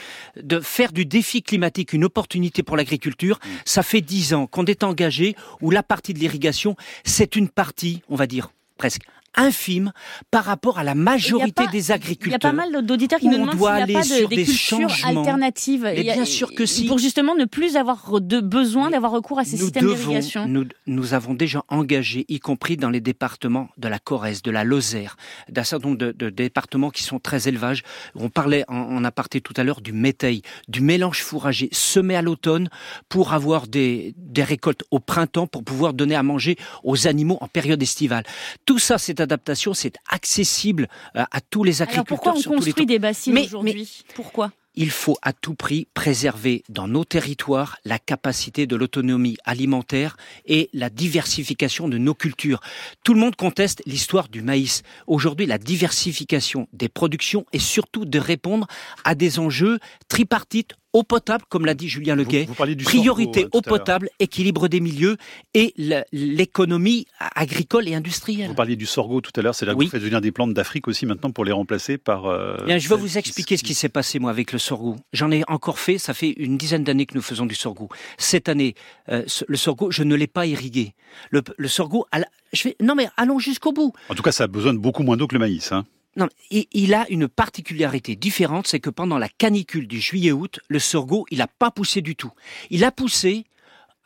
de 0.41 0.61
faire 0.61 0.93
du 0.93 1.05
défi 1.05 1.43
climatique 1.43 1.93
une 1.93 2.05
opportunité 2.05 2.63
pour 2.63 2.77
l'agriculture, 2.77 3.39
Mm. 3.45 3.49
ça 3.65 3.83
fait 3.83 4.01
dix 4.01 4.35
ans 4.35 4.47
qu'on 4.47 4.65
est 4.65 4.83
engagé 4.83 5.37
où 5.61 5.71
la 5.71 5.83
partie 5.83 6.15
de 6.15 6.19
l'irrigation, 6.19 6.77
c'est 7.05 7.37
une 7.37 7.49
partie, 7.49 8.03
on 8.09 8.17
va 8.17 8.27
dire 8.27 8.51
presque 8.79 9.03
infime 9.37 9.93
par 10.31 10.45
rapport 10.45 10.79
à 10.79 10.85
la 10.85 10.95
majorité 10.95 11.53
pas- 11.53 11.67
des 11.67 11.91
agriculteurs. 11.93 12.29
Il 12.29 12.33
y 12.33 12.35
a 12.35 12.39
pas 12.39 12.53
mal 12.53 12.85
d'auditeurs 12.85 13.19
qui 13.21 13.29
nous 13.29 13.35
demandent 13.39 13.51
s'il 13.53 13.61
n'y 13.61 13.67
a 13.67 13.73
aller 13.75 13.93
pas 13.95 14.03
sur 14.03 14.29
de, 14.29 14.35
des 14.35 14.37
des 14.37 14.45
cultures 14.45 14.91
alternatives. 15.05 15.85
A- 15.85 15.93
bien 15.95 16.25
sûr 16.25 16.55
que 16.55 16.67
si. 16.67 16.87
Pour 16.87 16.99
justement 16.99 17.35
ne 17.35 17.45
plus 17.45 17.77
avoir 17.77 18.21
de 18.21 18.41
besoin 18.41 18.91
d'avoir 18.91 19.13
recours 19.13 19.39
à 19.39 19.45
ces 19.45 19.57
nous 19.57 19.65
systèmes 19.65 19.87
d'irrigation. 19.87 20.47
nous, 20.49 20.65
nous 20.87 21.15
avons 21.15 21.35
déjà 21.35 21.63
engagé, 21.69 22.25
y 22.29 22.39
compris 22.41 22.77
dans 22.77 22.91
les 22.91 23.01
départements 23.01 23.69
de 23.77 23.89
la 23.89 23.99
Corrèze, 23.99 24.43
de 24.43 24.51
la 24.51 24.65
Lozère, 24.65 25.17
d'un 25.49 25.65
certain 25.65 25.89
nombre 25.89 25.99
de, 25.99 26.13
de 26.13 26.31
départements 26.31 26.91
qui 26.91 27.03
sont 27.03 27.19
très 27.19 27.49
élevages. 27.49 27.83
On 28.15 28.29
parlait 28.29 28.65
en, 28.69 28.77
en 28.77 29.05
aparté 29.05 29.41
tout 29.41 29.55
à 29.57 29.65
l'heure 29.65 29.81
du 29.81 29.93
métail, 29.93 30.43
du 30.69 30.81
mélange 30.81 31.23
fourragé 31.23 31.69
semé 31.73 32.17
à 32.17 32.23
l'automne 32.23 32.69
pour 33.09 33.33
avoir 33.33 33.67
des, 33.67 34.15
des 34.17 34.43
récoltes 34.45 34.85
au 34.91 34.99
printemps 35.01 35.47
pour 35.47 35.65
pouvoir 35.65 35.93
donner 35.95 36.15
à 36.15 36.23
manger 36.23 36.57
aux 36.85 37.07
animaux 37.07 37.39
en 37.41 37.49
période 37.49 37.83
estivale. 37.83 38.25
Tout 38.65 38.79
ça, 38.79 38.99
cette 38.99 39.21
adaptation, 39.27 39.75
c'est 39.75 39.97
accessible 40.09 40.89
euh, 41.17 41.25
à 41.31 41.41
tous 41.41 41.65
les 41.65 41.83
Alors 41.83 41.91
agriculteurs. 41.91 42.05
pourquoi 42.07 42.33
on 42.35 42.41
sur 42.41 42.53
construit 42.53 42.87
des 42.87 42.99
bassines 42.99 43.39
aujourd'hui? 43.39 44.05
Pourquoi? 44.15 44.53
il 44.77 44.91
faut 44.91 45.17
à 45.23 45.33
tout 45.33 45.55
prix 45.55 45.89
préserver 45.95 46.63
dans 46.69 46.87
nos 46.87 47.05
territoires 47.05 47.79
la 47.85 47.99
capacité 47.99 48.67
de 48.67 48.77
l'autonomie 48.77 49.39
alimentaire 49.45 50.17
et 50.45 50.69
la 50.73 50.91
diversification 50.91 51.89
de 51.89 51.99
nos 51.99 52.15
cultures. 52.15 52.61
Tout 53.03 53.15
le 53.15 53.21
monde 53.21 53.37
conteste 53.37 53.83
l'histoire 53.87 54.29
du 54.29 54.43
maïs. 54.43 54.83
Aujourd'hui, 55.07 55.47
la 55.47 55.59
diversification 55.59 56.69
des 56.73 56.89
productions 56.89 57.47
et 57.53 57.59
surtout 57.59 58.05
de 58.05 58.19
répondre 58.19 58.67
à 59.05 59.15
des 59.15 59.39
enjeux 59.39 59.79
tripartites 60.09 60.75
eau 60.97 61.03
potable, 61.03 61.45
comme 61.49 61.67
l'a 61.67 61.75
dit 61.75 61.89
Julien 61.89 62.15
Leguet, 62.17 62.47
Vous- 62.49 62.55
priorité 62.85 63.45
euh, 63.45 63.49
eau 63.53 63.61
potable, 63.61 64.09
équilibre 64.19 64.69
des 64.69 64.81
milieux 64.81 65.17
et 65.55 65.75
l'économie 66.13 67.07
agricole 67.35 67.89
et 67.89 67.95
industrielle. 67.95 68.49
Vous 68.49 68.55
parliez 68.55 68.77
du 68.77 68.87
sorgho 68.87 69.21
tout 69.21 69.33
à 69.37 69.43
l'heure, 69.43 69.55
c'est 69.55 69.67
là 69.67 69.73
que 69.75 69.79
Oui. 69.79 69.87
vous 69.87 69.91
faites 69.91 70.03
venir 70.03 70.21
des 70.21 70.33
plantes 70.33 70.55
d'Afrique 70.55 70.89
aussi 70.89 71.07
maintenant 71.07 71.31
pour 71.31 71.45
les 71.45 71.53
remplacer 71.53 71.99
par. 71.99 72.27
euh, 72.27 72.57
Bien, 72.65 72.79
je 72.79 72.89
vais 72.89 72.97
vous 72.97 73.19
expliquer 73.19 73.57
ce 73.57 73.63
qui 73.65 73.75
s'est 73.75 73.89
passé 73.89 74.19
moi 74.19 74.31
avec 74.31 74.53
le 74.53 74.59
sorgho. 74.59 74.97
J'en 75.13 75.31
ai 75.31 75.43
encore 75.49 75.79
fait, 75.79 75.99
ça 75.99 76.15
fait 76.15 76.31
une 76.31 76.57
dizaine 76.57 76.85
d'années 76.85 77.07
que 77.07 77.15
nous 77.15 77.23
faisons 77.23 77.47
du 77.47 77.55
sorgho. 77.55 77.89
Cette 78.19 78.49
année, 78.49 78.75
euh, 79.11 79.25
le 79.49 79.57
sorgho, 79.57 79.91
je 79.91 80.03
ne 80.03 80.15
l'ai 80.15 80.27
pas 80.27 80.47
irrigué. 80.47 80.95
Le, 81.31 81.43
le 81.57 81.69
sorgho, 81.69 82.07
je 82.53 82.65
vais, 82.65 82.77
non 82.83 82.95
mais 82.95 83.09
allons 83.17 83.39
jusqu'au 83.39 83.73
bout. 83.73 83.93
En 84.09 84.15
tout 84.15 84.23
cas, 84.23 84.33
ça 84.33 84.45
a 84.45 84.47
besoin 84.47 84.73
de 84.73 84.79
beaucoup 84.79 85.03
moins 85.03 85.17
d'eau 85.17 85.27
que 85.27 85.35
le 85.35 85.41
maïs. 85.41 85.73
Hein. 85.73 85.85
Non, 86.17 86.29
il, 86.51 86.95
a 86.95 87.07
une 87.11 87.29
particularité 87.29 88.17
différente, 88.17 88.67
c'est 88.67 88.81
que 88.81 88.89
pendant 88.89 89.19
la 89.19 89.29
canicule 89.29 89.87
du 89.87 90.01
juillet-août, 90.01 90.61
le 90.69 90.79
sorgho, 90.79 91.27
il 91.31 91.39
n'a 91.39 91.47
pas 91.47 91.71
poussé 91.71 92.01
du 92.01 92.17
tout. 92.17 92.33
Il 92.71 92.85
a 92.85 92.91
poussé 92.91 93.45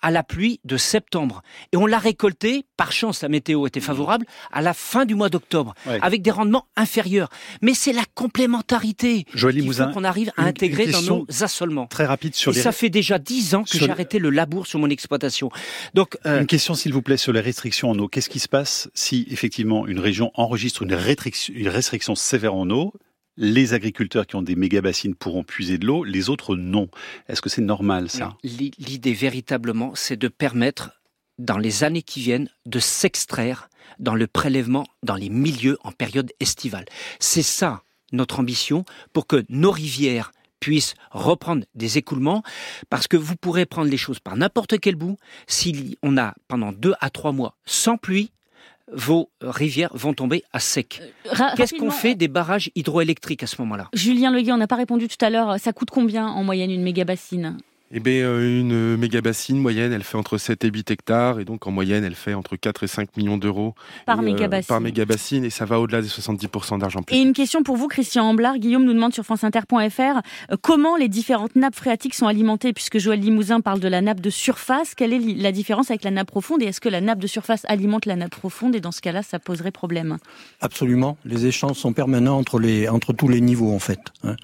à 0.03 0.11
la 0.11 0.23
pluie 0.23 0.61
de 0.65 0.77
septembre. 0.77 1.43
Et 1.73 1.77
on 1.77 1.87
l'a 1.87 1.99
récolté, 1.99 2.65
par 2.77 2.93
chance 2.93 3.23
la 3.23 3.29
météo 3.29 3.67
était 3.67 3.81
favorable, 3.81 4.27
à 4.53 4.63
la 4.63 4.75
fin 4.75 5.05
du 5.05 5.15
mois 5.15 5.29
d'octobre, 5.29 5.75
Ouais. 5.87 5.99
avec 6.03 6.23
des 6.23 6.31
rendements 6.31 6.67
inférieurs. 6.77 7.29
Mais 7.63 7.75
c'est 7.75 7.93
la 7.93 8.05
complémentarité 8.15 9.25
qu'on 9.95 10.05
arrive 10.05 10.33
à 10.37 10.45
intégrer 10.45 10.87
dans 10.87 11.03
nos 11.03 11.27
assolements. 11.43 11.87
Très 11.87 12.07
rapide 12.07 12.35
sur 12.35 12.53
Et 12.53 12.57
les. 12.57 12.61
ça 12.63 12.73
fait 12.73 12.91
déjà 12.91 13.19
dix 13.19 13.55
ans 13.55 13.65
que 13.65 13.79
j'ai 13.79 13.91
arrêté 13.91 14.19
le 14.19 14.31
labour 14.31 14.67
sur 14.67 14.79
mon 14.79 14.89
exploitation. 14.91 15.51
Donc, 15.95 16.17
euh, 16.27 16.41
Une 16.41 16.47
question, 16.47 16.75
s'il 16.75 16.93
vous 16.93 17.03
plaît, 17.03 17.17
sur 17.17 17.33
les 17.33 17.41
restrictions 17.41 17.91
en 17.91 17.99
eau. 17.99 18.09
Qu'est-ce 18.09 18.29
qui 18.31 18.41
se 18.41 18.49
passe 18.49 18.89
si, 18.95 19.27
effectivement, 19.31 19.87
une 19.87 19.99
région 20.01 20.31
enregistre 20.35 20.83
une 20.83 20.95
restriction 21.69 22.15
sévère 22.15 22.55
en 22.55 22.69
eau 22.71 22.93
Les 23.43 23.73
agriculteurs 23.73 24.27
qui 24.27 24.37
ont 24.37 24.43
des 24.43 24.55
méga 24.55 24.83
bassines 24.83 25.15
pourront 25.15 25.45
puiser 25.45 25.79
de 25.79 25.87
l'eau, 25.87 26.05
les 26.05 26.29
autres 26.29 26.57
non. 26.57 26.91
Est-ce 27.27 27.41
que 27.41 27.49
c'est 27.49 27.63
normal, 27.63 28.11
ça? 28.11 28.37
L'i- 28.45 28.73
l'idée 28.79 29.15
véritablement, 29.15 29.93
c'est 29.95 30.19
de 30.19 30.29
permettre, 30.29 30.91
dans 31.39 31.57
les 31.57 31.83
années 31.83 32.03
qui 32.03 32.21
viennent, 32.21 32.51
de 32.67 32.79
s'extraire 32.79 33.71
dans 33.99 34.15
le 34.15 34.27
prélèvement 34.27 34.87
dans 35.03 35.15
les 35.15 35.31
milieux 35.31 35.79
en 35.85 35.91
période 35.91 36.31
estivale. 36.39 36.85
C'est 37.19 37.43
ça 37.43 37.83
notre 38.13 38.41
ambition 38.41 38.85
pour 39.15 39.27
que 39.27 39.43
nos 39.49 39.71
rivières 39.71 40.33
puissent 40.61 40.95
reprendre 41.11 41.65
des 41.75 41.97
écoulements, 41.97 42.43
parce 42.91 43.09
que 43.09 43.17
vous 43.17 43.37
pourrez 43.37 43.65
prendre 43.65 43.91
les 43.91 43.97
choses 43.97 44.19
par 44.19 44.37
n'importe 44.37 44.79
quel 44.79 44.97
bout. 44.97 45.17
Si 45.47 45.97
on 46.03 46.19
a 46.19 46.35
pendant 46.47 46.73
deux 46.73 46.93
à 47.01 47.09
trois 47.09 47.33
mois 47.33 47.57
sans 47.65 47.97
pluie, 47.97 48.31
vos 48.93 49.31
rivières 49.41 49.91
vont 49.95 50.15
tomber 50.15 50.43
à 50.53 50.61
sec. 50.61 51.01
Ra- 51.31 51.53
Qu'est-ce 51.57 51.75
qu'on 51.75 51.91
fait 51.91 52.15
des 52.15 52.29
barrages 52.29 52.71
hydroélectriques 52.75 53.43
à 53.43 53.47
ce 53.47 53.57
moment-là? 53.63 53.89
Julien 53.93 54.31
Leguet, 54.31 54.53
on 54.53 54.57
n'a 54.57 54.67
pas 54.67 54.77
répondu 54.77 55.09
tout 55.09 55.25
à 55.25 55.31
l'heure. 55.31 55.59
Ça 55.61 55.73
coûte 55.73 55.91
combien 55.91 56.27
en 56.27 56.43
moyenne 56.45 56.71
une 56.71 56.83
méga 56.83 57.05
bassine 57.05 57.57
Eh 57.93 57.99
bien, 57.99 58.13
euh, 58.25 58.61
une 58.61 58.97
méga 58.97 59.21
bassine 59.21 59.59
moyenne, 59.59 59.93
elle 59.93 60.05
fait 60.05 60.17
entre 60.17 60.39
7 60.39 60.65
et 60.65 60.69
8 60.71 60.93
hectares, 60.93 61.41
et 61.41 61.45
donc 61.45 61.67
en 61.67 61.73
moyenne, 61.73 62.05
elle 62.05 62.15
fait 62.15 62.35
entre 62.35 62.55
4 62.55 62.85
et 62.85 62.87
5 62.87 63.17
millions 63.17 63.37
d'euros. 63.37 63.75
Par 64.07 64.21
Et, 64.21 64.23
méga 64.23 64.47
bassine. 64.47 64.69
Par 64.69 64.81
méga 64.81 65.05
bassine, 65.05 65.45
et 65.45 65.51
ça 65.51 65.65
va 65.65 65.81
au-delà 65.81 66.01
des 66.01 66.07
70% 66.07 66.79
d'argent 66.79 67.01
Et 67.01 67.05
public. 67.05 67.27
une 67.27 67.33
question 67.33 67.65
pour 67.65 67.77
vous, 67.77 67.89
Christian 67.89 68.25
Amblard. 68.27 68.59
Guillaume 68.59 68.85
nous 68.85 68.93
demande 68.93 69.13
sur 69.13 69.25
franceinter.fr 69.25 69.73
euh, 69.73 70.57
comment 70.63 70.97
les 70.97 71.09
différentes 71.09 71.57
nappes 71.57 71.75
phréatiques 71.75 72.15
sont 72.15 72.29
alimentées, 72.29 72.73
puisque 72.73 72.99
Joël 72.99 73.19
Limousin 73.19 73.61
parle 73.61 73.81
de 73.81 73.89
la 73.89 74.01
nappe 74.03 74.21
de 74.21 74.31
surface. 74.31 74.95
Quelle 74.95 75.13
est 75.13 75.19
la 75.19 75.51
différence 75.51 75.91
avec 75.91 76.05
la 76.05 76.13
nappe 76.13 76.29
profonde 76.29 76.63
Et 76.63 76.67
est-ce 76.67 76.81
que 76.81 76.89
la 76.89 77.01
nappe 77.01 77.19
de 77.19 77.27
surface 77.27 77.63
alimente 77.67 78.07
la 78.07 78.15
nappe 78.15 78.31
profonde 78.31 78.77
Et 78.77 78.81
dans 78.81 78.93
ce 78.93 79.01
cas-là, 79.01 79.25
ça 79.25 79.41
poserait 79.41 79.73
problème? 79.73 80.19
Absolument. 80.61 81.17
Les 81.25 81.47
échanges 81.47 81.77
sont 81.77 81.93
permanents 81.93 82.39
entre, 82.39 82.61
les, 82.61 82.89
entre 82.89 83.13
tous 83.13 83.27
les 83.27 83.41
niveaux, 83.41 83.73
en 83.73 83.81
fait. 83.81 83.99
hein. 84.23 84.37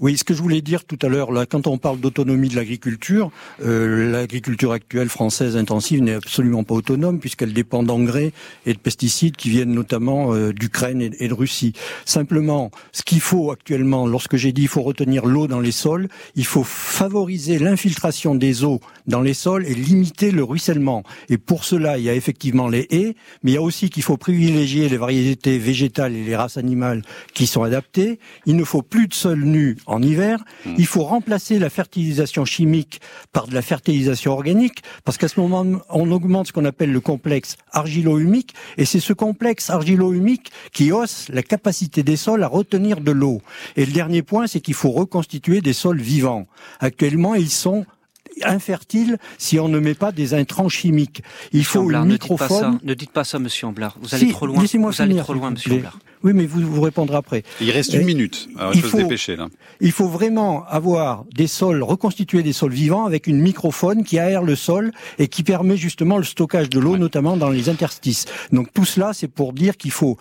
Oui, 0.00 0.16
ce 0.16 0.22
que 0.22 0.32
je 0.32 0.40
voulais 0.40 0.60
dire 0.60 0.84
tout 0.84 0.98
à 1.02 1.08
l'heure, 1.08 1.32
là, 1.32 1.44
quand 1.44 1.66
on 1.66 1.76
parle 1.76 1.98
d'autonomie 1.98 2.48
de 2.48 2.54
l'agriculture, 2.54 3.32
euh, 3.64 4.12
l'agriculture 4.12 4.70
actuelle 4.70 5.08
française 5.08 5.56
intensive 5.56 6.00
n'est 6.02 6.14
absolument 6.14 6.62
pas 6.62 6.76
autonome 6.76 7.18
puisqu'elle 7.18 7.52
dépend 7.52 7.82
d'engrais 7.82 8.32
et 8.64 8.74
de 8.74 8.78
pesticides 8.78 9.34
qui 9.34 9.50
viennent 9.50 9.72
notamment 9.72 10.32
euh, 10.34 10.52
d'Ukraine 10.52 11.02
et, 11.02 11.10
et, 11.18 11.26
de 11.26 11.34
Russie. 11.34 11.72
Simplement, 12.04 12.70
ce 12.92 13.02
qu'il 13.02 13.20
faut 13.20 13.50
actuellement, 13.50 14.06
lorsque 14.06 14.36
j'ai 14.36 14.52
dit 14.52 14.62
il 14.62 14.68
faut 14.68 14.82
retenir 14.82 15.26
l'eau 15.26 15.48
dans 15.48 15.58
les 15.58 15.72
sols, 15.72 16.08
il 16.36 16.46
faut 16.46 16.62
favoriser 16.64 17.58
l'infiltration 17.58 18.36
des 18.36 18.62
eaux 18.62 18.80
dans 19.08 19.20
les 19.20 19.34
sols 19.34 19.66
et 19.66 19.74
limiter 19.74 20.30
le 20.30 20.44
ruissellement. 20.44 21.02
Et 21.28 21.38
pour 21.38 21.64
cela, 21.64 21.98
il 21.98 22.04
y 22.04 22.08
a 22.08 22.14
effectivement 22.14 22.68
les 22.68 22.86
haies, 22.90 23.16
mais 23.42 23.50
il 23.50 23.54
y 23.54 23.58
a 23.58 23.62
aussi 23.62 23.90
qu'il 23.90 24.04
faut 24.04 24.16
privilégier 24.16 24.88
les 24.88 24.96
variétés 24.96 25.58
végétales 25.58 26.14
et 26.14 26.22
les 26.22 26.36
races 26.36 26.56
animales 26.56 27.02
qui 27.34 27.48
sont 27.48 27.64
adaptées. 27.64 28.20
Il 28.46 28.54
ne 28.54 28.64
faut 28.64 28.82
plus 28.82 29.08
de 29.08 29.14
sol 29.14 29.40
nu 29.40 29.76
en 29.88 30.02
hiver. 30.02 30.44
Mmh. 30.64 30.74
Il 30.78 30.86
faut 30.86 31.02
remplacer 31.02 31.58
la 31.58 31.70
fertilisation 31.70 32.44
chimique 32.44 33.00
par 33.32 33.48
de 33.48 33.54
la 33.54 33.62
fertilisation 33.62 34.32
organique, 34.32 34.82
parce 35.04 35.18
qu'à 35.18 35.28
ce 35.28 35.40
moment, 35.40 35.66
on 35.90 36.10
augmente 36.12 36.46
ce 36.46 36.52
qu'on 36.52 36.64
appelle 36.64 36.92
le 36.92 37.00
complexe 37.00 37.56
argilo-humique, 37.72 38.54
et 38.76 38.84
c'est 38.84 39.00
ce 39.00 39.12
complexe 39.12 39.70
argilo-humique 39.70 40.52
qui 40.72 40.92
hausse 40.92 41.28
la 41.30 41.42
capacité 41.42 42.02
des 42.02 42.16
sols 42.16 42.44
à 42.44 42.48
retenir 42.48 43.00
de 43.00 43.10
l'eau. 43.10 43.40
Et 43.76 43.84
le 43.84 43.92
dernier 43.92 44.22
point, 44.22 44.46
c'est 44.46 44.60
qu'il 44.60 44.74
faut 44.74 44.90
reconstituer 44.90 45.60
des 45.60 45.72
sols 45.72 46.00
vivants. 46.00 46.46
Actuellement, 46.78 47.34
ils 47.34 47.50
sont 47.50 47.84
infertile 48.44 49.18
si 49.38 49.58
on 49.58 49.68
ne 49.68 49.78
met 49.78 49.94
pas 49.94 50.12
des 50.12 50.34
intrants 50.34 50.68
chimiques. 50.68 51.22
Il 51.52 51.64
faut 51.64 51.80
Amblard, 51.80 52.04
une 52.04 52.12
microfaune. 52.12 52.78
Ne 52.82 52.94
dites 52.94 53.10
pas 53.10 53.24
ça, 53.24 53.38
monsieur 53.38 53.66
Amblard. 53.66 53.96
Vous 54.00 54.14
allez 54.14 54.26
si, 54.26 54.32
trop 54.32 54.46
loin. 54.46 54.60
Laissez-moi 54.62 54.90
vous 54.90 55.02
allez 55.02 55.16
trop 55.16 55.34
loin, 55.34 55.50
monsieur 55.50 55.72
Amblard. 55.72 55.98
Oui, 56.24 56.32
mais 56.34 56.46
vous 56.46 56.60
vous 56.60 56.80
répondrez 56.80 57.16
après. 57.16 57.44
Il 57.60 57.70
reste 57.70 57.92
une 57.94 58.04
minute. 58.04 58.48
Alors, 58.58 58.74
il, 58.74 58.82
faut, 58.82 58.96
se 58.96 59.02
dépêcher, 59.02 59.36
là. 59.36 59.48
il 59.80 59.92
faut 59.92 60.08
vraiment 60.08 60.64
avoir 60.66 61.24
des 61.32 61.46
sols, 61.46 61.82
reconstituer 61.82 62.42
des 62.42 62.52
sols 62.52 62.72
vivants 62.72 63.06
avec 63.06 63.28
une 63.28 63.40
microfaune 63.40 64.02
qui 64.02 64.18
aère 64.18 64.42
le 64.42 64.56
sol 64.56 64.92
et 65.18 65.28
qui 65.28 65.44
permet 65.44 65.76
justement 65.76 66.18
le 66.18 66.24
stockage 66.24 66.70
de 66.70 66.80
l'eau, 66.80 66.92
ouais. 66.92 66.98
notamment 66.98 67.36
dans 67.36 67.50
les 67.50 67.68
interstices. 67.68 68.24
Donc 68.52 68.72
tout 68.72 68.84
cela, 68.84 69.12
c'est 69.12 69.28
pour 69.28 69.52
dire 69.52 69.76
qu'il 69.76 69.92
faut 69.92 70.18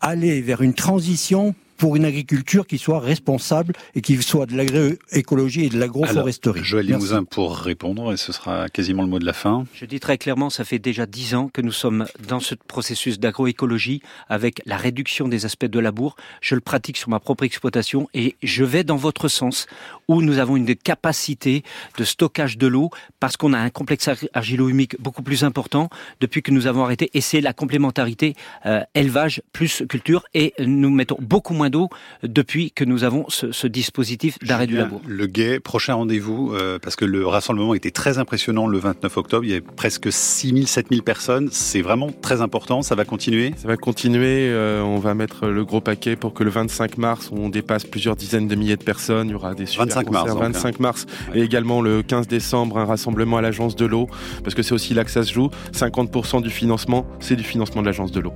aller 0.00 0.40
vers 0.40 0.62
une 0.62 0.74
transition 0.74 1.54
pour 1.82 1.96
une 1.96 2.04
agriculture 2.04 2.64
qui 2.64 2.78
soit 2.78 3.00
responsable 3.00 3.74
et 3.96 4.02
qui 4.02 4.16
soit 4.22 4.46
de 4.46 4.56
l'agroécologie 4.56 5.64
et 5.64 5.68
de 5.68 5.80
l'agroforesterie. 5.80 6.62
Joël 6.62 6.86
Limousin 6.86 7.24
pour 7.24 7.56
répondre, 7.56 8.12
et 8.12 8.16
ce 8.16 8.30
sera 8.30 8.68
quasiment 8.68 9.02
le 9.02 9.08
mot 9.08 9.18
de 9.18 9.26
la 9.26 9.32
fin. 9.32 9.64
Je 9.74 9.84
dis 9.84 9.98
très 9.98 10.16
clairement, 10.16 10.48
ça 10.48 10.64
fait 10.64 10.78
déjà 10.78 11.06
dix 11.06 11.34
ans 11.34 11.50
que 11.52 11.60
nous 11.60 11.72
sommes 11.72 12.06
dans 12.28 12.38
ce 12.38 12.54
processus 12.54 13.18
d'agroécologie 13.18 14.00
avec 14.28 14.62
la 14.64 14.76
réduction 14.76 15.26
des 15.26 15.44
aspects 15.44 15.64
de 15.66 15.80
labour. 15.80 16.14
Je 16.40 16.54
le 16.54 16.60
pratique 16.60 16.98
sur 16.98 17.08
ma 17.08 17.18
propre 17.18 17.42
exploitation 17.42 18.08
et 18.14 18.36
je 18.44 18.62
vais 18.62 18.84
dans 18.84 18.94
votre 18.94 19.26
sens 19.26 19.66
où 20.06 20.22
nous 20.22 20.38
avons 20.38 20.54
une 20.54 20.76
capacité 20.76 21.64
de 21.98 22.04
stockage 22.04 22.58
de 22.58 22.68
l'eau 22.68 22.90
parce 23.18 23.36
qu'on 23.36 23.54
a 23.54 23.58
un 23.58 23.70
complexe 23.70 24.08
argilo-humique 24.34 25.00
beaucoup 25.00 25.22
plus 25.22 25.42
important 25.42 25.90
depuis 26.20 26.42
que 26.42 26.52
nous 26.52 26.68
avons 26.68 26.84
arrêté 26.84 27.10
et 27.14 27.20
c'est 27.20 27.40
la 27.40 27.52
complémentarité 27.52 28.36
euh, 28.66 28.84
élevage 28.94 29.42
plus 29.52 29.82
culture 29.88 30.22
et 30.32 30.54
nous 30.60 30.90
mettons 30.90 31.18
beaucoup 31.18 31.54
moins 31.54 31.71
d'eau 31.72 31.88
depuis 32.22 32.70
que 32.70 32.84
nous 32.84 33.02
avons 33.02 33.24
ce, 33.28 33.50
ce 33.50 33.66
dispositif 33.66 34.38
d'arrêt 34.40 34.68
du 34.68 34.76
labour. 34.76 35.00
Le 35.06 35.26
Guet, 35.26 35.58
prochain 35.58 35.94
rendez-vous, 35.94 36.54
euh, 36.54 36.78
parce 36.78 36.94
que 36.94 37.04
le 37.04 37.26
rassemblement 37.26 37.74
était 37.74 37.90
très 37.90 38.18
impressionnant 38.18 38.68
le 38.68 38.78
29 38.78 39.16
octobre, 39.16 39.44
il 39.44 39.50
y 39.50 39.52
avait 39.54 39.60
presque 39.60 40.12
6000, 40.12 40.68
7000 40.68 41.02
personnes, 41.02 41.48
c'est 41.50 41.82
vraiment 41.82 42.10
très 42.22 42.40
important, 42.40 42.82
ça 42.82 42.94
va 42.94 43.04
continuer? 43.04 43.52
Ça 43.56 43.66
va 43.66 43.76
continuer, 43.76 44.48
euh, 44.48 44.82
on 44.82 44.98
va 44.98 45.14
mettre 45.14 45.48
le 45.48 45.64
gros 45.64 45.80
paquet 45.80 46.14
pour 46.14 46.34
que 46.34 46.44
le 46.44 46.50
25 46.50 46.98
mars, 46.98 47.30
on 47.32 47.48
dépasse 47.48 47.84
plusieurs 47.84 48.14
dizaines 48.14 48.46
de 48.46 48.54
milliers 48.54 48.76
de 48.76 48.84
personnes, 48.84 49.28
il 49.28 49.32
y 49.32 49.34
aura 49.34 49.54
des 49.54 49.66
super 49.66 49.86
25 49.86 50.10
mars, 50.10 50.30
concerts, 50.30 50.52
25 50.52 50.80
mars, 50.80 51.06
ouais. 51.32 51.40
et 51.40 51.42
également 51.42 51.80
le 51.80 52.02
15 52.02 52.28
décembre, 52.28 52.78
un 52.78 52.84
rassemblement 52.84 53.38
à 53.38 53.42
l'agence 53.42 53.74
de 53.74 53.86
l'eau, 53.86 54.08
parce 54.44 54.54
que 54.54 54.62
c'est 54.62 54.74
aussi 54.74 54.94
là 54.94 55.04
que 55.04 55.10
ça 55.10 55.22
se 55.22 55.32
joue, 55.32 55.50
50% 55.72 56.42
du 56.42 56.50
financement, 56.50 57.06
c'est 57.20 57.36
du 57.36 57.44
financement 57.44 57.80
de 57.80 57.86
l'agence 57.86 58.12
de 58.12 58.20
l'eau. 58.20 58.34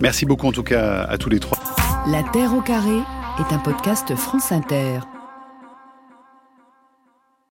Merci 0.00 0.26
beaucoup 0.26 0.46
en 0.46 0.52
tout 0.52 0.62
cas 0.62 1.02
à 1.02 1.18
tous 1.18 1.30
les 1.30 1.40
trois. 1.40 1.58
La 2.06 2.22
Terre 2.22 2.54
au 2.54 2.60
carré 2.60 2.98
est 3.38 3.54
un 3.54 3.58
podcast 3.58 4.14
France 4.14 4.52
Inter. 4.52 5.00